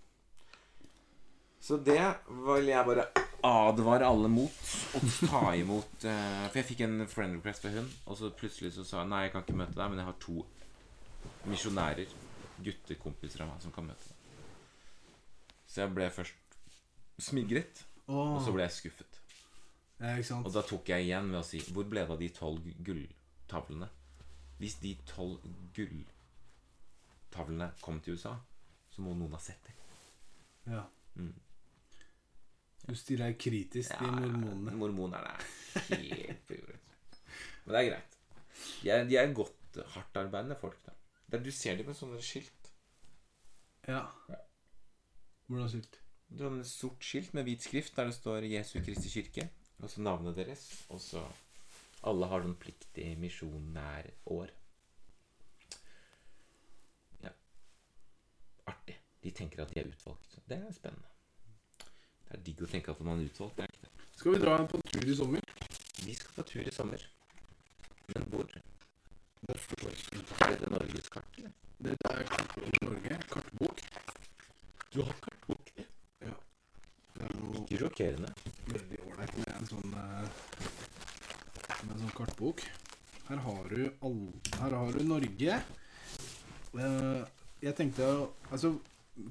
Så 1.68 1.76
det 1.84 2.00
vil 2.46 2.70
jeg 2.70 2.84
bare 2.88 3.04
advare 3.44 4.06
alle 4.08 4.28
mot. 4.32 4.60
Å 4.96 5.00
ta 5.28 5.50
imot 5.58 6.04
eh, 6.08 6.46
For 6.48 6.56
jeg 6.62 6.68
fikk 6.70 6.80
en 6.86 7.02
friend 7.10 7.36
request 7.36 7.66
fra 7.66 7.72
hun, 7.74 7.88
og 8.08 8.16
så 8.16 8.30
plutselig 8.32 8.70
så 8.78 8.84
sa 8.88 9.02
hun 9.02 9.10
nei, 9.12 9.26
jeg 9.26 9.34
kan 9.34 9.42
ikke 9.44 9.58
møte 9.60 9.76
deg, 9.76 9.88
men 9.92 10.00
jeg 10.00 10.08
har 10.08 10.16
to 10.22 10.36
misjonærer, 11.48 12.08
guttekompiser 12.64 13.44
av 13.44 13.50
meg, 13.50 13.58
som 13.60 13.74
kan 13.74 13.84
møte 13.84 14.04
meg. 14.08 14.14
Så 15.68 15.82
jeg 15.82 15.92
ble 15.92 16.06
først 16.14 16.56
smigret, 17.28 17.82
og 18.08 18.40
så 18.46 18.54
ble 18.54 18.64
jeg 18.64 18.76
skuffet. 18.78 19.12
Ja, 19.98 20.14
ikke 20.14 20.30
sant? 20.30 20.46
Og 20.48 20.52
da 20.54 20.62
tok 20.64 20.88
jeg 20.88 21.00
igjen 21.08 21.26
ved 21.32 21.40
å 21.40 21.42
si 21.42 21.58
Hvor 21.74 21.84
ble 21.90 22.00
det 22.06 22.14
av 22.14 22.20
de 22.22 22.28
tolv 22.30 22.62
gulltavlene? 22.86 23.88
Hvis 24.62 24.76
de 24.80 24.92
tolv 25.10 25.42
gulltavlene 25.76 27.68
kom 27.82 28.00
til 28.00 28.14
USA, 28.16 28.32
så 28.94 28.98
må 29.04 29.10
noen 29.18 29.34
ha 29.36 29.40
sett 29.42 29.62
dem. 29.66 29.76
Ja. 30.72 30.84
Mm. 31.18 31.34
Du 32.88 32.94
stiller 32.96 33.28
deg 33.28 33.40
kritisk 33.40 33.92
til 34.00 34.12
mormonene. 34.14 34.74
Mormonerne 34.80 35.34
er 35.34 35.98
helt 36.00 36.44
på 36.48 36.56
jordet. 36.56 36.78
Men 37.64 37.74
det 37.74 37.80
er 37.80 37.88
greit. 37.90 38.14
De 38.82 38.90
er, 38.94 39.02
de 39.10 39.18
er 39.20 39.34
godt 39.36 39.80
hardtarbeidende 39.94 40.56
folk. 40.60 40.78
da 40.86 40.94
Der 41.30 41.42
Du 41.44 41.50
ser 41.52 41.76
dem 41.76 41.86
med 41.86 41.98
sånne 41.98 42.20
skilt. 42.24 42.70
Ja. 43.88 44.06
Hvordan 45.48 45.68
sylt? 45.72 46.00
Sånn 46.38 46.64
sort 46.68 47.04
skilt 47.04 47.36
med 47.36 47.46
hvit 47.48 47.64
skrift 47.64 47.96
der 47.96 48.08
det 48.08 48.16
står 48.16 48.44
'Jesu 48.44 48.80
Kristi 48.84 49.08
kirke', 49.12 49.48
og 49.80 49.90
så 49.90 50.00
navnet 50.00 50.36
deres. 50.36 50.64
Og 50.88 51.00
så 51.00 51.24
Alle 52.08 52.26
har 52.30 52.40
noen 52.40 52.54
pliktig 52.54 53.18
misjonær 53.18 54.06
år. 54.30 54.50
Ja. 57.24 57.32
Artig. 58.70 58.94
De 59.24 59.30
tenker 59.30 59.62
at 59.62 59.74
de 59.74 59.80
er 59.80 59.88
utvalgt. 59.88 60.38
Det 60.48 60.56
er 60.56 60.72
spennende. 60.72 61.17
Det 62.28 62.36
er 62.36 62.42
digg 62.44 62.62
å 62.64 62.68
tenke 62.68 62.92
at 62.92 63.00
man 63.06 63.20
er 63.22 63.28
utvalgt. 63.30 63.56
Det 63.56 63.64
er 63.64 63.72
ikke 63.72 63.86
det. 63.86 64.08
Skal 64.18 64.34
vi 64.34 64.40
dra 64.42 64.56
på 64.68 64.80
tur 64.92 65.06
i 65.08 65.14
sommer? 65.16 65.44
Vi 66.04 66.14
skal 66.18 66.34
på 66.36 66.44
tur 66.50 66.66
i 66.68 66.74
sommer. 66.74 67.04
Men 68.14 68.26
hvor? 68.32 68.48
Det 69.48 69.54
er 69.54 70.56
det 70.60 70.70
norgeskart, 70.74 71.38
eller? 71.38 71.52
Dette 71.78 72.10
er 72.10 72.24
kartbok 72.26 72.74
i 72.80 72.84
Norge. 72.84 73.18
Kartbok. 73.30 73.82
Du 74.92 75.02
har 75.06 75.14
kartbok? 75.22 75.72
Ja. 76.26 76.34
Det 77.14 77.28
er 77.28 77.34
noe 77.38 77.62
Ikke 77.62 77.80
sjokkerende. 77.84 78.32
veldig 78.66 79.00
ålreit 79.06 79.36
med 79.38 79.52
en 79.54 79.68
sånn 79.70 79.94
eh, 80.02 80.28
Med 81.84 81.92
en 81.94 82.02
sånn 82.02 82.16
kartbok. 82.18 82.64
Her 83.28 83.42
har 83.44 83.68
du 83.70 83.82
all, 84.02 84.18
Her 84.58 84.76
har 84.80 84.92
du 84.98 85.04
Norge. 85.06 85.60
Eh, 86.74 87.22
jeg 87.62 87.74
tenkte 87.78 88.08
Altså, 88.50 88.74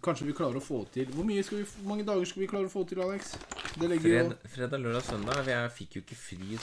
kanskje 0.04 0.28
vi 0.28 0.36
klarer 0.38 0.60
å 0.60 0.64
få 0.64 0.82
til 0.94 1.10
Hvor, 1.14 1.26
vi, 1.28 1.42
hvor 1.42 1.88
mange 1.88 2.06
dager 2.08 2.28
skal 2.28 2.44
vi 2.44 2.50
klare 2.52 2.70
å 2.70 2.74
få 2.74 2.84
til, 2.90 3.02
Alex? 3.04 3.36
Fred, 3.78 4.34
fredag, 4.54 4.82
lørdag, 4.84 5.06
søndag. 5.06 5.48
Jeg 5.48 5.72
fikk 5.78 5.98
jo 5.98 6.04
ikke 6.04 6.18
fri 6.20 6.56
jeg. 6.56 6.62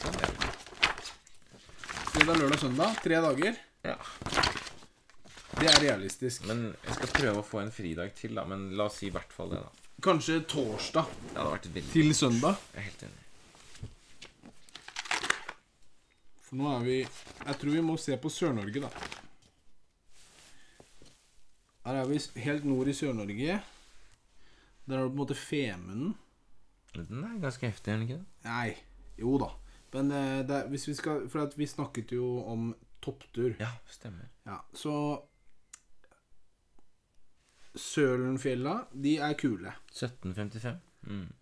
fredag, 2.15 2.37
lørdag, 2.43 2.59
søndag. 2.63 3.01
Tre 3.05 3.21
dager. 3.29 3.59
Ja. 3.87 3.97
Det 5.55 5.71
er 5.71 5.81
realistisk. 5.87 6.47
Men 6.51 6.67
jeg 6.73 6.99
skal 6.99 7.13
prøve 7.15 7.43
å 7.43 7.47
få 7.47 7.63
en 7.63 7.73
fridag 7.75 8.15
til, 8.19 8.35
da. 8.37 8.47
Men 8.51 8.73
la 8.79 8.89
oss 8.91 9.01
si 9.03 9.09
i 9.09 9.15
hvert 9.15 9.33
fall 9.35 9.55
det, 9.55 9.63
da. 9.63 9.71
Kanskje 10.05 10.41
torsdag 10.51 11.07
Det 11.31 11.39
hadde 11.39 11.53
vært 11.53 11.69
veldig 11.77 11.93
til 11.95 12.15
søndag. 12.19 12.59
Jeg 12.75 12.81
er 12.81 12.89
helt 12.89 13.05
enig. 13.07 13.21
For 16.45 16.59
nå 16.61 16.73
er 16.75 16.83
vi 16.85 16.97
Jeg 17.01 17.61
tror 17.61 17.77
vi 17.79 17.85
må 17.87 17.97
se 18.01 18.19
på 18.21 18.33
Sør-Norge, 18.33 18.85
da. 18.85 19.23
Her 21.85 22.01
er 22.01 22.09
vi 22.09 22.19
helt 22.41 22.65
nord 22.65 22.89
i 22.89 22.95
Sør-Norge. 22.97 23.59
Der 24.87 24.97
har 24.97 25.03
du 25.05 25.11
på 25.11 25.13
en 25.13 25.21
måte 25.21 25.37
Femunden. 25.37 26.15
Den 26.95 27.25
er 27.25 27.41
ganske 27.43 27.69
heftig, 27.69 27.91
er 27.91 27.99
den 27.99 28.07
ikke 28.07 28.17
det? 28.21 28.27
Nei, 28.47 28.71
jo 29.21 29.37
da. 29.43 29.51
Men 29.93 30.11
eh, 30.15 30.41
det 30.49 30.63
hvis 30.73 30.89
vi 30.89 30.95
skal 30.99 31.29
For 31.31 31.53
vi 31.59 31.67
snakket 31.67 32.13
jo 32.17 32.39
om 32.51 32.73
topptur. 33.03 33.53
Ja, 33.61 33.71
stemmer. 33.91 34.31
Ja, 34.47 34.63
så 34.73 34.95
Sølenfjella, 37.75 38.85
de 38.95 39.17
er 39.19 39.35
kule. 39.35 39.73
1755. 39.91 40.79
Mm. 41.03 41.33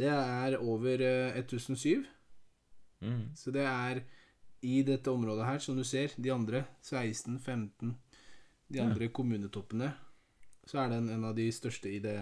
Det 0.00 0.08
er 0.08 0.56
over 0.58 1.04
eh, 1.04 1.38
1007. 1.38 2.06
Mm. 3.00 3.36
Så 3.36 3.52
det 3.54 3.66
er 3.68 4.02
i 4.62 4.82
dette 4.82 5.12
området 5.12 5.46
her, 5.46 5.58
som 5.58 5.76
du 5.76 5.84
ser, 5.84 6.16
de 6.16 6.32
andre 6.32 6.64
16, 6.82 7.38
15 7.38 7.94
De 8.70 8.78
Ja. 8.78 8.84
andre 8.86 9.08
kommunetoppene, 9.10 9.88
så 10.66 10.78
er 10.84 10.88
den 10.92 11.08
en 11.10 11.24
av 11.24 11.34
de 11.34 11.48
største 11.52 11.90
i 11.90 11.98
det 11.98 12.18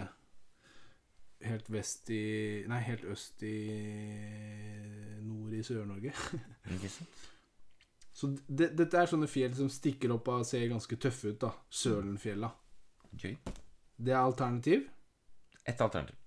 Helt 1.41 1.69
vest 1.71 2.09
i 2.11 2.65
Nei, 2.67 2.81
helt 2.83 3.05
øst 3.07 3.43
i 3.47 3.53
Nord 5.23 5.53
i 5.55 5.61
Sør-Norge. 5.63 6.11
Ikke 6.75 6.89
sant? 6.91 7.21
Så 8.11 8.27
det, 8.47 8.73
dette 8.75 8.99
er 8.99 9.07
sånne 9.07 9.29
fjell 9.31 9.53
som 9.55 9.69
stikker 9.71 10.11
opp 10.11 10.27
og 10.33 10.43
ser 10.47 10.65
ganske 10.67 10.97
tøffe 10.99 11.31
ut, 11.31 11.37
da. 11.39 11.53
Sølenfjella. 11.71 12.49
Okay. 13.13 13.37
Det 13.95 14.11
er 14.11 14.19
alternativ. 14.19 14.83
Et 15.63 15.79
alternativ. 15.81 16.17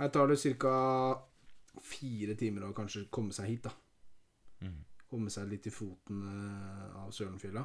Her 0.00 0.10
tar 0.14 0.26
det 0.32 0.40
ca. 0.58 0.74
fire 1.82 2.34
timer 2.34 2.66
å 2.66 2.72
kanskje 2.74 3.04
komme 3.14 3.30
seg 3.36 3.52
hit, 3.52 3.68
da. 3.68 3.70
Mm. 4.66 4.80
Komme 5.08 5.30
seg 5.30 5.46
litt 5.52 5.70
i 5.70 5.74
foten 5.74 6.24
eh, 6.26 6.98
av 7.04 7.14
Sølenfjella. 7.14 7.62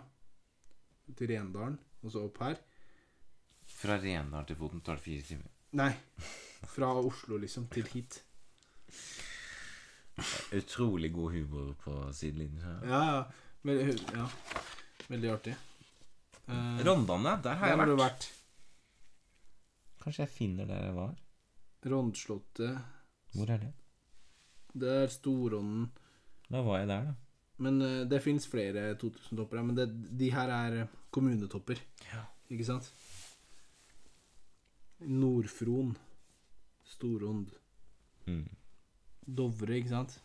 Til 1.17 1.33
Rendalen, 1.33 1.79
og 2.03 2.11
så 2.11 2.23
opp 2.27 2.39
her. 2.43 2.59
Fra 3.73 3.97
Rendal 4.01 4.45
til 4.47 4.59
Foten 4.59 4.81
tar 4.83 4.99
det 4.99 5.05
fire 5.05 5.25
timer. 5.27 5.49
Nei, 5.79 5.89
fra 6.69 6.91
Oslo, 6.99 7.39
liksom, 7.41 7.65
til 7.73 7.87
hit. 7.93 8.19
Utrolig 10.53 11.09
god 11.15 11.31
humor 11.33 11.73
på 11.81 11.95
sidelinjen. 12.13 12.61
her. 12.61 12.83
Ja, 12.87 13.01
ja. 13.15 13.23
Veldig, 13.63 13.95
ja. 14.13 14.27
Veldig 15.09 15.29
artig. 15.31 15.55
Uh, 16.47 16.79
Rondane, 16.85 17.37
der 17.43 17.55
har 17.55 17.65
der 17.65 17.71
jeg 17.71 17.79
har 17.79 17.85
du 17.85 17.95
vært. 17.95 18.01
vært. 18.03 18.31
Kanskje 20.03 20.25
jeg 20.25 20.33
finner 20.35 20.67
der 20.67 20.83
jeg 20.89 20.95
var. 20.97 21.15
Rondslottet. 21.85 22.77
Hvor 23.33 23.49
er 23.49 23.57
det? 23.63 23.71
Det 24.73 24.89
er 25.03 25.07
Storånden. 25.07 25.87
Da 26.51 26.61
var 26.61 26.81
jeg 26.83 26.87
der, 26.91 27.07
da. 27.07 27.13
Men 27.63 27.81
eh, 27.85 28.01
det 28.09 28.19
fins 28.23 28.45
flere 28.49 28.89
2000-topper. 29.01 29.63
Men 29.63 29.77
det, 29.77 29.87
de 30.19 30.29
her 30.33 30.51
er 30.51 30.87
kommunetopper, 31.13 31.79
Ja. 32.11 32.23
ikke 32.51 32.65
sant? 32.67 32.89
Nordfron. 34.99 35.95
Storond. 36.87 37.51
Mm. 38.27 38.47
Dovre, 39.25 39.77
ikke 39.79 39.89
sant? 39.91 40.19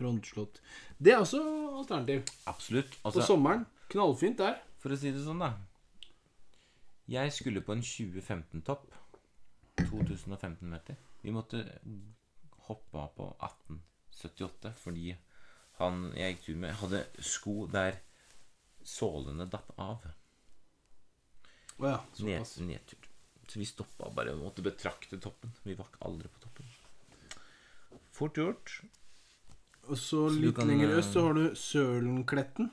Rondslott. 0.00 0.60
Det 0.98 1.12
er 1.14 1.20
også 1.22 1.40
alternativ. 1.78 2.24
Absolutt. 2.50 2.90
På 3.02 3.08
Altså, 3.10 3.26
sommeren. 3.26 3.66
Knallfint 3.92 4.38
der. 4.38 4.60
for 4.78 4.92
å 4.92 4.96
si 5.00 5.10
det 5.14 5.22
sånn, 5.24 5.38
da. 5.40 5.54
Jeg 7.08 7.32
skulle 7.32 7.62
på 7.64 7.72
en 7.72 7.80
2015-topp. 7.80 8.90
2015 9.78 10.68
meter. 10.68 10.96
Vi 11.22 11.32
måtte 11.32 11.62
hoppe 12.68 12.98
av 13.00 13.14
på 13.16 13.30
1878 13.40 14.74
fordi 14.76 15.14
han 15.80 16.04
jeg 16.16 16.34
gikk 16.34 16.44
tur 16.46 16.60
med, 16.62 16.76
hadde 16.80 17.00
sko 17.24 17.56
der 17.72 17.98
sålene 18.84 19.46
datt 19.50 19.72
av. 19.80 20.04
Å 21.80 21.88
ja. 21.88 21.98
Ned, 22.22 22.52
nedtur. 22.68 23.08
Så 23.48 23.60
vi 23.60 23.66
stoppa 23.68 24.08
bare 24.14 24.32
og 24.34 24.44
måtte 24.44 24.64
betrakte 24.64 25.18
toppen. 25.20 25.52
Vi 25.64 25.74
var 25.76 25.88
ikke 25.90 26.04
aldri 26.06 26.30
på 26.32 26.44
toppen. 26.44 26.70
Fort 28.14 28.38
gjort. 28.38 28.76
Og 29.90 29.98
så 29.98 30.28
Så 30.30 30.38
litt 30.38 30.56
kan, 30.56 30.70
lenger 30.70 30.92
eh, 30.92 30.98
øst 31.00 31.12
så 31.12 31.26
har 31.26 31.34
du 31.36 31.44
Sølenkletten. 31.58 32.70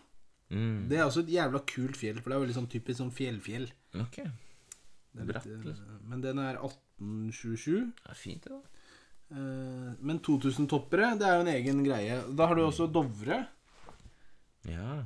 Mm. 0.52 0.88
Det 0.92 1.00
er 1.00 1.06
også 1.08 1.26
et 1.26 1.34
jævla 1.34 1.62
kult 1.68 1.98
fjell, 2.00 2.20
for 2.22 2.32
det 2.32 2.38
er 2.38 2.44
veldig 2.46 2.58
sånn 2.60 2.72
typisk 2.72 3.02
sånn 3.02 3.14
fjellfjell. 3.16 3.68
Ok. 4.00 4.22
Det 5.12 5.24
er 5.24 5.28
Bratt, 5.28 5.48
litt, 5.48 5.58
eh, 5.58 5.66
liksom. 5.72 5.98
Men 6.12 6.24
den 6.24 6.40
er 6.44 6.60
1827. 6.62 7.92
Det 7.98 8.14
er 8.14 8.20
fint, 8.20 8.46
det, 8.46 8.60
da. 8.60 8.81
Eh, 9.32 9.90
Men 10.00 10.20
2000-toppere, 10.20 11.16
det 11.20 11.28
er 11.28 11.38
jo 11.38 11.46
en 11.46 11.56
egen 11.56 11.84
greie. 11.86 12.20
Da 12.36 12.48
har 12.50 12.58
du 12.58 12.66
også 12.66 12.90
Dovre. 12.92 13.46
Ja. 14.68 15.04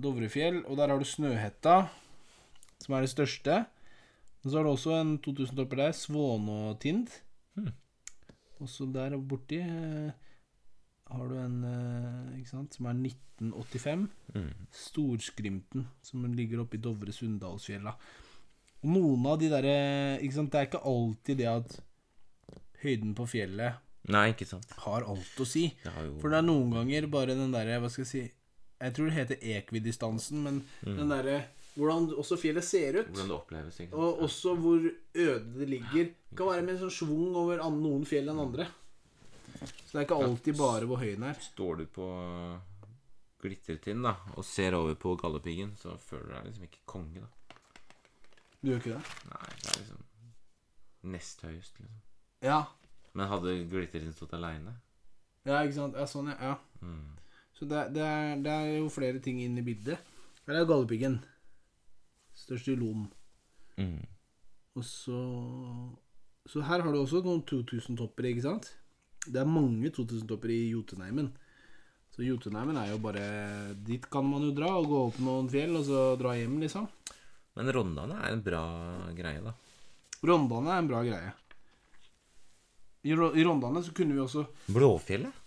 Dovrefjell. 0.00 0.62
Og 0.66 0.76
der 0.78 0.92
har 0.92 0.98
du 0.98 1.04
Snøhetta, 1.08 1.88
som 2.82 2.96
er 2.96 3.04
det 3.04 3.12
største. 3.12 3.64
Men 4.42 4.50
så 4.50 4.58
har 4.58 4.64
du 4.64 4.72
også 4.72 4.94
en 5.00 5.16
2000-topper 5.24 5.82
der, 5.82 5.96
Svånåtind. 5.96 7.10
Hmm. 7.56 7.74
Og 8.60 8.68
så 8.72 8.86
der 8.88 9.18
borti 9.20 9.60
eh, 9.60 10.12
har 11.06 11.28
du 11.28 11.36
en 11.38 11.58
eh, 11.64 12.38
ikke 12.38 12.52
sant, 12.54 12.76
som 12.76 12.88
er 12.88 12.96
1985. 12.96 14.06
Mm. 14.34 14.52
Storskrymten, 14.72 15.88
som 16.02 16.24
ligger 16.32 16.62
oppe 16.64 16.78
i 16.78 16.80
Dovre 16.82 17.12
Sunndalsfjella. 17.12 17.92
Og 18.82 18.88
noen 18.92 19.26
av 19.28 19.38
de 19.40 19.50
derre 19.50 19.76
Det 20.20 20.54
er 20.54 20.68
ikke 20.68 20.84
alltid 20.84 21.38
det 21.40 21.48
at 21.50 21.76
høyden 22.82 23.14
på 23.18 23.26
fjellet 23.28 23.82
Nei, 24.08 24.28
ikke 24.32 24.46
sant. 24.46 24.70
har 24.84 25.02
alt 25.02 25.40
å 25.42 25.46
si. 25.46 25.64
Det 25.82 25.90
har 25.92 26.04
jo 26.06 26.18
For 26.22 26.30
det 26.30 26.38
er 26.38 26.46
noen 26.46 26.70
ganger 26.76 27.06
bare 27.10 27.34
den 27.34 27.50
derre 27.54 27.80
Hva 27.82 27.88
skal 27.90 28.04
jeg 28.04 28.10
si 28.12 28.20
Jeg 28.80 28.94
tror 28.94 29.08
det 29.10 29.16
heter 29.16 29.46
ekvidistansen, 29.56 30.42
men 30.44 30.60
den 30.84 31.08
derre 31.10 31.40
Hvordan 31.76 32.06
også 32.16 32.38
fjellet 32.40 32.64
ser 32.64 32.96
ut. 33.02 33.08
hvordan 33.10 33.28
det 33.28 33.34
oppleves. 33.36 33.80
Ikke 33.80 33.90
sant? 33.90 34.00
Og 34.00 34.22
også 34.24 34.54
hvor 34.56 34.78
øde 34.80 35.58
det 35.58 35.66
ligger. 35.68 36.06
Det 36.30 36.36
kan 36.38 36.46
være 36.48 36.62
med 36.64 36.74
en 36.76 36.78
sånn 36.86 36.94
schwung 36.96 37.34
over 37.36 37.60
an- 37.60 37.82
noen 37.82 38.06
fjell 38.08 38.30
enn 38.32 38.40
andre. 38.40 38.64
Så 39.60 39.90
det 39.92 39.98
er 40.00 40.06
ikke 40.06 40.22
alltid 40.24 40.56
bare 40.56 40.86
hvor 40.88 40.96
høy 41.02 41.10
den 41.18 41.26
er. 41.28 41.34
Står 41.44 41.76
du 41.82 41.84
på 41.92 42.06
Glitretind, 43.44 44.02
da, 44.08 44.14
og 44.36 44.44
ser 44.48 44.72
over 44.78 44.94
på 44.98 45.12
Galdhøpiggen, 45.20 45.74
så 45.76 45.98
føler 46.00 46.24
du 46.30 46.32
deg 46.38 46.46
liksom 46.48 46.64
ikke 46.70 46.80
konge, 46.88 47.20
da. 47.26 47.58
Du 48.62 48.70
gjør 48.72 48.80
ikke 48.80 48.94
det? 48.96 49.14
Nei, 49.34 49.50
det 49.60 49.68
er 49.74 49.78
liksom 49.82 51.12
nest 51.12 51.44
høyest, 51.44 51.76
liksom. 51.82 52.00
Ja. 52.44 52.64
Men 53.16 53.30
hadde 53.30 53.54
glitteren 53.70 54.12
stått 54.12 54.34
aleine 54.36 54.74
Ja, 55.46 55.62
ikke 55.62 55.76
sant. 55.78 55.96
Ja, 55.96 56.06
sånn, 56.10 56.32
ja. 56.34 56.36
ja. 56.52 56.56
mm. 56.82 57.14
Så 57.56 57.64
det, 57.70 57.86
det, 57.96 58.04
er, 58.04 58.34
det 58.44 58.52
er 58.52 58.72
jo 58.82 58.90
flere 58.92 59.20
ting 59.24 59.38
inn 59.40 59.56
i 59.56 59.64
bildet. 59.64 60.02
Her 60.46 60.60
er 60.60 60.66
Galdhøpiggen. 60.68 61.20
Størst 62.36 62.68
i 62.68 62.76
Lom. 62.76 63.06
mm. 63.80 64.02
Og 64.76 64.84
så 64.84 65.20
Så 66.46 66.60
her 66.60 66.82
har 66.84 66.92
du 66.92 66.98
også 67.00 67.22
noen 67.24 67.40
2000-toppere, 67.48 68.34
ikke 68.34 68.44
sant? 68.44 68.68
Det 69.24 69.40
er 69.40 69.48
mange 69.48 69.88
2000-toppere 69.90 70.52
i 70.52 70.68
Jotunheimen. 70.74 71.30
Så 72.12 72.22
Jotunheimen 72.22 72.76
er 72.78 72.92
jo 72.92 73.00
bare 73.02 73.24
Dit 73.88 74.06
kan 74.12 74.28
man 74.28 74.44
jo 74.44 74.52
dra 74.54 74.74
og 74.76 74.86
gå 74.92 75.00
opp 75.08 75.18
noen 75.24 75.48
fjell, 75.50 75.74
og 75.80 75.88
så 75.88 76.04
dra 76.20 76.36
hjem, 76.36 76.60
liksom. 76.62 76.86
Men 77.56 77.72
Rondane 77.72 78.20
er 78.20 78.36
en 78.36 78.44
bra 78.44 78.62
greie, 79.16 79.40
da. 79.40 79.56
Rondane 80.28 80.74
er 80.74 80.84
en 80.84 80.92
bra 80.92 81.02
greie. 81.08 81.32
I, 83.06 83.14
i 83.14 83.46
Rondane 83.46 83.82
så 83.86 83.94
kunne 83.94 84.16
vi 84.16 84.22
også 84.22 84.44
Blåfjellet? 84.74 85.42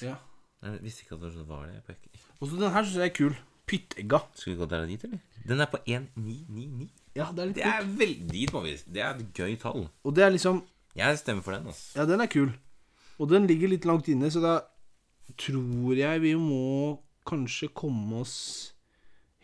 Ja. 0.00 0.16
Jeg 0.62 0.82
visste 0.84 1.04
ikke 1.04 1.18
at 1.18 1.24
det 1.26 1.46
var 1.48 1.66
det. 1.66 1.82
Og 1.82 1.88
så 2.16 2.34
Også 2.46 2.60
den 2.60 2.72
her 2.72 2.86
syns 2.86 3.00
jeg 3.00 3.10
er 3.10 3.16
kul. 3.16 3.38
Pyttegga. 3.68 4.20
Skal 4.34 4.52
vi 4.52 4.58
gå 4.58 4.68
der 4.70 4.84
og 4.84 4.90
dit, 4.90 5.04
eller? 5.06 5.22
Den 5.48 5.60
er 5.60 5.70
på 5.70 5.80
1999. 5.82 6.90
Ja, 7.16 7.28
det 7.34 7.42
er 7.42 7.50
litt 7.50 7.58
Det 7.58 7.68
er 7.68 7.88
veldig 8.00 8.44
Det 8.94 9.02
er 9.02 9.16
et 9.16 9.32
gøy 9.36 9.56
tall. 9.60 9.88
Og 10.04 10.14
det 10.16 10.24
er 10.24 10.30
liksom 10.30 10.62
Jeg 10.96 11.18
stemmer 11.18 11.42
for 11.42 11.56
den, 11.56 11.66
altså. 11.66 11.98
Ja, 11.98 12.06
den 12.06 12.20
er 12.20 12.30
kul. 12.30 12.52
Og 13.18 13.28
den 13.30 13.46
ligger 13.46 13.68
litt 13.68 13.84
langt 13.88 14.08
inne, 14.08 14.30
så 14.30 14.40
da 14.42 14.54
tror 15.38 15.96
jeg 15.96 16.20
vi 16.22 16.34
må 16.36 16.98
kanskje 17.28 17.70
komme 17.74 18.22
oss 18.22 18.72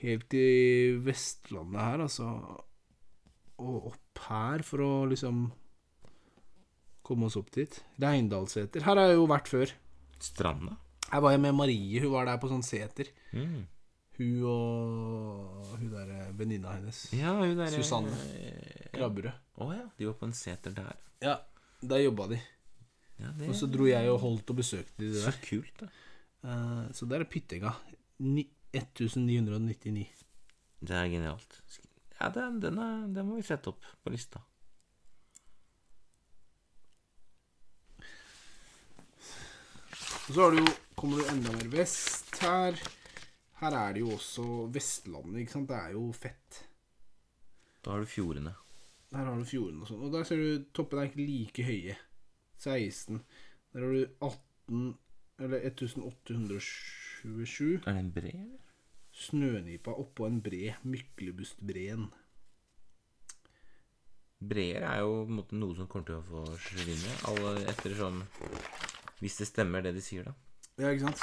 helt 0.03 0.29
til 0.31 0.99
Vestlandet 1.07 1.81
her, 1.81 2.05
altså. 2.07 2.29
Og 3.59 3.91
opp 3.93 4.23
her 4.29 4.62
for 4.66 4.85
å 4.85 4.93
liksom 5.11 5.49
komme 7.09 7.29
oss 7.29 7.39
opp 7.41 7.51
dit. 7.55 7.81
Reindalseter. 8.03 8.85
Her 8.85 9.01
har 9.01 9.11
jeg 9.13 9.19
jo 9.19 9.27
vært 9.31 9.51
før. 9.51 9.73
Stranda? 10.23 10.77
Her 11.09 11.25
var 11.25 11.35
jeg 11.35 11.43
med 11.47 11.57
Marie. 11.57 12.03
Hun 12.05 12.13
var 12.13 12.29
der 12.29 12.41
på 12.43 12.51
sånn 12.51 12.65
seter. 12.67 13.09
Mm. 13.33 13.63
Hun 14.19 14.43
og 14.51 15.75
hun 15.79 15.91
der 15.93 16.33
venninna 16.37 16.75
hennes. 16.75 17.05
Ja, 17.15 17.37
hun 17.39 17.57
der 17.59 17.71
Susanne. 17.73 18.13
Å 18.13 18.93
Krabberød. 18.97 19.37
ja, 19.77 19.85
de 19.99 20.09
var 20.09 20.17
på 20.19 20.27
en 20.27 20.35
seter 20.37 20.75
der. 20.75 20.97
Ja, 21.23 21.37
der 21.81 22.03
jobba 22.03 22.27
de. 22.33 22.41
Ja, 23.19 23.33
det 23.39 23.49
Og 23.51 23.57
så 23.59 23.67
dro 23.71 23.87
jeg 23.87 24.11
og 24.11 24.21
holdt 24.23 24.51
og 24.51 24.59
besøkte 24.61 25.03
de 25.03 25.15
Så 25.15 25.31
der. 25.31 25.39
kult, 25.47 25.83
da. 25.83 25.89
Uh, 26.43 26.85
så 26.95 27.07
der 27.11 27.23
er 27.23 27.31
Pyttega. 27.31 27.73
1999. 28.19 30.07
Det 30.81 30.95
er 30.95 31.09
genialt. 31.11 31.61
Ja, 32.19 32.29
den, 32.35 32.61
den, 32.63 32.79
er, 32.83 33.07
den 33.15 33.27
må 33.27 33.39
vi 33.39 33.47
sette 33.47 33.71
opp 33.71 33.83
på 34.03 34.11
lista. 34.15 34.43
Og 40.29 40.35
så 40.35 40.51
du 40.53 40.59
jo, 40.61 40.68
kommer 40.93 41.16
du 41.16 41.24
enda 41.33 41.49
mer 41.55 41.70
vest 41.72 42.35
her. 42.45 42.76
Her 43.62 43.72
er 43.79 43.95
det 43.97 44.03
jo 44.03 44.11
også 44.12 44.66
Vestlandet, 44.74 45.39
ikke 45.41 45.55
sant. 45.55 45.70
Det 45.70 45.79
er 45.79 45.95
jo 45.97 46.03
fett. 46.12 46.59
Da 47.81 47.95
har 47.95 48.05
du 48.05 48.11
fjordene. 48.12 48.53
Der 49.09 49.24
har 49.24 49.41
du 49.41 49.47
fjordene 49.49 49.87
og 49.87 49.89
sånn. 49.89 50.03
Og 50.05 50.12
der 50.12 50.26
ser 50.29 50.37
du 50.37 50.66
toppene 50.76 51.07
er 51.07 51.09
ikke 51.09 51.24
like 51.24 51.64
høye. 51.64 51.97
16. 52.61 53.22
Der 53.72 53.81
har 53.87 53.97
du 53.97 54.05
18 54.20 54.99
Eller 55.39 55.64
1827. 55.70 57.79
Er 57.87 57.95
det 57.95 58.03
en 58.03 58.12
bre, 58.12 58.35
eller? 58.35 58.61
Snønipa 59.14 59.95
oppå 59.97 60.26
en 60.29 60.43
bre. 60.45 60.74
Myklebustbreen. 60.83 62.11
Breer 64.39 64.85
er 64.85 65.01
jo 65.01 65.24
på 65.24 65.33
en 65.33 65.41
måte 65.41 65.57
noe 65.57 65.74
som 65.79 65.89
kommer 65.89 66.07
til 66.11 66.20
å 66.20 66.26
få 66.26 66.45
forsvinne. 66.53 67.16
Alle 67.31 67.64
ettersom 67.72 68.20
Hvis 69.19 69.37
det 69.41 69.47
stemmer, 69.51 69.79
det 69.85 69.93
de 69.97 70.03
sier, 70.05 70.23
da. 70.29 70.33
Ja, 70.79 70.87
ikke 70.95 71.07
sant? 71.09 71.21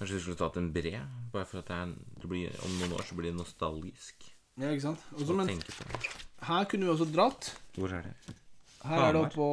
Kanskje 0.00 0.16
du 0.16 0.22
skulle 0.24 0.40
tatt 0.40 0.56
en 0.56 0.72
bred, 0.72 1.00
bare 1.30 1.46
for 1.46 1.58
at 1.60 1.68
det 1.68 1.76
er, 1.76 1.86
det 2.22 2.28
blir, 2.30 2.48
om 2.64 2.72
noen 2.80 2.92
år 2.96 3.04
så 3.06 3.14
blir 3.18 3.28
det 3.30 3.38
nostalgisk 3.38 4.16
Ja, 4.58 4.66
ikke 4.72 4.86
sant? 4.88 5.00
Også, 5.14 5.32
men 5.36 5.46
her 6.48 6.62
kunne 6.70 6.84
vi 6.88 6.92
også 6.94 7.08
dratt. 7.12 7.42
Hvor 7.76 7.90
er 7.92 8.00
det? 8.08 8.14
Her 8.80 8.98
er 9.04 9.12
det 9.12 9.20
oppå 9.26 9.48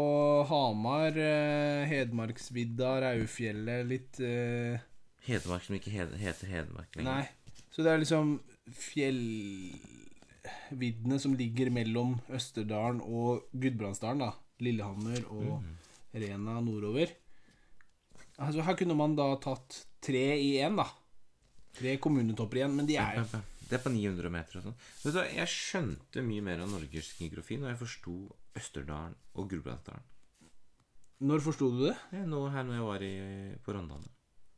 Hamar, 0.48 1.12
eh, 1.20 1.84
Hedmarksvidda, 1.91 2.89
Raufjellet, 3.04 3.82
litt 3.89 4.16
eh, 4.24 4.80
Hedmark 5.28 5.64
som 5.68 5.76
ikke 5.76 5.91
hed, 5.91 6.16
heter 6.22 6.48
Hedmark 6.48 6.95
lenger. 6.95 7.12
Nei. 7.12 7.28
Så 7.76 7.84
det 7.84 7.91
er 7.91 8.00
liksom 8.02 8.39
fjellviddene 8.72 11.20
som 11.22 11.36
ligger 11.38 11.68
mellom 11.76 12.16
Østerdalen 12.34 13.02
og 13.04 13.43
Gudbrandsdalen, 13.52 14.24
da. 14.24 14.32
Lillehammer 14.64 15.22
og 15.28 15.60
Rena 16.22 16.59
nordover. 16.63 17.11
Altså, 18.38 18.61
her 18.68 18.76
kunne 18.78 18.95
man 18.97 19.15
da 19.18 19.30
tatt 19.41 19.80
tre 20.03 20.26
i 20.38 20.51
én, 20.61 20.76
da. 20.78 20.86
Tre 21.78 21.95
kommunetopper 22.01 22.61
igjen, 22.61 22.76
men 22.78 22.86
de 22.89 22.97
er 23.01 23.20
jo 23.20 23.26
Det 23.68 23.76
er 23.78 23.82
på 23.84 23.91
900 23.91 24.30
meter 24.34 24.59
og 24.59 24.63
sånn. 24.68 24.76
Vet 25.03 25.13
du 25.18 25.20
Jeg 25.36 25.51
skjønte 25.51 26.24
mye 26.26 26.43
mer 26.45 26.61
av 26.63 26.70
Norges 26.72 27.09
geografi 27.20 27.57
når 27.59 27.74
jeg 27.74 27.80
forsto 27.82 28.13
Østerdalen 28.57 29.15
og 29.38 29.49
Gudbrandsdalen. 29.51 30.05
Når 31.28 31.41
forsto 31.41 31.68
du 31.74 31.80
det? 31.88 31.95
Ja, 32.13 32.24
nå 32.30 32.43
her 32.53 32.63
når 32.65 32.78
jeg 32.78 32.86
var 32.88 33.03
i, 33.05 33.11
på 33.65 33.74
Rondane. 33.74 34.09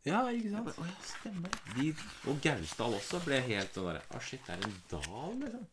Ja, 0.07 0.22
ikke 0.32 0.51
sant? 0.51 0.70
Å 0.80 0.86
ja, 0.88 0.95
stemmer. 1.07 1.55
De, 1.76 1.89
og 2.32 2.39
Gausdal 2.43 2.95
også 2.99 3.20
ble 3.26 3.39
helt 3.47 3.76
sånn 3.76 3.88
derre 3.89 4.03
Å, 4.16 4.20
shit, 4.24 4.43
det 4.47 4.55
er 4.55 4.68
en 4.68 4.76
dal, 4.91 5.34
liksom. 5.43 5.66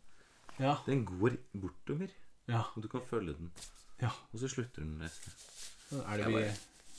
Ja. 0.62 0.72
Den 0.87 1.03
går 1.07 1.37
bortover, 1.53 2.14
Ja. 2.49 2.62
og 2.74 2.82
du 2.82 2.89
kan 2.89 3.03
følge 3.07 3.34
den. 3.39 3.51
ja. 4.01 4.11
Og 4.32 4.41
så 4.41 4.49
slutter 4.51 4.82
den 4.87 5.03
et 5.07 5.18
det 5.91 6.30
vi 6.32 6.45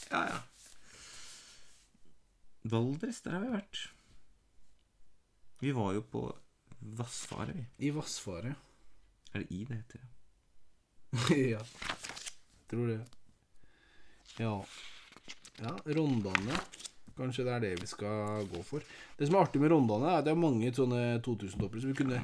Ja, 0.09 0.21
ja. 0.29 0.39
Valdres, 2.67 3.21
der 3.23 3.37
har 3.37 3.45
vi 3.45 3.53
vært. 3.53 3.83
Vi 5.63 5.71
var 5.73 5.93
jo 5.95 6.03
på 6.05 6.23
Vassfaret, 6.97 7.55
vi. 7.55 7.87
I 7.87 7.91
Vassfaret. 7.95 8.55
Er 9.33 9.43
det 9.43 9.51
i 9.51 9.63
det 9.65 9.77
heter? 9.79 10.03
ja. 11.55 11.61
Tror 12.69 12.91
det. 12.91 12.99
Ja. 14.37 14.53
Ja, 15.63 15.73
Rondane. 15.97 16.59
Kanskje 17.17 17.47
det 17.47 17.53
er 17.55 17.63
det 17.63 17.71
vi 17.81 17.87
skal 17.89 18.45
gå 18.51 18.61
for. 18.65 18.83
Det 19.17 19.25
som 19.25 19.39
er 19.39 19.47
artig 19.47 19.61
med 19.63 19.71
Rondane, 19.73 20.11
er 20.11 20.19
at 20.19 20.27
det 20.27 20.35
er 20.35 20.39
mange 20.39 20.69
sånne 20.75 21.01
2000-toppere, 21.25 21.81
så 21.81 21.89
vi 21.89 21.97
kunne, 21.97 22.19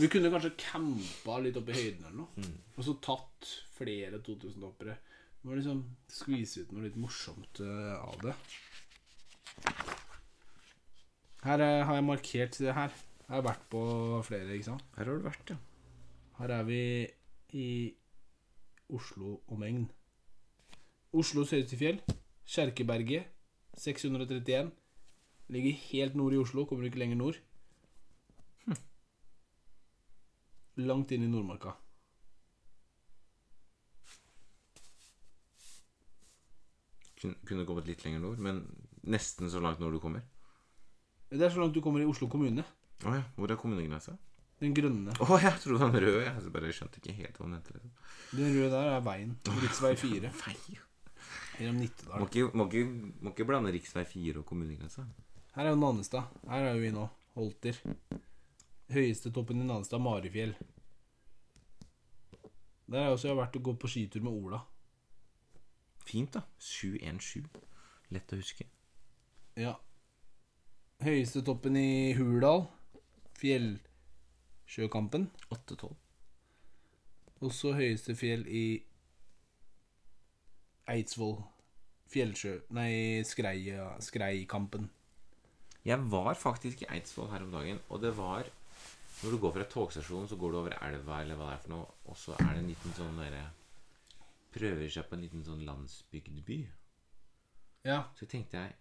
vi 0.00 0.08
kunne 0.10 0.32
kanskje 0.34 0.56
campa 0.64 1.38
litt 1.44 1.60
oppe 1.60 1.70
i 1.70 1.78
høyden 1.78 2.08
eller 2.08 2.24
noe. 2.24 2.48
Og 2.74 2.86
så 2.88 2.96
tatt 3.04 3.52
flere 3.76 4.18
2000-toppere. 4.18 4.96
Må 5.42 5.56
liksom 5.58 5.80
skvise 6.10 6.62
ut 6.62 6.72
noe 6.74 6.84
litt 6.86 6.98
morsomt 7.02 7.60
eh, 7.64 7.94
av 7.98 8.20
det. 8.22 8.34
Her 11.42 11.64
eh, 11.64 11.80
har 11.88 11.98
jeg 11.98 12.06
markert 12.06 12.58
det 12.62 12.76
her. 12.76 12.94
Jeg 13.26 13.34
har 13.34 13.42
vært 13.48 13.64
på 13.72 13.82
flere, 14.26 14.54
ikke 14.54 14.68
sant. 14.68 14.84
Her 14.94 15.10
har 15.10 15.18
du 15.18 15.26
vært, 15.26 15.50
ja. 15.50 15.58
Her 16.38 16.54
er 16.60 16.68
vi 16.68 16.82
i 17.58 17.68
Oslo 18.92 19.40
omegn. 19.50 19.88
Oslos 21.12 21.52
høyeste 21.52 21.76
fjell, 21.80 21.98
Kjerkeberget, 22.48 23.26
631. 23.82 24.70
Ligger 25.52 25.80
helt 25.88 26.14
nord 26.16 26.36
i 26.36 26.40
Oslo, 26.40 26.64
kommer 26.68 26.86
ikke 26.86 27.02
lenger 27.02 27.18
nord. 27.18 27.40
Langt 30.80 31.10
inn 31.12 31.26
i 31.26 31.28
Nordmarka. 31.28 31.74
Kunne 37.48 37.66
kommet 37.68 37.88
litt 37.88 38.02
lenger 38.06 38.22
nord, 38.22 38.42
men 38.42 38.62
nesten 39.02 39.50
så 39.50 39.62
langt 39.62 39.80
nord 39.82 39.96
du 39.96 40.00
kommer. 40.02 40.24
Det 41.32 41.46
er 41.46 41.52
så 41.54 41.62
langt 41.62 41.74
du 41.74 41.80
kommer 41.84 42.02
i 42.02 42.08
Oslo 42.08 42.28
kommune. 42.28 42.64
Å 43.06 43.16
ja. 43.16 43.22
Hvor 43.36 43.50
er 43.50 43.58
kommunegrensa? 43.58 44.14
Den 44.62 44.74
grønne. 44.76 45.14
Å, 45.18 45.38
jeg 45.42 45.58
trodde 45.62 45.88
den 45.88 45.96
røde. 45.96 46.10
rød. 46.20 46.26
Jeg 46.28 46.52
bare 46.54 46.72
skjønte 46.76 47.00
ikke 47.00 47.14
helt 47.16 47.38
hva 47.38 47.46
den 47.48 47.56
heter. 47.56 47.78
Liksom. 47.78 47.94
Den 48.38 48.52
røde 48.54 48.68
der 48.76 48.90
er 48.92 49.06
veien. 49.06 49.32
Riksvei 49.62 49.94
4 49.98 50.30
Gjennom 51.58 51.80
Nittedal. 51.82 52.20
Må 52.20 52.28
ikke, 52.28 52.44
må, 52.54 52.68
ikke, 52.68 52.84
må 53.24 53.32
ikke 53.32 53.48
blande 53.48 53.72
rv. 53.74 53.88
4 54.12 54.36
og 54.38 54.46
kommunegrensa. 54.46 55.06
Her 55.56 55.66
er 55.66 55.74
jo 55.74 55.80
Nannestad. 55.80 56.30
Her 56.46 56.68
er 56.68 56.76
jo 56.76 56.84
vi 56.84 56.92
nå. 56.94 57.08
Holter. 57.34 57.80
Høyeste 58.92 59.32
toppen 59.34 59.64
i 59.64 59.66
Nannestad, 59.66 60.04
Marifjell. 60.04 60.54
Der 62.92 62.98
har 63.00 63.10
jeg 63.10 63.16
også 63.16 63.34
vært 63.38 63.56
og 63.56 63.66
gått 63.70 63.80
på 63.82 63.90
skitur 63.90 64.22
med 64.22 64.36
Ola. 64.36 64.62
Fint, 66.06 66.34
da. 66.36 66.42
717. 66.58 67.48
Lett 68.12 68.34
å 68.34 68.38
huske. 68.40 68.66
Ja. 69.58 69.76
Høyeste 71.02 71.42
toppen 71.46 71.76
i 71.78 72.12
Hurdal. 72.18 72.66
Fjellsjøkampen. 73.40 75.28
812. 75.50 75.94
Også 77.42 77.72
høyeste 77.74 78.14
fjell 78.14 78.44
i 78.46 78.64
Eidsvoll. 80.92 81.40
Fjellsjø... 82.12 82.58
Nei, 82.76 83.22
Skreia, 83.26 83.94
Skreikampen. 84.04 84.90
Jeg 85.82 85.98
var 86.12 86.36
faktisk 86.38 86.84
i 86.84 86.90
Eidsvoll 86.94 87.32
her 87.32 87.42
om 87.42 87.54
dagen, 87.54 87.80
og 87.88 88.02
det 88.02 88.12
var 88.16 88.46
Når 89.22 89.30
du 89.30 89.38
går 89.38 89.52
fra 89.54 89.64
togstasjonen, 89.70 90.28
så 90.28 90.36
går 90.36 90.50
du 90.50 90.56
over 90.58 90.76
elva, 90.82 91.20
eller 91.22 91.36
hva 91.38 91.50
det 91.50 91.56
er 91.56 91.60
for 91.62 91.72
noe, 91.74 91.90
og 92.10 92.16
så 92.18 92.32
er 92.38 92.48
det 92.48 92.62
en 92.62 92.70
liten 92.72 92.94
sånn 92.96 93.18
derre 93.20 93.42
Prøver 94.52 94.88
seg 94.92 95.08
på 95.08 95.16
en 95.16 95.24
liten 95.24 95.44
sånn 95.46 95.64
landsbygdby. 95.66 96.58
Ja. 97.88 98.02
Så 98.18 98.28
tenkte 98.30 98.60
jeg 98.60 98.78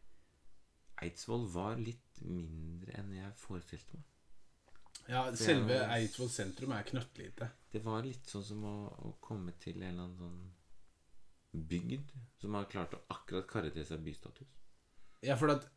Eidsvoll 1.02 1.48
var 1.50 1.80
litt 1.82 2.22
mindre 2.22 2.94
enn 3.00 3.14
jeg 3.16 3.34
forestilte 3.42 3.98
meg. 3.98 4.08
ja 5.10 5.24
selve 5.34 5.80
Eidsvoll 5.96 6.30
sentrum 6.30 6.76
er 6.76 6.86
knøttlite. 6.86 7.50
Det 7.72 7.82
var 7.86 8.04
litt 8.06 8.28
sånn 8.30 8.46
som 8.46 8.66
å, 8.68 8.76
å 9.10 9.14
komme 9.24 9.56
til 9.64 9.82
en 9.82 9.88
eller 9.88 10.04
annen 10.04 10.20
sånn 10.20 11.66
bygd 11.72 12.14
som 12.40 12.56
har 12.56 12.70
klart 12.72 12.94
å 12.96 13.02
akkurat 13.16 13.48
karre 13.50 13.72
til 13.74 13.88
seg 13.88 14.04
bystatus. 14.06 14.48
Ja, 15.26 15.36
for 15.38 15.54
at 15.54 15.68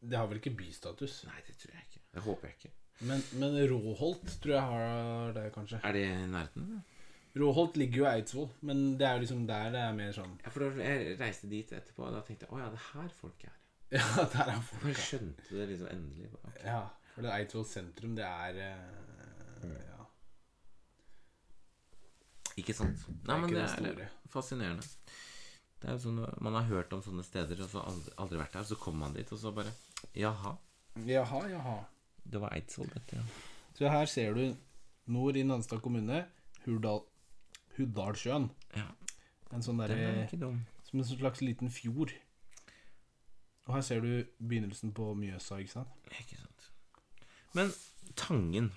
Det 0.00 0.14
har 0.14 0.28
vel 0.30 0.38
ikke 0.38 0.54
bystatus. 0.54 1.24
Nei, 1.26 1.40
det 1.46 1.56
tror 1.58 1.74
jeg 1.74 1.86
ikke. 1.88 2.00
Det 2.14 2.22
håper 2.22 2.48
jeg 2.48 2.56
ikke. 2.58 2.74
Men, 3.08 3.22
men 3.40 3.56
Råholt 3.70 4.30
tror 4.42 4.54
jeg 4.54 4.68
har 4.72 5.32
det, 5.34 5.44
kanskje. 5.54 5.80
Er 5.82 5.96
det 5.96 6.04
i 6.06 6.28
nærheten? 6.30 6.68
Råholt 7.36 7.76
ligger 7.76 7.98
jo 8.02 8.04
i 8.06 8.10
Eidsvoll, 8.16 8.48
men 8.66 8.96
det 8.98 9.06
er 9.06 9.18
jo 9.18 9.20
liksom 9.26 9.42
der 9.46 9.68
det 9.74 9.80
er 9.84 9.92
mer 9.94 10.12
sånn 10.16 10.32
Ja, 10.42 10.50
for 10.50 10.64
da 10.64 10.84
jeg 10.88 11.18
reiste 11.20 11.50
dit 11.50 11.72
etterpå, 11.76 12.06
og 12.08 12.14
da 12.16 12.22
tenkte 12.26 12.46
jeg 12.48 12.54
å 12.56 12.60
ja, 12.62 12.70
det 12.72 12.80
er 12.80 12.86
her 12.94 13.10
folk 13.20 13.44
er. 13.44 13.54
Ja, 13.98 14.24
der 14.32 14.50
er 14.54 14.62
folk. 14.68 14.86
Jeg 14.90 15.00
skjønte 15.04 15.48
det 15.54 15.66
liksom 15.70 15.88
endelig. 15.92 16.30
Bare, 16.32 16.50
okay. 16.52 16.64
Ja, 16.68 16.80
for 17.14 17.24
det 17.26 17.34
Eidsvoll 17.36 17.66
sentrum, 17.68 18.16
det 18.18 18.26
er 18.26 18.58
eh, 18.64 19.76
Ja. 19.76 20.06
Ikke 22.58 22.74
sant? 22.74 23.04
Nei, 23.28 23.36
men 23.44 23.54
det 23.54 23.62
er 23.64 24.08
fascinerende. 24.32 24.86
Det 25.78 25.86
er 25.86 25.94
jo 25.94 26.00
sånn, 26.08 26.24
Man 26.42 26.56
har 26.58 26.66
hørt 26.66 26.92
om 26.96 27.02
sånne 27.04 27.22
steder, 27.22 27.60
og 27.62 27.70
så 27.70 27.84
aldri, 27.86 28.14
aldri 28.18 28.40
vært 28.40 28.56
der. 28.58 28.66
Så 28.66 28.78
kommer 28.82 29.06
man 29.06 29.14
dit, 29.14 29.30
og 29.32 29.38
så 29.38 29.52
bare 29.54 29.70
Jaha, 30.18 30.56
Jaha, 31.06 31.44
jaha. 31.52 31.76
det 32.26 32.40
var 32.42 32.56
Eidsvoll, 32.56 32.90
dette, 32.90 33.20
ja. 33.20 33.44
Så 33.78 33.86
her 33.92 34.10
ser 34.10 34.34
du 34.34 34.56
nord 35.14 35.36
i 35.38 35.44
Nanstad 35.46 35.80
kommune, 35.84 36.24
Hurdal, 36.64 37.04
Huddalssjøen. 37.78 38.50
ja 38.76 38.86
En 39.52 39.62
sånn 39.64 39.80
er 39.80 39.88
derre. 39.94 40.50
Som 40.88 41.00
en 41.00 41.04
slags 41.08 41.40
liten 41.44 41.70
fjord. 41.72 42.12
Og 43.68 43.74
her 43.76 43.82
ser 43.84 44.00
du 44.00 44.24
begynnelsen 44.40 44.92
på 44.96 45.10
Mjøsa, 45.16 45.58
ikke 45.60 45.74
sant? 45.74 45.88
Ikke 46.20 46.38
sant. 46.40 46.68
Men 47.54 47.72
Tangen 48.16 48.70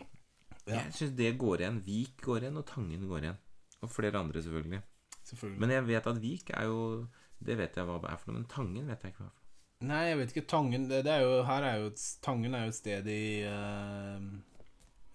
Ja. 0.68 0.84
Jeg 0.84 0.94
syns 0.94 1.16
det 1.18 1.38
går 1.42 1.58
igjen. 1.64 1.80
Vik 1.86 2.22
går 2.22 2.44
igjen, 2.46 2.58
og 2.60 2.66
Tangen 2.70 3.08
går 3.10 3.24
igjen. 3.26 3.38
Og 3.82 3.90
flere 3.90 4.20
andre, 4.20 4.42
selvfølgelig. 4.44 4.82
Selvfølgelig. 5.26 5.60
Men 5.60 5.70
jeg 5.72 5.86
vet 5.88 6.08
at 6.08 6.20
Vik 6.22 6.50
er 6.54 6.64
jo 6.70 7.08
Det 7.44 7.56
vet 7.58 7.76
jeg 7.76 7.86
hva 7.88 7.96
det 8.02 8.12
er 8.12 8.18
for 8.22 8.32
noe, 8.32 8.40
men 8.42 8.48
Tangen 8.52 8.88
vet 8.88 9.02
jeg 9.04 9.14
ikke 9.14 9.24
hva 9.24 9.30
det 9.30 9.32
er 9.32 9.38
for 9.38 9.86
noe. 9.88 9.88
Nei, 9.92 10.02
jeg 10.12 10.18
vet 10.20 10.30
ikke. 10.36 10.48
Tangen 10.48 10.84
det, 10.90 11.00
det 11.08 11.12
er 11.16 11.22
jo, 11.26 11.44
Her 11.48 11.64
er 11.64 11.76
jo 11.82 11.88
Tangen 12.22 12.54
er 12.54 12.68
jo 12.68 12.70
et 12.70 12.76
sted 12.78 13.08
i 13.10 13.22
uh, 13.50 14.22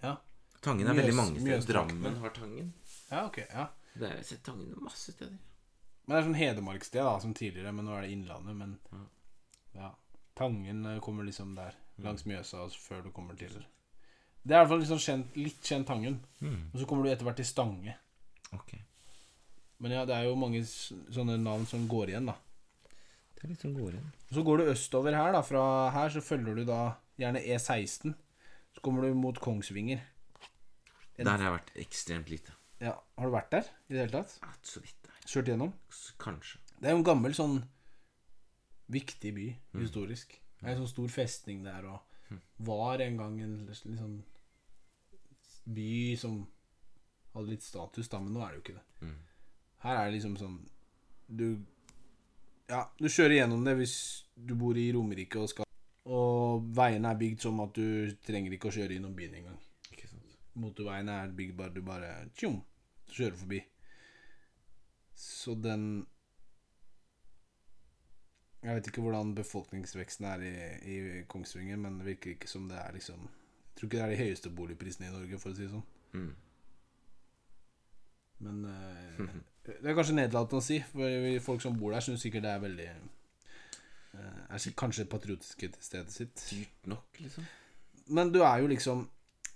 Ja. 0.03 0.17
Tangen 0.63 0.89
er 0.89 0.93
Mjøs- 0.97 1.03
veldig 1.05 1.15
mange 1.15 1.39
steder. 1.39 1.53
Mjøstraktene. 1.53 2.03
Drammen 2.03 2.17
har 2.25 2.31
Tangen. 2.35 2.73
Ja, 3.11 3.25
ok. 3.27 3.39
ja 3.49 3.69
Det 3.95 4.09
er, 4.11 4.17
jeg 4.21 4.25
sett 4.31 4.43
Tangen 4.47 4.73
masse 4.83 5.13
steder. 5.15 5.37
Men 6.07 6.15
det 6.15 6.19
er 6.23 6.27
sånn 6.29 6.39
Hedmarksted 6.39 7.03
da, 7.03 7.17
som 7.23 7.35
tidligere. 7.35 7.73
Men 7.75 7.87
nå 7.89 7.95
er 7.97 8.07
det 8.07 8.13
Innlandet. 8.15 8.57
Men 8.57 8.77
ja. 9.75 9.93
Tangen 10.37 10.85
eh, 10.87 11.01
kommer 11.05 11.25
liksom 11.27 11.55
der. 11.57 11.75
Langs 12.05 12.27
Mjøsa 12.29 12.67
før 12.77 13.07
du 13.07 13.11
kommer 13.17 13.39
til 13.41 13.55
Det 14.45 14.53
er 14.53 14.59
i 14.59 14.61
hvert 14.61 14.69
fall 14.69 14.83
liksom 14.83 14.99
kjent, 15.01 15.37
litt 15.41 15.63
kjent 15.65 15.87
Tangen. 15.89 16.19
Mm. 16.45 16.71
Og 16.75 16.81
så 16.83 16.87
kommer 16.89 17.07
du 17.07 17.11
etter 17.11 17.25
hvert 17.25 17.39
til 17.41 17.49
Stange. 17.49 17.95
Ok. 18.53 18.75
Men 19.81 19.93
ja, 19.97 20.05
det 20.09 20.15
er 20.17 20.29
jo 20.29 20.37
mange 20.41 20.61
sånne 20.65 21.39
navn 21.41 21.65
som 21.69 21.87
går 21.89 22.13
igjen, 22.13 22.29
da. 22.31 22.37
Det 23.37 23.45
er 23.45 23.51
litt 23.53 23.65
som 23.65 23.75
går 23.77 23.97
igjen. 23.97 24.13
Så 24.33 24.45
går 24.47 24.61
du 24.63 24.71
østover 24.73 25.17
her, 25.17 25.33
da. 25.37 25.43
Fra 25.45 25.65
her 25.93 26.13
så 26.15 26.23
følger 26.25 26.57
du 26.57 26.65
da 26.69 26.79
gjerne 27.21 27.43
E16. 27.45 28.15
Så 28.77 28.85
kommer 28.85 29.05
du 29.09 29.17
mot 29.17 29.37
Kongsvinger. 29.41 30.01
En- 31.17 31.25
Der 31.25 31.33
har 31.33 31.45
jeg 31.49 31.57
vært 31.59 31.75
ekstremt 31.87 32.29
lite. 32.33 32.53
Ja, 32.83 32.93
Har 33.17 33.29
du 33.29 33.33
vært 33.33 33.53
der 33.55 33.69
i 33.89 33.95
det 33.95 34.03
hele 34.05 34.13
tatt? 34.19 34.37
Ja, 34.43 34.53
så 34.63 34.83
vidt. 34.85 35.09
Kjørt 35.27 35.49
gjennom? 35.51 35.73
Kanskje. 36.23 36.61
Det 36.77 36.91
er 36.91 36.95
jo 36.95 37.01
en 37.01 37.09
gammel 37.09 37.35
sånn 37.35 37.57
viktig 38.93 39.33
by, 39.35 39.47
historisk. 39.81 40.37
Det 40.61 40.69
er 40.69 40.75
en 40.75 40.83
sånn 40.85 40.93
stor 40.93 41.09
festning 41.13 41.65
der, 41.65 41.89
og 41.89 42.03
var 42.67 43.03
en 43.05 43.17
gang 43.17 43.39
en 43.43 43.57
sånn 43.75 44.19
by 45.67 46.17
som 46.21 46.45
hadde 47.35 47.53
litt 47.53 47.65
status, 47.65 48.09
da, 48.09 48.21
men 48.23 48.35
nå 48.35 48.43
er 48.45 48.53
det 48.53 48.59
jo 48.59 48.65
ikke 48.65 48.77
det. 48.77 48.85
Mm. 49.07 49.17
Her 49.85 49.99
er 50.01 50.07
det 50.09 50.17
liksom 50.17 50.37
sånn 50.41 50.57
Du 51.29 51.47
Ja, 52.71 52.87
du 52.99 53.07
kjører 53.13 53.37
gjennom 53.37 53.67
det 53.67 53.77
hvis 53.79 53.97
du 54.35 54.55
bor 54.59 54.79
i 54.79 54.87
Romerike 54.95 55.43
og 55.43 55.51
skal 55.53 55.69
Og 56.09 56.65
veiene 56.75 57.13
er 57.13 57.21
bygd 57.21 57.45
som 57.45 57.61
at 57.63 57.77
du 57.77 58.15
trenger 58.27 58.55
ikke 58.57 58.71
å 58.71 58.77
kjøre 58.77 58.97
innom 58.97 59.15
byen 59.15 59.37
engang. 59.41 59.59
Motorveiene 60.57 61.13
er 61.23 61.33
bygd 61.37 61.57
bare 61.59 61.75
du 61.75 61.83
bare 61.85 62.13
tjom, 62.37 62.61
kjører 63.13 63.37
forbi. 63.37 63.63
Så 65.17 65.55
den 65.55 66.07
Jeg 68.63 68.75
vet 68.75 68.89
ikke 68.91 69.03
hvordan 69.05 69.35
befolkningsveksten 69.37 70.25
er 70.27 70.43
i, 70.43 70.55
i 70.91 70.97
Kongsvinger, 71.29 71.77
men 71.77 72.01
det 72.01 72.07
virker 72.07 72.33
ikke 72.33 72.51
som 72.51 72.67
det 72.69 72.79
er 72.81 72.97
liksom 72.97 73.29
Jeg 73.29 73.77
tror 73.77 73.87
ikke 73.87 73.97
det 73.97 74.05
er 74.05 74.15
de 74.15 74.25
høyeste 74.25 74.51
boligprisene 74.51 75.09
i 75.09 75.13
Norge, 75.13 75.39
for 75.39 75.53
å 75.53 75.57
si 75.57 75.63
det 75.67 75.75
sånn. 75.75 75.85
Mm. 76.17 76.33
Men 78.47 78.65
eh, 78.71 79.21
det 79.67 79.91
er 79.91 79.97
kanskje 79.99 80.17
nedlatende 80.17 80.63
å 80.63 80.65
si, 80.65 80.81
for 80.91 81.45
folk 81.45 81.65
som 81.65 81.77
bor 81.79 81.93
der, 81.93 82.05
syns 82.05 82.25
sikkert 82.25 82.47
det 82.47 82.55
er 82.55 82.65
veldig 82.65 82.89
eh, 82.89 84.41
Er 84.57 84.67
kanskje 84.81 85.09
patriotiske 85.13 85.71
til 85.77 85.87
stedet 85.91 86.17
sitt. 86.17 86.47
Dyrt 86.49 86.91
nok, 86.91 87.21
liksom. 87.21 87.47
Men 88.17 88.33
du 88.33 88.41
er 88.41 88.63
jo 88.63 88.71
liksom 88.71 89.05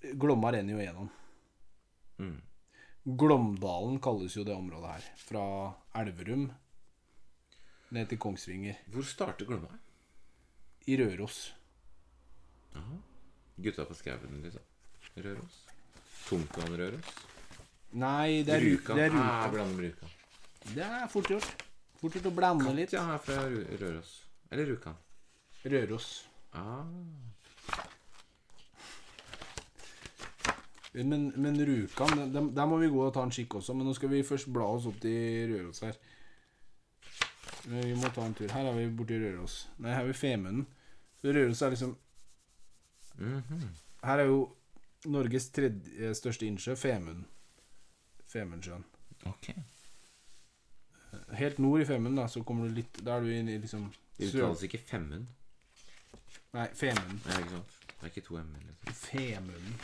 Glomma 0.01 0.53
renner 0.53 0.73
jo 0.75 0.81
gjennom. 0.85 1.09
Mm. 2.21 2.39
Glåmdalen 3.21 3.99
kalles 4.01 4.37
jo 4.37 4.45
det 4.45 4.55
området 4.55 4.91
her. 4.95 5.07
Fra 5.17 5.45
Elverum 6.01 6.51
ned 7.91 8.09
til 8.09 8.19
Kongsvinger. 8.23 8.77
Hvor 8.93 9.03
starter 9.07 9.49
Glomma? 9.49 9.73
I 10.87 10.97
Røros. 11.01 11.53
Jaha. 12.75 12.99
Gutta 13.61 13.85
på 13.85 13.95
skauen, 13.99 14.41
liksom. 14.45 14.63
Røros. 15.21 15.57
Tungtvann 16.29 16.77
Røros. 16.79 17.11
Nei, 18.01 18.43
det 18.47 18.55
er 18.55 18.63
Ruka. 18.65 18.95
Det 18.95 19.09
er, 19.09 19.17
Ah, 19.19 19.49
blander 19.51 19.75
med 19.77 19.85
Rjukan. 19.91 20.11
det 20.75 20.85
er 20.87 21.09
fort 21.09 21.29
gjort. 21.29 21.65
Fort 22.01 22.13
gjort 22.15 22.27
å 22.31 22.35
blande 22.37 22.73
litt. 22.75 22.91
Katja 22.91 23.15
er 23.15 23.19
fra 23.19 23.43
Røros. 23.83 24.13
Eller 24.51 24.67
Rjukan. 24.71 24.97
Røros. 25.65 26.09
Ah. 26.55 26.85
Men, 30.93 31.29
men 31.37 31.55
Rjukan, 31.67 32.33
der 32.35 32.67
må 32.67 32.79
vi 32.81 32.89
gå 32.91 33.03
og 33.07 33.13
ta 33.15 33.23
en 33.23 33.31
kikk 33.31 33.55
også. 33.61 33.75
Men 33.79 33.87
nå 33.87 33.95
skal 33.95 34.11
vi 34.11 34.25
først 34.27 34.49
bla 34.53 34.67
oss 34.75 34.89
opp 34.91 34.97
til 35.03 35.53
Røros 35.53 35.81
her. 35.87 35.99
Men 37.71 37.85
Vi 37.87 37.95
må 37.95 38.11
ta 38.15 38.25
en 38.27 38.35
tur. 38.35 38.51
Her 38.51 38.67
er 38.71 38.75
vi 38.79 38.89
borti 38.99 39.19
Røros. 39.23 39.69
Nei, 39.79 39.93
her 39.95 40.03
er 40.03 40.11
vi 40.11 40.17
Femunden. 40.19 40.67
Så 41.21 41.35
Røros 41.37 41.63
er 41.63 41.71
liksom 41.77 41.97
Mhm. 43.21 43.69
Her 44.05 44.19
er 44.19 44.25
jo 44.31 44.57
Norges 45.05 45.51
tredje 45.51 46.15
største 46.15 46.47
innsjø, 46.47 46.75
Femunden. 46.75 47.27
Femundsjøen. 48.33 48.85
Ok. 49.27 49.51
Helt 51.37 51.59
nord 51.59 51.81
i 51.81 51.85
Femunden, 51.85 52.17
da, 52.17 52.27
så 52.29 52.43
kommer 52.47 52.69
du 52.69 52.75
litt 52.75 53.01
Da 53.05 53.17
er 53.17 53.21
du 53.21 53.27
i 53.27 53.59
liksom 53.59 53.91
Det 54.19 54.29
uttales 54.31 54.63
ikke 54.63 54.79
Femund. 54.79 55.27
Nei, 56.55 56.67
Femunden. 56.75 57.21
Ja. 57.27 57.61
Det 58.01 58.03
er 58.03 58.07
ikke 58.15 58.27
to 58.27 58.39
m-er. 58.39 58.63
Liksom. 58.67 58.95
Femunden. 58.95 59.75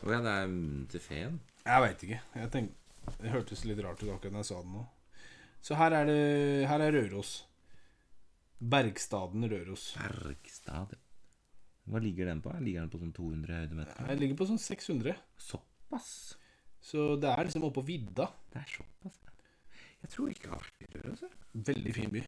Å 0.00 0.12
ja, 0.14 0.20
det 0.24 0.32
er 0.32 0.46
munnen 0.48 0.86
til 0.90 1.00
feen. 1.04 1.40
Jeg 1.66 1.82
veit 1.84 2.04
ikke. 2.06 2.20
Jeg 2.40 2.50
tenk, 2.54 2.76
Det 3.20 3.30
hørtes 3.32 3.64
litt 3.66 3.80
rart 3.84 4.00
ut 4.02 4.10
akkurat 4.12 4.32
da 4.32 4.40
jeg 4.42 4.48
sa 4.50 4.60
det 4.62 4.70
nå. 4.72 4.82
Så 5.64 5.76
her 5.76 5.92
er 5.92 6.06
det 6.08 6.20
Her 6.70 6.80
er 6.86 6.92
Røros. 6.96 7.32
Bergstaden 8.60 9.46
Røros. 9.50 9.86
Bergstad. 9.98 10.94
Hva 11.90 12.00
ligger 12.02 12.28
den 12.30 12.42
på? 12.44 12.52
Ligger 12.60 12.84
den 12.84 12.90
på 12.92 13.00
sånn 13.00 13.12
200 13.16 13.56
høydemeter? 13.62 14.06
Den 14.12 14.20
ligger 14.20 14.36
på 14.40 14.46
sånn 14.50 14.60
600. 14.60 15.16
Såpass? 15.40 16.10
Så 16.80 17.16
det 17.20 17.28
er 17.32 17.44
liksom 17.48 17.64
oppå 17.68 17.82
vidda. 17.84 18.28
Det 18.52 18.60
er 18.62 18.74
såpass? 18.76 19.16
Jeg 20.00 20.12
tror 20.14 20.30
ikke 20.32 20.46
jeg 20.46 20.52
har 20.54 20.62
vært 20.64 20.84
i 20.84 20.90
Røros. 20.94 21.24
Veldig 21.70 21.94
fin 21.96 22.12
by. 22.14 22.22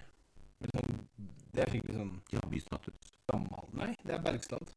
Sånn- 0.72 1.06
Det 1.52 1.62
er 1.66 1.70
skikkelig 1.70 1.94
sånn 1.96 2.12
Ja, 2.32 2.40
bystatus. 2.48 3.12
gammel 3.28 3.68
Nei, 3.74 3.94
det 4.04 4.14
er 4.14 4.22
Bergstad. 4.24 4.72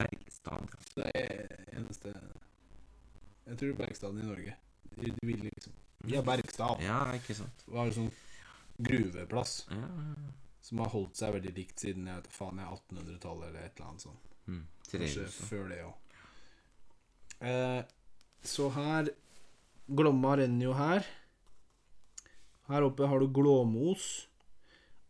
Bergstad. 0.00 0.74
Så 0.88 1.02
det 1.02 1.10
er 1.14 1.76
eneste 1.76 2.14
Jeg 3.46 3.58
tror 3.60 3.78
Bergstaden 3.78 4.20
i 4.22 4.26
Norge. 4.28 4.56
De, 4.96 5.10
de 5.10 5.26
vil 5.26 5.46
liksom 5.48 5.76
har 6.14 6.26
Bergstad. 6.26 6.82
Ja, 6.84 7.00
ikke 7.16 7.36
sant. 7.36 7.64
Var 7.68 7.88
en 7.90 7.96
sånn 7.96 8.12
gruveplass 8.80 9.66
Ja, 9.68 9.76
ja, 9.76 10.04
ja. 10.16 10.30
som 10.64 10.80
har 10.80 10.92
holdt 10.94 11.18
seg 11.20 11.34
veldig 11.36 11.52
likt 11.56 11.82
siden 11.82 12.08
jeg 12.08 12.22
vet 12.22 12.32
faen 12.32 12.60
jeg 12.62 12.76
1800-tallet 12.78 13.50
eller 13.50 13.66
et 13.66 13.74
eller 13.76 13.90
annet 13.90 14.06
sånt. 14.06 14.30
Mm. 14.46 14.62
Kanskje 14.90 15.26
før 15.34 15.68
det 15.70 15.82
òg. 15.84 16.14
Eh, 17.50 17.82
så 18.44 18.70
her 18.74 19.12
Glomma 19.90 20.36
renner 20.38 20.68
jo 20.68 20.74
her. 20.78 21.06
Her 22.70 22.86
oppe 22.86 23.08
har 23.10 23.20
du 23.20 23.30
Glåmos. 23.34 24.08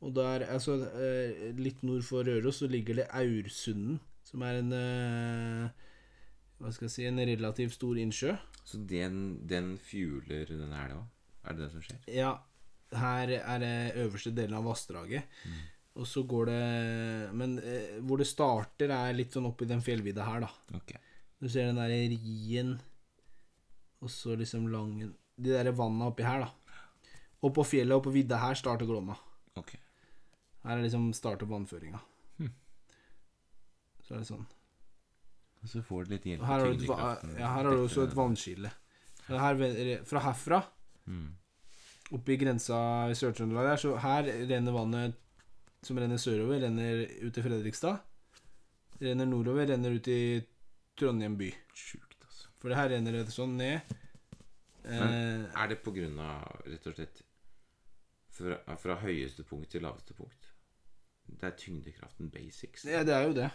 Og 0.00 0.14
der, 0.16 0.46
altså 0.48 0.78
eh, 0.96 1.50
litt 1.60 1.82
nord 1.84 2.06
for 2.06 2.24
Røros, 2.24 2.62
så 2.62 2.68
ligger 2.70 3.02
det 3.02 3.10
Aursunden, 3.12 3.98
som 4.30 4.44
er 4.46 4.60
en 4.60 4.74
eh, 4.76 5.88
Hva 6.60 6.70
skal 6.74 6.86
jeg 6.86 6.94
si 6.94 7.08
En 7.08 7.18
relativt 7.18 7.74
stor 7.74 7.98
innsjø. 7.98 8.36
Så 8.64 8.78
den, 8.86 9.40
den 9.48 9.74
fjuler 9.80 10.46
denne 10.46 10.84
elva? 10.86 11.02
Er 11.44 11.56
det 11.56 11.66
det 11.66 11.70
som 11.74 11.84
skjer? 11.84 12.00
Ja, 12.14 12.32
her 13.00 13.32
er 13.38 13.62
det 13.62 13.74
øverste 14.02 14.32
delen 14.36 14.58
av 14.58 14.66
vassdraget. 14.68 15.40
Og 15.98 16.06
så 16.06 16.22
går 16.28 16.50
det 16.50 16.60
Men 17.36 17.58
eh, 17.58 17.96
hvor 18.06 18.20
det 18.20 18.28
starter, 18.30 18.92
er 18.94 19.16
litt 19.16 19.34
sånn 19.34 19.48
oppi 19.50 19.68
den 19.68 19.82
fjellvidda 19.84 20.26
her, 20.26 20.46
da. 20.46 20.78
Okay. 20.78 21.00
Du 21.40 21.48
ser 21.48 21.70
den 21.70 21.80
derre 21.80 21.96
rien, 22.12 22.74
og 24.04 24.12
så 24.12 24.34
liksom 24.36 24.66
langen 24.68 25.14
De 25.40 25.54
derre 25.54 25.72
vanna 25.72 26.10
oppi 26.12 26.26
her, 26.26 26.44
da. 26.44 26.76
Og 27.40 27.54
på 27.56 27.64
fjellet 27.64 27.96
og 27.96 28.04
på 28.04 28.12
vidda 28.12 28.36
her 28.42 28.58
starter 28.58 28.88
Glomma. 28.88 29.16
Okay. 29.56 29.80
Her 30.60 30.76
er 30.76 30.84
liksom 30.84 31.08
starter 31.16 31.48
vannføringa. 31.48 32.00
Så 34.10 34.16
er 34.16 34.24
det 34.24 34.26
sånn. 34.26 34.46
Og 35.62 35.68
så 35.70 35.82
får 35.86 36.06
du 36.08 36.10
litt 36.16 36.24
hjelp 36.26 36.42
her 36.42 36.58
har 36.64 36.64
du, 36.66 36.82
et, 36.82 36.88
ja, 37.38 37.48
her 37.54 37.64
har 37.68 37.68
du 37.70 37.82
også 37.84 38.02
et 38.08 38.14
vannskille. 38.18 38.70
Her, 39.30 39.60
fra 40.08 40.22
herfra, 40.24 40.62
Mm. 41.06 41.28
oppi 42.12 42.36
grensa 42.36 42.76
i 43.10 43.14
Sør-Trøndelag 43.14 43.68
der, 43.70 43.76
så 43.80 43.92
her 44.02 44.26
renner 44.50 44.72
vannet 44.74 45.14
som 45.82 45.96
renner 45.98 46.18
sørover, 46.18 46.60
renner 46.64 47.04
ut 47.22 47.32
til 47.34 47.42
Fredrikstad. 47.46 48.00
Renner 49.00 49.26
nordover, 49.30 49.66
renner 49.70 49.94
ut 49.96 50.08
i 50.08 50.42
Trondheim 50.98 51.36
by. 51.38 51.52
Sjukt, 51.74 52.18
altså. 52.26 52.48
For 52.58 52.68
det 52.68 52.76
her 52.80 52.90
renner 52.96 53.12
det 53.20 53.26
sånn 53.32 53.54
ned. 53.56 53.80
Men 54.84 55.46
Er 55.54 55.68
det 55.68 55.82
på 55.84 55.92
grunn 55.94 56.18
av 56.18 56.62
rett 56.66 56.86
og 56.90 56.94
slett 56.98 57.22
fra, 58.34 58.58
fra 58.76 58.96
høyeste 59.04 59.44
punkt 59.46 59.70
til 59.70 59.82
laveste 59.86 60.14
punkt? 60.18 60.50
Det 61.30 61.46
er 61.46 61.56
tyngdekraften 61.56 62.30
basics. 62.32 62.84
ja, 62.84 63.04
det 63.04 63.14
er 63.14 63.26
jo 63.28 63.34
det. 63.36 63.50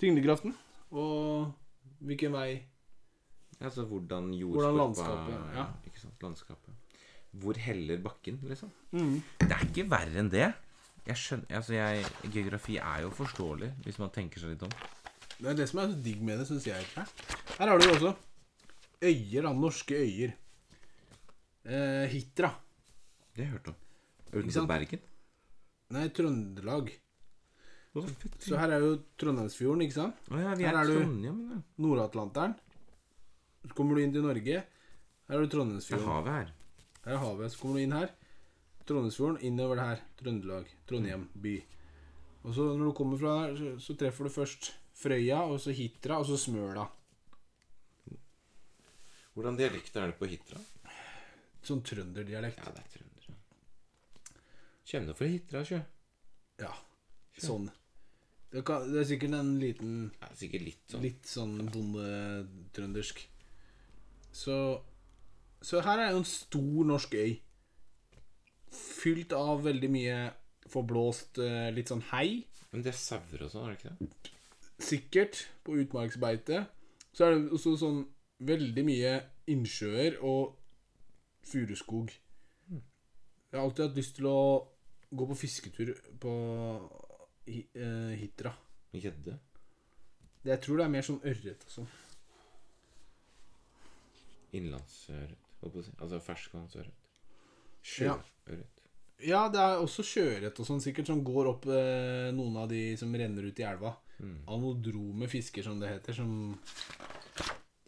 Tyngdekraften 0.00 0.54
og 0.90 1.50
hvilken 2.00 2.32
vei 2.34 2.50
Altså 3.60 3.84
hvordan 3.84 4.30
Hvordan 4.40 4.76
landskapet, 4.78 5.34
ja. 5.52 5.66
Ikke 5.84 6.00
sant, 6.00 6.22
landskapet. 6.24 6.96
Hvor 7.42 7.58
heller 7.60 8.00
bakken, 8.00 8.38
liksom? 8.48 8.70
mm. 8.90 9.18
Det 9.42 9.52
er 9.52 9.66
ikke 9.66 9.84
verre 9.90 10.22
enn 10.22 10.30
det. 10.32 10.46
Jeg 11.04 11.20
skjønner, 11.20 11.50
altså 11.58 11.74
jeg, 11.76 12.06
Geografi 12.32 12.78
er 12.80 13.04
jo 13.04 13.10
forståelig 13.12 13.68
hvis 13.84 14.00
man 14.00 14.12
tenker 14.14 14.40
seg 14.40 14.54
litt 14.54 14.64
om. 14.64 14.72
Det 15.36 15.52
er 15.52 15.60
det 15.60 15.68
som 15.68 15.82
er 15.82 15.92
så 15.92 16.00
digg 16.04 16.24
med 16.24 16.40
det, 16.40 16.48
syns 16.48 16.66
jeg. 16.68 16.88
Her. 16.96 17.12
her 17.58 17.72
har 17.72 17.80
du 17.80 17.86
jo 17.86 17.92
også 17.98 18.14
øyer, 19.04 19.44
da. 19.44 19.52
Norske 19.56 20.00
øyer. 20.00 20.34
Eh, 21.64 22.08
Hitra. 22.12 22.50
Det 23.36 23.44
har 23.44 23.46
jeg 23.46 23.52
hørt 23.58 23.70
om. 23.72 23.78
Utenfor? 24.32 24.66
Bergen. 24.70 25.06
Nei, 25.90 26.08
Trøndelag. 26.14 26.92
Så 27.90 28.54
her 28.54 28.70
er 28.70 28.84
jo 28.84 28.90
Trondheimsfjorden, 29.18 29.82
ikke 29.86 29.96
sant? 29.96 30.28
Å 30.30 30.38
ja, 30.38 30.52
vi 30.58 30.66
her 30.68 30.78
er 30.78 30.90
du-. 30.90 31.62
Nord-Atlanteren. 31.82 32.54
Så 33.66 33.74
kommer 33.76 33.98
du 33.98 34.04
inn 34.04 34.14
til 34.14 34.22
Norge. 34.24 34.62
Her 35.26 35.36
er 35.36 35.44
du 35.44 35.50
Trondheimsfjorden. 35.50 36.04
Det 36.04 36.10
er 36.10 36.14
havet 36.14 36.36
her. 36.36 36.52
Her 37.06 37.16
er 37.16 37.22
havet. 37.24 37.52
Så 37.52 37.62
kommer 37.62 37.80
du 37.80 37.84
inn 37.84 37.96
her. 37.96 38.14
Trondheimsfjorden. 38.86 39.40
Innover 39.48 39.80
det 39.80 39.88
her. 39.88 40.04
Trøndelag. 40.22 40.70
Trondheim 40.86 41.26
by. 41.42 41.56
Og 42.44 42.54
så 42.56 42.68
når 42.70 42.86
du 42.86 42.94
kommer 42.96 43.20
fra 43.20 43.34
der, 43.42 43.58
så, 43.58 43.74
så 43.82 43.98
treffer 44.00 44.30
du 44.30 44.32
først 44.32 44.70
Frøya, 45.00 45.42
og 45.50 45.58
så 45.60 45.74
Hitra, 45.74 46.20
og 46.20 46.28
så 46.28 46.38
Smøla. 46.40 46.86
Hvordan 49.34 49.58
dialekt 49.58 49.96
er 49.96 50.10
det 50.10 50.18
på 50.18 50.28
Hitra? 50.30 50.62
Sånn 51.64 51.82
trønderdialekt. 51.84 52.62
Ja, 52.62 52.72
det 52.74 52.82
er 52.84 52.94
Trønder 52.94 53.10
Kjenner 54.90 55.14
fra 55.14 55.28
Hitra, 55.30 55.60
sjø. 55.66 55.78
Ja. 56.60 56.72
Sånn. 57.40 57.68
Det, 58.50 58.64
kan, 58.66 58.86
det 58.90 59.02
er 59.02 59.06
sikkert 59.06 59.34
en 59.38 59.52
liten 59.62 59.92
Ja, 60.18 60.30
sikkert 60.34 60.64
litt 60.66 60.90
sånn. 60.90 61.04
Litt 61.04 61.28
sånn 61.30 61.54
bondetrøndersk. 61.70 63.22
Så 64.34 64.56
Så 65.62 65.82
her 65.84 66.00
er 66.00 66.14
jo 66.14 66.22
en 66.22 66.28
stor 66.28 66.84
norsk 66.88 67.14
øy. 67.20 67.34
Fylt 68.72 69.34
av 69.36 69.64
veldig 69.66 69.90
mye 69.92 70.18
forblåst 70.70 71.40
eh, 71.42 71.68
litt 71.74 71.90
sånn 71.90 72.04
hei. 72.12 72.46
Men 72.70 72.84
det 72.86 72.94
er 72.94 72.98
sauer 72.98 73.44
og 73.44 73.50
sånn, 73.52 73.66
er 73.66 73.74
det 73.74 73.80
ikke 73.80 73.92
det? 73.98 74.32
Sikkert 74.80 75.42
på 75.66 75.76
utmarksbeite. 75.82 76.64
Så 77.12 77.26
er 77.26 77.34
det 77.34 77.52
også 77.52 77.74
sånn 77.80 78.00
veldig 78.46 78.84
mye 78.86 79.14
innsjøer 79.50 80.20
og 80.24 80.56
furuskog. 81.50 82.14
Jeg 82.70 83.58
har 83.58 83.66
alltid 83.66 83.88
hatt 83.88 83.98
lyst 83.98 84.16
til 84.16 84.30
å 84.30 84.40
gå 85.10 85.26
på 85.26 85.36
fisketur 85.42 85.92
på 86.22 86.32
hi, 87.46 87.62
eh, 87.74 88.12
Hitra. 88.20 88.52
Gjedde. 88.92 89.36
Jeg 90.44 90.60
tror 90.64 90.80
det 90.80 90.84
er 90.86 90.92
mer 90.92 91.04
sånn 91.06 91.20
ørret 91.22 91.64
og 91.66 91.72
sånn. 91.74 91.88
Innlandsørret, 94.56 95.38
holdt 95.60 95.74
på 95.76 95.82
å 95.82 95.86
si. 95.86 95.92
Altså 96.00 96.20
ferskvannsørret. 96.24 97.08
Ja. 98.00 98.16
Sjøørret. 98.16 98.84
Ja, 99.20 99.42
det 99.52 99.60
er 99.60 99.82
også 99.82 100.02
sjøørret 100.06 100.58
og 100.62 100.66
sånn 100.66 100.80
sikkert 100.80 101.10
som 101.10 101.20
går 101.24 101.50
opp 101.52 101.66
eh, 101.68 102.30
noen 102.32 102.56
av 102.62 102.70
de 102.72 102.96
som 102.98 103.12
renner 103.14 103.46
ut 103.46 103.60
i 103.60 103.66
elva. 103.68 103.92
Mm. 104.20 104.38
Anodrome 104.52 105.28
fisker, 105.32 105.64
som 105.64 105.78
det 105.80 105.92
heter. 105.92 106.16
Som, 106.16 106.58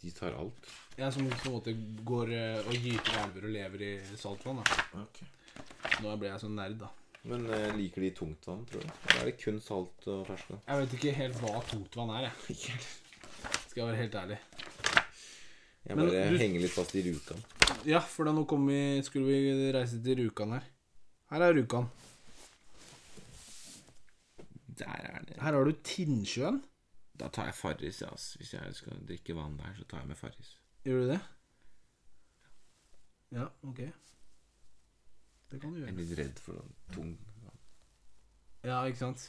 De 0.01 0.11
tar 0.13 0.37
alt. 0.37 0.69
ja, 0.97 1.09
som 1.11 1.25
på 1.29 1.49
en 1.49 1.55
måte 1.57 1.73
går 2.05 2.33
eh, 2.37 2.59
og 2.67 2.73
gyter 2.77 3.19
elver 3.25 3.47
og 3.49 3.55
lever 3.57 3.85
i 3.89 3.93
saltvann. 4.13 4.61
Da. 4.93 5.05
Nå 6.05 6.15
ble 6.21 6.29
jeg 6.31 6.43
sånn 6.45 6.55
nerd, 6.57 6.77
da. 6.85 6.91
Men 7.23 7.45
eh, 7.55 7.69
liker 7.77 8.03
de 8.03 8.09
tungtvann, 8.17 8.65
tror 8.67 8.81
du? 8.83 8.89
Eller 9.07 9.21
er 9.21 9.29
det 9.29 9.37
kun 9.39 9.59
salt 9.63 10.07
og 10.11 10.25
ferskvann? 10.27 10.59
Jeg 10.67 10.81
vet 10.81 10.95
ikke 10.97 11.13
helt 11.15 11.37
hva 11.39 11.61
tungtvann 11.69 12.11
er, 12.17 12.25
jeg. 12.27 12.79
Skal 13.69 13.79
jeg 13.79 13.87
være 13.87 14.01
helt 14.01 14.15
ærlig. 14.19 14.39
Jeg 15.85 15.95
Men 15.97 16.05
bare 16.09 16.25
du- 16.31 16.37
henger 16.39 16.61
litt 16.63 16.71
fast 16.75 16.95
i 16.95 17.03
Rjukan. 17.03 17.41
Ja, 17.87 17.99
for 17.99 18.27
da 18.27 18.31
nå 18.35 18.43
vi, 18.67 18.79
skulle 19.03 19.25
vi 19.27 19.71
reise 19.75 20.01
til 20.03 20.19
Rjukan 20.19 20.51
her. 20.57 20.67
Her 21.31 21.41
er 21.47 21.53
Rjukan. 21.57 21.87
Der 24.77 24.89
er 24.89 25.19
det. 25.27 25.35
Her 25.41 25.53
har 25.53 25.63
du 25.63 25.71
Tinnsjøen. 25.83 26.61
Da 27.19 27.27
tar 27.29 27.45
jeg 27.45 27.55
Farris, 27.55 28.01
ja. 28.01 28.07
altså. 28.11 28.37
Hvis 28.39 28.53
jeg 28.53 28.75
skal 28.75 29.03
drikke 29.07 29.35
vann 29.37 29.57
der, 29.59 29.73
så 29.77 29.83
tar 29.85 29.99
jeg 30.03 30.07
med 30.07 30.15
Farris. 30.17 30.57
Gjør 30.85 31.03
du 31.03 31.07
det? 31.13 31.19
Ja, 33.31 33.45
ok. 33.63 33.79
Det 35.53 35.59
kan 35.61 35.73
du 35.75 35.79
Jeg 35.83 35.91
er 35.93 35.97
litt 35.99 36.13
redd 36.17 36.39
for 36.41 36.57
sånn 36.57 36.73
tung. 36.95 37.13
Ja, 38.65 38.79
ikke 38.89 38.97
sant? 39.03 39.27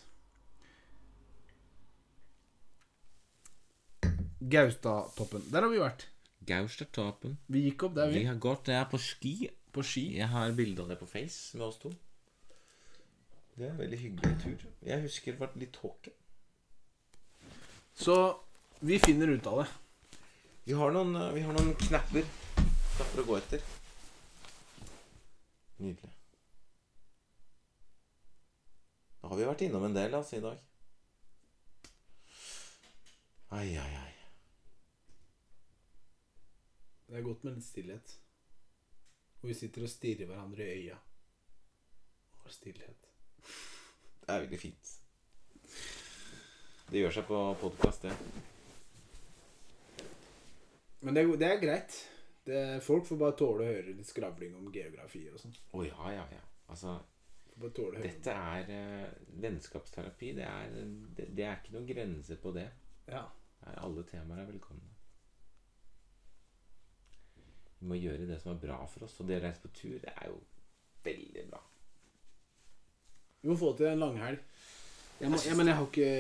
Gaustatoppen. 4.54 5.44
Der 5.52 5.64
har 5.64 5.70
vi 5.72 5.80
vært. 5.80 6.06
Gaustatoppen. 6.48 7.36
Vi 7.52 7.62
gikk 7.68 7.86
opp 7.88 7.94
der, 7.96 8.10
Vi 8.12 8.20
vi. 8.20 8.24
har 8.28 8.36
gått 8.40 8.66
der 8.68 8.84
på 8.90 8.98
ski. 9.00 9.50
På 9.72 9.82
ski. 9.82 10.16
Jeg 10.18 10.28
har 10.28 10.52
bilde 10.52 10.82
av 10.82 10.88
det 10.88 10.98
på 11.00 11.06
Face 11.08 11.56
med 11.58 11.66
oss 11.66 11.78
to. 11.82 11.92
Det 13.56 13.66
er 13.66 13.70
en 13.70 13.78
veldig 13.78 13.98
hyggelig 13.98 14.34
tur. 14.42 14.64
Jeg 14.82 15.02
husker 15.04 15.32
det 15.32 15.40
var 15.40 15.52
litt 15.56 15.72
tåke. 15.72 16.10
Så 17.94 18.16
vi 18.80 18.98
finner 18.98 19.28
ut 19.30 19.46
av 19.46 19.62
det. 19.62 19.68
Vi 20.66 20.72
har 20.72 20.90
noen, 20.92 21.14
eh, 21.16 21.32
vi 21.34 21.40
har 21.44 21.52
noen 21.52 21.74
knapper. 21.74 22.24
Knapper 22.96 23.22
å 23.22 23.26
gå 23.26 23.36
etter. 23.38 23.60
Nydelig. 25.78 26.12
Da 29.20 29.30
har 29.30 29.38
vi 29.40 29.46
vært 29.48 29.64
innom 29.66 29.86
en 29.86 29.96
del 29.96 30.14
altså, 30.14 30.36
i 30.36 30.44
dag. 30.44 30.60
Ai, 33.54 33.70
ai, 33.78 33.94
ai. 34.02 34.12
Det 37.08 37.18
er 37.18 37.26
godt 37.26 37.44
med 37.46 37.56
litt 37.56 37.66
stillhet. 37.66 38.14
Og 39.40 39.48
vi 39.50 39.56
sitter 39.56 39.86
og 39.86 39.92
stirrer 39.92 40.28
hverandre 40.28 40.66
i 40.66 40.84
øya. 40.84 40.98
Og 42.44 42.52
stillhet. 42.52 43.10
Det 44.24 44.32
er 44.32 44.44
veldig 44.46 44.60
fint. 44.60 44.94
Det 46.90 47.00
gjør 47.00 47.14
seg 47.18 47.28
på 47.28 47.42
podkast, 47.60 48.04
det. 48.04 48.14
Men 51.00 51.16
det 51.16 51.24
er, 51.24 51.36
det 51.40 51.48
er 51.48 51.62
greit. 51.62 51.96
Det, 52.44 52.60
folk 52.84 53.06
får 53.08 53.20
bare 53.20 53.36
tåle 53.40 53.64
å 53.64 53.70
høre 53.72 53.94
litt 53.96 54.08
skravling 54.08 54.56
om 54.58 54.72
geografi 54.72 55.22
og 55.32 55.40
sånn. 55.40 55.54
Å 55.72 55.84
ja, 55.86 56.10
ja, 56.12 56.24
ja. 56.34 56.42
Altså, 56.68 56.98
dette 57.56 58.34
er 58.34 58.68
uh, 58.68 59.06
vennskapsterapi. 59.40 60.32
Det 60.36 60.44
er, 60.48 60.74
det, 61.16 61.28
det 61.36 61.46
er 61.46 61.60
ikke 61.60 61.76
noen 61.76 61.88
grenser 61.88 62.40
på 62.42 62.52
det. 62.56 62.66
Ja. 63.08 63.24
Er, 63.64 63.78
alle 63.80 64.04
temaer 64.08 64.42
er 64.42 64.50
velkomne. 64.50 64.90
Vi 67.78 67.88
må 67.88 67.96
gjøre 68.00 68.28
det 68.28 68.40
som 68.42 68.54
er 68.54 68.60
bra 68.60 68.82
for 68.88 69.06
oss. 69.06 69.16
Og 69.20 69.28
det 69.28 69.38
å 69.40 69.44
reise 69.44 69.64
på 69.64 69.72
tur, 69.76 69.96
det 70.02 70.12
er 70.12 70.28
jo 70.32 70.40
veldig 71.04 71.46
bra. 71.52 71.62
Vi 73.44 73.50
må 73.52 73.56
få 73.60 73.74
til 73.76 73.90
en 73.90 74.00
langhelg. 74.00 74.44
Jeg, 75.20 75.30
må, 75.30 75.38
jeg, 75.38 75.56
men 75.56 75.68
jeg 75.68 75.78
har 75.78 75.88
ikke 75.88 76.12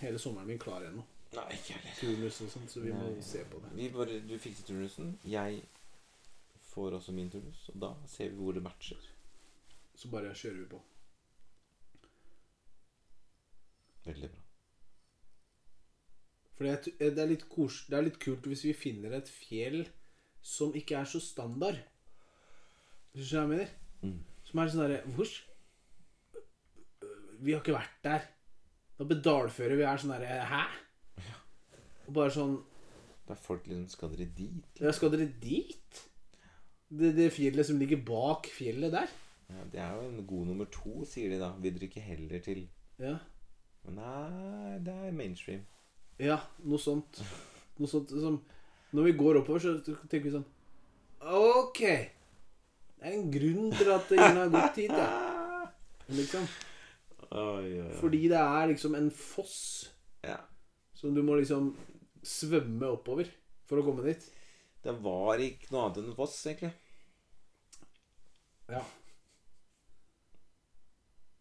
hele 0.00 0.20
sommeren 0.20 0.48
min 0.48 0.60
klar 0.60 0.84
ennå. 0.88 1.04
Nei, 1.30 1.46
ikke 1.54 1.76
heller. 1.76 1.96
Turnus 2.00 2.40
og 2.42 2.50
sånt, 2.50 2.72
så 2.72 2.82
vi 2.82 2.92
må 2.94 3.10
se 3.22 3.44
på 3.46 3.60
det. 3.62 3.70
Vi 3.78 3.88
bare, 3.94 4.18
du 4.26 4.34
fikser 4.42 4.66
turnusen. 4.66 5.12
Jeg 5.30 5.62
får 6.72 6.98
også 6.98 7.14
min 7.14 7.30
turnus. 7.30 7.68
Og 7.74 7.80
da 7.84 7.92
ser 8.10 8.32
vi 8.32 8.40
hvor 8.40 8.56
det 8.56 8.64
matcher. 8.64 9.10
Så 9.94 10.10
bare 10.10 10.34
kjører 10.34 10.58
vi 10.62 10.68
på. 10.72 10.80
Veldig 14.08 14.30
bra. 14.32 14.46
For 16.56 16.66
det 16.66 16.72
er, 16.74 17.12
det, 17.14 17.22
er 17.22 17.30
litt 17.30 17.46
kos, 17.48 17.84
det 17.88 17.96
er 17.96 18.04
litt 18.04 18.18
kult 18.20 18.44
hvis 18.50 18.66
vi 18.66 18.74
finner 18.76 19.14
et 19.16 19.30
fjell 19.32 19.84
som 20.44 20.74
ikke 20.76 20.98
er 20.98 21.06
så 21.08 21.20
standard. 21.22 21.78
Hvis 23.14 23.30
du 23.30 23.36
hva 23.36 23.46
jeg 23.46 23.52
mener? 23.54 23.70
Mm. 24.02 24.18
Som 24.50 24.60
er 24.60 24.72
sånn 24.72 24.82
derre 24.82 25.14
Hvor? 25.14 25.32
Vi 27.40 27.54
har 27.54 27.62
ikke 27.62 27.78
vært 27.78 27.96
der. 28.04 28.28
Da 28.98 29.06
bedalfører 29.08 29.78
vi 29.78 29.86
er 29.88 30.00
sånn 30.02 30.12
derre 30.12 30.44
Hæ? 30.50 30.64
Og 32.10 32.14
bare 32.16 32.32
sånn 32.34 32.56
Da 33.28 33.36
er 33.36 33.42
folk 33.44 33.66
liksom 33.70 33.86
Skal 33.92 34.10
dere 34.16 34.26
dit? 34.34 34.80
Ja, 34.82 34.90
skal 34.96 35.12
dere 35.14 35.28
dit? 35.40 36.00
Det, 36.90 37.12
det 37.14 37.28
fjellet 37.30 37.68
som 37.68 37.78
ligger 37.78 38.00
bak 38.02 38.48
fjellet 38.50 38.90
der? 38.96 39.10
Ja, 39.50 39.64
det 39.70 39.80
er 39.82 39.92
jo 39.94 40.08
en 40.08 40.24
god 40.26 40.48
nummer 40.48 40.66
to, 40.74 41.04
sier 41.06 41.30
de 41.30 41.38
da. 41.38 41.52
Vil 41.62 41.76
dere 41.76 41.86
ikke 41.86 42.02
heller 42.02 42.42
til 42.42 42.64
Ja. 42.98 43.16
Men 43.86 43.96
nei, 44.00 44.78
det 44.84 44.92
er 44.92 45.14
mainstream. 45.16 45.62
Ja, 46.20 46.36
noe 46.66 46.78
sånt. 46.82 47.22
Noe 47.78 47.88
sånt 47.88 48.10
som 48.12 48.40
Når 48.92 49.06
vi 49.06 49.12
går 49.22 49.38
oppover, 49.40 49.62
så 49.62 49.76
tenker 50.10 50.26
vi 50.26 50.34
sånn 50.34 50.48
Ok. 51.20 51.78
Det 52.98 53.06
er 53.06 53.14
en 53.16 53.30
grunn 53.32 53.70
til 53.78 53.92
at 53.94 54.10
ingen 54.16 54.40
har 54.42 54.50
gått 54.52 54.80
hit, 54.82 54.90
ja. 54.92 55.68
Liksom. 56.10 56.42
Oi, 57.30 57.38
oi, 57.38 57.80
oi. 57.86 57.94
Fordi 58.00 58.24
det 58.32 58.40
er 58.42 58.66
liksom 58.72 58.96
en 58.98 59.10
foss 59.14 59.60
Ja. 60.26 60.40
som 60.94 61.14
du 61.14 61.22
må 61.22 61.38
liksom 61.38 61.70
svømme 62.26 62.92
oppover 62.94 63.30
for 63.68 63.80
å 63.80 63.84
komme 63.86 64.04
dit. 64.06 64.24
Det 64.80 64.94
var 65.04 65.40
ikke 65.42 65.72
noe 65.72 65.86
annet 65.86 66.00
enn 66.02 66.16
Voss, 66.16 66.38
egentlig. 66.46 66.72
Ja. 68.70 68.84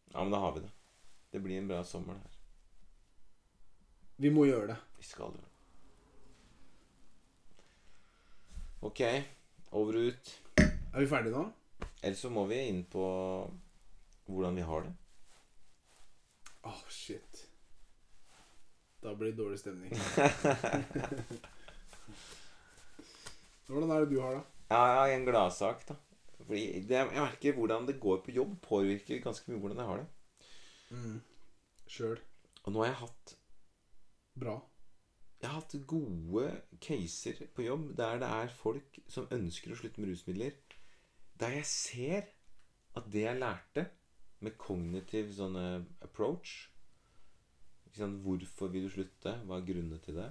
Ja, 0.09 0.23
men 0.23 0.33
da 0.33 0.41
har 0.43 0.55
vi 0.55 0.65
det. 0.65 0.71
Det 1.31 1.39
blir 1.43 1.59
en 1.59 1.69
bra 1.69 1.83
sommer, 1.85 2.17
det 2.17 2.25
her. 2.25 2.35
Vi 4.19 4.31
må 4.35 4.43
gjøre 4.49 4.73
det. 4.73 4.77
Vi 4.97 5.05
skal 5.07 5.35
det. 5.35 5.45
Ok. 8.83 9.03
Over 9.71 9.99
og 9.99 10.09
ut. 10.11 10.33
Er 10.59 10.99
vi 10.99 11.07
ferdige 11.07 11.35
nå? 11.35 11.45
Ellers 12.01 12.23
så 12.23 12.31
må 12.33 12.45
vi 12.49 12.57
inn 12.71 12.81
på 12.89 13.05
hvordan 14.27 14.57
vi 14.57 14.65
har 14.65 14.87
det. 14.87 14.95
Åh, 16.67 16.81
shit. 16.91 17.48
Da 19.03 19.15
blir 19.15 19.31
det 19.31 19.37
dårlig 19.39 19.59
stemning. 19.59 19.91
Hvordan 23.69 23.91
er 23.93 23.99
det 24.03 24.09
du 24.11 24.19
har 24.21 24.33
da? 24.39 24.41
Ja, 24.69 24.79
jeg 24.85 24.97
har 24.99 25.13
en 25.13 25.25
gladsak, 25.25 25.87
da. 25.87 25.95
Fordi 26.39 26.63
det, 26.89 26.95
jeg 26.97 27.07
merker 27.13 27.53
hvordan 27.53 27.87
det 27.87 27.99
går 28.01 28.17
på 28.25 28.31
jobb, 28.33 28.55
påvirker 28.65 29.21
ganske 29.21 29.51
mye 29.51 29.59
hvordan 29.61 29.77
jeg 29.77 29.85
har 29.85 29.97
det. 30.01 30.07
Mm. 30.89 31.19
Sjøl. 31.89 32.19
Og 32.63 32.73
nå 32.73 32.81
har 32.81 32.89
jeg 32.89 33.01
hatt 33.03 33.35
Bra. 34.39 34.55
Jeg 35.41 35.49
har 35.49 35.59
hatt 35.59 35.75
gode 35.87 36.45
caser 36.81 37.39
på 37.55 37.61
jobb 37.65 37.85
der 37.97 38.19
det 38.21 38.29
er 38.39 38.53
folk 38.55 38.99
som 39.11 39.27
ønsker 39.35 39.73
å 39.73 39.77
slutte 39.79 40.01
med 40.01 40.09
rusmidler. 40.11 40.53
Der 41.39 41.55
jeg 41.59 41.67
ser 41.69 42.23
at 42.97 43.07
det 43.11 43.23
jeg 43.25 43.39
lærte 43.39 43.85
med 44.43 44.57
kognitiv 44.59 45.31
sånn 45.35 45.57
approach 46.03 46.69
sant? 47.99 48.21
Hvorfor 48.25 48.71
vil 48.73 48.87
du 48.87 48.93
slutte? 48.93 49.35
Hva 49.45 49.59
er 49.59 49.67
grunnene 49.67 49.99
til 50.03 50.19
det? 50.19 50.29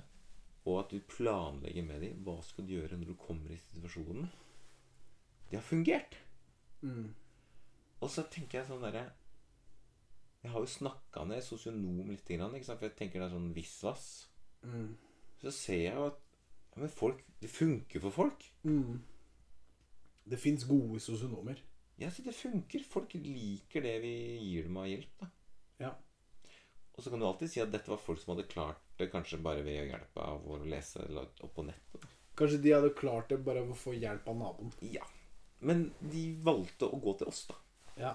Og 0.69 0.81
at 0.83 0.93
du 0.93 1.01
planlegger 1.09 1.87
med 1.87 2.03
dem. 2.05 2.23
Hva 2.27 2.39
skal 2.45 2.67
du 2.67 2.75
gjøre 2.75 2.99
når 2.99 3.13
du 3.13 3.21
kommer 3.21 3.55
i 3.55 3.61
situasjonen? 3.63 4.29
Det 5.49 5.57
har 5.57 5.65
fungert. 5.65 6.19
Mm. 6.83 7.15
Og 7.99 8.11
så 8.13 8.25
tenker 8.31 8.61
jeg 8.61 8.69
sånn 8.69 8.85
derre 8.85 9.09
Jeg 10.45 10.53
har 10.53 10.63
jo 10.63 10.71
snakka 10.71 11.25
ned 11.27 11.43
sosionom 11.43 12.13
litt, 12.13 12.29
for 12.29 12.87
jeg 12.87 12.95
tenker 12.99 13.19
det 13.19 13.27
er 13.27 13.35
sånn 13.35 13.55
visvas. 13.57 14.05
Mm. 14.63 14.93
Så 15.43 15.55
ser 15.55 15.83
jeg 15.83 15.97
jo 15.97 16.09
at 16.13 16.21
ja, 16.75 16.83
men 16.85 16.93
folk, 16.93 17.25
det 17.43 17.51
funker 17.51 18.03
for 18.05 18.15
folk. 18.15 18.45
Mm. 18.63 19.01
Det 20.29 20.39
fins 20.39 20.67
gode 20.69 21.01
sosionomer. 21.03 21.59
Ja, 21.99 22.11
så 22.15 22.23
det 22.23 22.37
funker. 22.39 22.85
Folk 22.87 23.17
liker 23.19 23.83
det 23.83 23.97
vi 24.05 24.15
gir 24.45 24.69
dem 24.69 24.79
av 24.79 24.87
hjelp. 24.87 25.17
da. 25.19 25.31
Og 26.99 27.05
så 27.05 27.13
kan 27.13 27.21
du 27.23 27.29
alltid 27.29 27.53
si 27.53 27.61
at 27.63 27.71
dette 27.71 27.93
var 27.93 28.01
folk 28.03 28.19
som 28.19 28.33
hadde 28.35 28.49
klart 28.51 28.81
det 28.99 29.07
kanskje 29.13 29.39
bare 29.39 29.63
ved 29.63 29.85
å 29.85 29.87
hjelpe 29.87 30.25
av 30.25 30.49
å 30.51 30.57
lese 30.67 31.05
opp 31.15 31.53
på 31.55 31.63
nettet. 31.63 32.07
Kanskje 32.39 32.59
de 32.65 32.73
hadde 32.75 32.91
klart 32.99 33.31
det 33.31 33.39
bare 33.47 33.63
ved 33.63 33.77
å 33.77 33.79
få 33.79 33.95
hjelp 33.95 34.27
av 34.27 34.35
naboen. 34.41 34.73
Ja. 34.83 35.07
Men 35.63 35.93
de 36.03 36.25
valgte 36.43 36.89
å 36.91 36.99
gå 37.03 37.15
til 37.21 37.31
oss, 37.31 37.45
da. 37.51 37.59
Ja. 37.99 38.13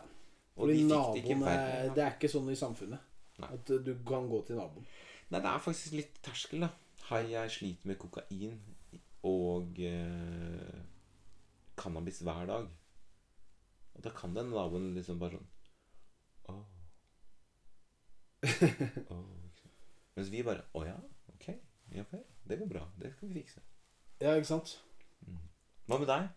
Og 0.58 0.66
Fordi 0.66 0.76
de 0.82 0.90
naboen 0.92 1.48
er. 1.48 1.94
Det 1.96 2.04
er 2.04 2.18
ikke 2.18 2.32
sånn 2.36 2.52
i 2.52 2.60
samfunnet. 2.60 3.08
Nei. 3.40 3.50
At 3.56 3.72
du 3.88 3.94
kan 4.08 4.28
gå 4.32 4.44
til 4.50 4.60
naboen. 4.60 4.92
Nei, 5.32 5.40
det 5.40 5.50
er 5.50 5.64
faktisk 5.64 5.96
litt 6.02 6.20
terskel, 6.26 6.68
da. 6.68 6.74
Hei, 7.08 7.24
jeg 7.32 7.56
sliter 7.56 7.90
med 7.90 8.00
kokain 8.04 8.60
og 9.28 9.80
eh, 9.80 10.84
cannabis 11.80 12.20
hver 12.28 12.52
dag. 12.52 12.68
Og 13.96 14.04
da 14.04 14.12
kan 14.12 14.36
den 14.36 14.52
naboen 14.52 14.92
liksom 14.98 15.24
bare 15.24 15.40
sånn. 15.40 15.53
Sant. 19.10 19.64
Mens 20.14 20.30
vi 20.30 20.44
bare 20.46 20.66
Å 20.78 20.86
ja, 20.86 20.96
ok. 21.34 21.50
Ja 21.94 22.06
okay. 22.06 22.24
Det 22.44 22.58
går 22.60 22.68
bra. 22.68 22.84
Det 23.00 23.14
skal 23.14 23.30
vi 23.30 23.42
fikse. 23.42 23.62
Ja, 24.20 24.34
ikke 24.36 24.50
sant? 24.50 24.74
Hva 25.88 26.00
med 26.00 26.10
deg? 26.10 26.28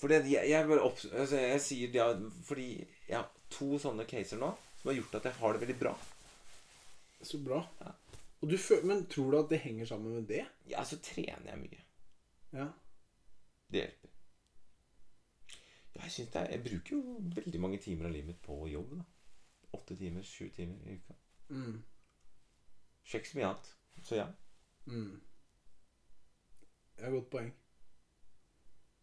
Fordi 0.00 0.18
jeg, 0.28 0.48
jeg, 0.50 0.68
bare 0.68 0.84
opp, 0.84 0.98
altså 1.08 1.40
jeg 1.40 1.60
sier 1.64 1.94
ja, 1.96 2.06
fordi 2.44 2.68
jeg 3.08 3.16
har 3.16 3.28
to 3.52 3.78
sånne 3.80 4.04
caser 4.08 4.40
nå 4.40 4.50
som 4.80 4.90
har 4.90 4.98
gjort 4.98 5.16
at 5.18 5.28
jeg 5.28 5.38
har 5.38 5.54
det 5.54 5.62
veldig 5.62 5.76
bra. 5.80 5.92
Så 7.24 7.40
bra. 7.44 7.62
Ja. 7.80 7.94
Og 8.44 8.50
du 8.52 8.56
føl 8.60 8.84
men 8.88 9.06
tror 9.12 9.32
du 9.32 9.38
at 9.40 9.52
det 9.52 9.62
henger 9.64 9.88
sammen 9.88 10.18
med 10.18 10.28
det? 10.28 10.42
Ja, 10.68 10.84
så 10.84 11.00
trener 11.04 11.48
jeg 11.52 11.62
mye. 11.62 11.84
Ja. 12.56 12.68
Det 13.72 13.82
hjelper. 13.82 14.12
Jeg, 15.96 16.12
synes 16.12 16.32
det 16.32 16.40
er, 16.42 16.50
jeg 16.52 16.64
bruker 16.66 16.96
jo 16.98 17.18
veldig 17.40 17.60
mange 17.60 17.80
timer 17.80 18.08
av 18.08 18.12
livet 18.12 18.34
mitt 18.34 18.42
på 18.44 18.58
jobb. 18.68 18.98
da 19.00 19.15
Åtte 19.72 19.96
timer, 19.96 20.22
sju 20.22 20.50
timer 20.50 20.82
i 20.86 20.96
uka. 20.96 21.14
Mm. 21.48 21.82
Sjekk 23.06 23.26
så 23.26 23.38
mye 23.38 23.46
annet. 23.46 23.72
Så 24.02 24.18
ja. 24.18 24.26
Mm. 24.86 25.20
Det 26.96 27.04
er 27.04 27.08
et 27.08 27.18
godt 27.18 27.30
poeng. 27.30 27.50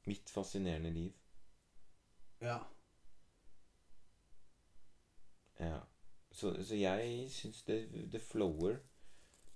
Mitt 0.05 0.29
fascinerende 0.29 0.91
liv. 0.91 1.11
Ja. 2.41 2.57
Ja. 5.59 5.79
Så, 6.31 6.63
så 6.63 6.75
jeg 6.75 7.31
syns 7.31 7.63
det, 7.63 8.11
det 8.11 8.21
flower. 8.21 8.77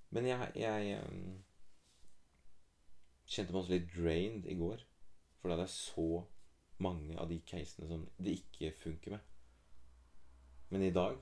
Men 0.09 0.25
jeg, 0.25 0.51
jeg 0.55 1.01
um, 1.03 1.43
kjente 3.25 3.51
meg 3.51 3.61
også 3.61 3.73
litt 3.73 3.89
drained 3.95 4.45
i 4.47 4.55
går. 4.55 4.83
For 5.37 5.49
da 5.49 5.57
hadde 5.57 5.67
jeg 5.67 5.75
så 5.75 6.23
mange 6.83 7.17
av 7.19 7.29
de 7.31 7.41
casene 7.49 7.89
som 7.89 8.05
det 8.21 8.37
ikke 8.39 8.71
funker 8.77 9.17
med. 9.17 9.33
Men 10.69 10.83
i 10.83 10.91
dag 10.91 11.17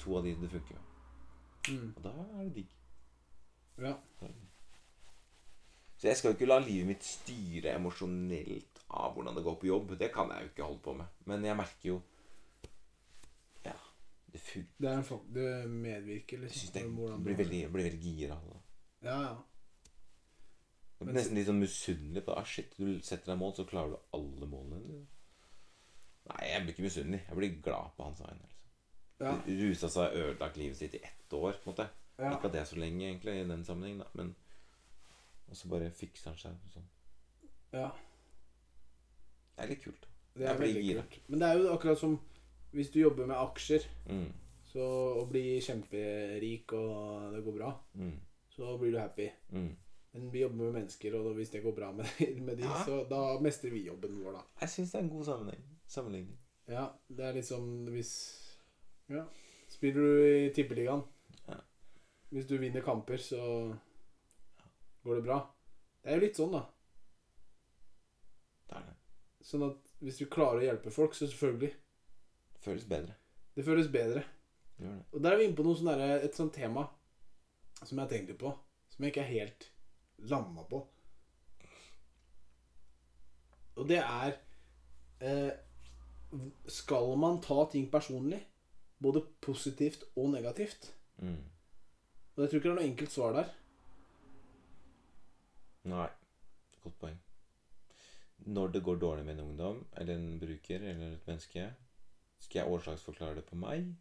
to 0.00 0.16
av 0.18 0.24
de 0.24 0.34
det 0.40 0.50
funker 0.52 0.78
med. 0.78 0.88
Mm. 1.68 1.90
Og 1.96 2.02
da 2.02 2.14
er 2.22 2.46
det 2.46 2.54
digg. 2.56 2.72
Ja. 3.82 3.94
Det. 4.20 4.32
Så 5.96 6.08
jeg 6.08 6.18
skal 6.18 6.32
jo 6.32 6.34
ikke 6.34 6.48
la 6.48 6.58
livet 6.58 6.88
mitt 6.88 7.04
styre 7.06 7.76
emosjonelt 7.76 8.80
av 8.90 9.12
hvordan 9.14 9.36
det 9.38 9.44
går 9.46 9.58
på 9.60 9.68
jobb. 9.68 9.94
Det 10.00 10.08
kan 10.14 10.32
jeg 10.34 10.42
jo 10.42 10.50
ikke 10.50 10.66
holde 10.66 10.82
på 10.82 10.96
med. 10.98 11.20
Men 11.30 11.46
jeg 11.46 11.58
merker 11.60 11.88
jo 11.92 12.00
Ja, 13.62 13.76
det 14.32 14.40
funker. 14.42 14.74
Det, 14.78 14.90
er 14.90 14.98
en, 14.98 15.22
det 15.36 15.70
medvirker 15.70 16.36
Jeg 16.36 16.48
liksom. 16.48 16.58
synes 16.58 16.74
det 16.74 16.84
med 16.88 16.98
hvordan 16.98 17.24
blir 17.24 17.38
veldig, 17.38 17.62
blir 17.72 17.88
veldig 17.90 18.02
gira. 18.02 18.40
Ja, 19.02 19.16
ja. 19.28 19.36
Jeg 20.98 21.06
blir 21.06 21.18
nesten 21.18 21.38
litt 21.38 21.48
sånn 21.50 21.62
misunnelig 21.62 22.24
på 22.24 22.32
det. 22.32 22.40
Ah, 22.40 22.50
shit, 22.50 22.74
du 22.78 22.98
setter 23.02 23.32
deg 23.32 23.38
mål, 23.38 23.54
så 23.56 23.66
klarer 23.66 23.94
du 23.94 24.18
alle 24.18 24.48
målene 24.50 24.82
dine. 24.82 25.06
Nei, 26.32 26.42
jeg 26.46 26.64
blir 26.64 26.74
ikke 26.74 26.84
misunnelig. 26.86 27.22
Jeg 27.28 27.38
blir 27.38 27.56
glad 27.62 27.94
på 27.96 28.06
hans 28.06 28.22
vegne. 28.22 28.42
Liksom. 28.42 28.61
Ja. 29.20 29.36
Rusa 29.46 29.88
seg 29.88 30.02
og 30.10 30.16
ødelagt 30.16 30.56
livet 30.56 30.76
sitt 30.76 30.94
i 30.94 31.00
ett 31.04 31.32
år. 31.32 31.52
på 31.52 31.70
en 31.70 31.74
måte 31.74 31.88
Ja. 32.18 32.30
Ikke 32.36 32.46
at 32.46 32.52
det 32.52 32.60
er 32.60 32.64
så 32.64 32.76
lenge, 32.76 33.04
egentlig, 33.08 33.34
i 33.40 33.48
den 33.48 33.64
sammenheng, 33.64 33.98
da. 33.98 34.04
Men 34.14 34.34
Og 35.50 35.56
så 35.56 35.68
bare 35.68 35.90
fikser 35.90 36.30
han 36.30 36.38
seg 36.38 36.52
sånn. 36.72 36.86
ja. 37.72 37.90
Det 39.56 39.64
er 39.64 39.68
litt 39.68 39.82
kult. 39.84 40.06
Det 40.34 40.46
er 40.48 40.58
veldig 40.58 40.82
gira. 40.82 41.02
kult. 41.02 41.28
Men 41.28 41.40
det 41.40 41.48
er 41.48 41.58
jo 41.58 41.72
akkurat 41.74 41.98
som 41.98 42.20
hvis 42.72 42.90
du 42.90 43.00
jobber 43.00 43.26
med 43.26 43.36
aksjer 43.36 43.84
Mm. 44.08 44.32
så, 44.64 44.80
og 45.20 45.28
blir 45.30 45.60
kjemperik 45.60 46.72
og 46.72 47.32
det 47.34 47.44
går 47.44 47.52
bra, 47.58 47.72
Mm. 47.94 48.20
så 48.50 48.78
blir 48.78 48.92
du 48.92 48.98
happy. 48.98 49.28
Mm. 49.50 49.76
Men 50.14 50.30
vi 50.32 50.40
jobber 50.40 50.56
med 50.56 50.72
mennesker, 50.72 51.14
og 51.14 51.34
hvis 51.34 51.50
det 51.50 51.62
går 51.62 51.74
bra 51.74 51.92
med, 51.92 52.06
med 52.40 52.56
de, 52.56 52.62
Ja. 52.62 52.84
så 52.84 53.04
da 53.08 53.38
mestrer 53.40 53.70
vi 53.70 53.86
jobben 53.86 54.22
vår, 54.24 54.32
da. 54.32 54.42
Jeg 54.60 54.68
syns 54.68 54.92
det 54.92 54.98
er 55.00 55.04
en 55.04 55.10
god 55.10 55.24
sammenheng. 55.24 55.62
sammenligning. 55.86 56.38
Ja, 56.68 56.86
det 57.08 57.20
er 57.24 57.32
liksom 57.32 57.86
hvis 57.88 58.41
Ja. 59.12 59.24
Spiller 59.72 60.00
du 60.00 60.26
i 60.46 60.50
Tippeligaen, 60.54 61.02
Ja. 61.48 61.58
hvis 62.32 62.46
du 62.48 62.56
vinner 62.58 62.84
kamper, 62.84 63.16
så 63.20 63.40
går 65.04 65.14
det 65.18 65.24
bra. 65.26 65.38
Det 66.02 66.10
er 66.12 66.18
jo 66.18 66.24
litt 66.26 66.38
sånn, 66.38 66.52
da. 66.52 66.62
Det 68.68 68.76
er 68.78 68.86
det. 68.88 68.94
Sånn 69.46 69.64
at 69.70 69.92
hvis 70.02 70.18
du 70.18 70.26
klarer 70.26 70.60
å 70.62 70.66
hjelpe 70.66 70.92
folk, 70.94 71.14
så 71.14 71.26
selvfølgelig. 71.30 71.72
Det 72.54 72.64
føles 72.64 72.84
bedre. 72.88 73.14
Det 73.56 73.64
føles 73.66 73.88
bedre. 73.92 74.24
Gjør 74.80 74.96
det. 74.98 75.04
Og 75.12 75.22
der 75.22 75.32
er 75.32 75.40
vi 75.40 75.44
inne 75.48 75.56
på 75.58 75.66
noe 75.66 75.78
sånn 75.78 75.92
der, 75.92 76.20
et 76.24 76.34
sånt 76.38 76.54
tema 76.54 76.86
som 77.82 77.98
jeg 77.98 78.08
tenkte 78.12 78.38
på, 78.38 78.52
som 78.88 79.04
jeg 79.04 79.12
ikke 79.12 79.24
er 79.24 79.32
helt 79.32 79.68
landa 80.30 80.64
på. 80.70 80.86
Og 83.76 83.88
det 83.88 83.98
er 84.02 84.34
eh, 85.24 85.52
Skal 86.68 87.16
man 87.20 87.40
ta 87.44 87.64
ting 87.72 87.88
personlig? 87.92 88.40
Både 89.02 89.22
positivt 89.42 90.04
og 90.16 90.30
negativt? 90.30 90.92
Mm. 91.18 91.38
Og 92.36 92.42
jeg 92.42 92.50
tror 92.50 92.58
ikke 92.60 92.68
det 92.68 92.72
er 92.72 92.80
noe 92.80 92.90
enkelt 92.90 93.12
svar 93.12 93.32
der. 93.36 93.50
Nei. 95.90 96.08
Godt 96.84 96.98
poeng. 97.00 97.18
Når 98.46 98.72
det 98.74 98.82
går 98.86 98.96
dårlig 99.02 99.24
med 99.26 99.34
en 99.38 99.44
ungdom, 99.48 99.82
eller 99.96 100.14
en 100.18 100.38
bruker, 100.40 100.80
eller 100.82 101.12
et 101.16 101.26
menneske, 101.26 101.66
skal 102.42 102.60
jeg 102.62 102.72
årsaksforklare 102.74 103.34
det 103.38 103.44
på 103.46 103.58
meg? 103.58 103.92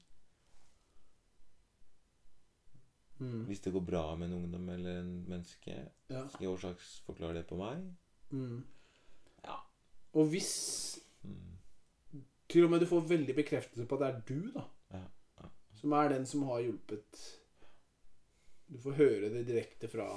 Mm. 3.22 3.44
Hvis 3.46 3.60
det 3.62 3.74
går 3.74 3.84
bra 3.86 4.16
med 4.18 4.28
en 4.32 4.34
ungdom 4.40 4.70
eller 4.70 5.00
en 5.00 5.12
menneske, 5.30 5.76
Ja. 6.10 6.28
skal 6.28 6.40
jeg 6.46 6.50
årsaksforklare 6.50 7.34
det 7.38 7.48
på 7.48 7.56
meg? 7.56 7.84
Mm. 8.32 8.64
Ja. 9.46 9.56
Og 10.14 10.26
hvis 10.30 11.00
Mm. 11.24 11.58
til 12.50 12.64
og 12.64 12.70
med 12.72 12.80
du 12.80 12.86
får 12.86 13.08
veldig 13.10 13.36
bekreftelse 13.36 13.86
på 13.86 13.96
at 13.96 14.02
det 14.02 14.16
er 14.16 14.22
du, 14.42 14.52
da. 14.52 14.64
Som 15.82 15.94
er 15.98 16.10
den 16.10 16.26
som 16.30 16.44
har 16.44 16.62
hjulpet. 16.62 17.22
Du 18.72 18.78
får 18.80 19.00
høre 19.00 19.30
det 19.34 19.44
direkte 19.48 19.90
fra 19.92 20.08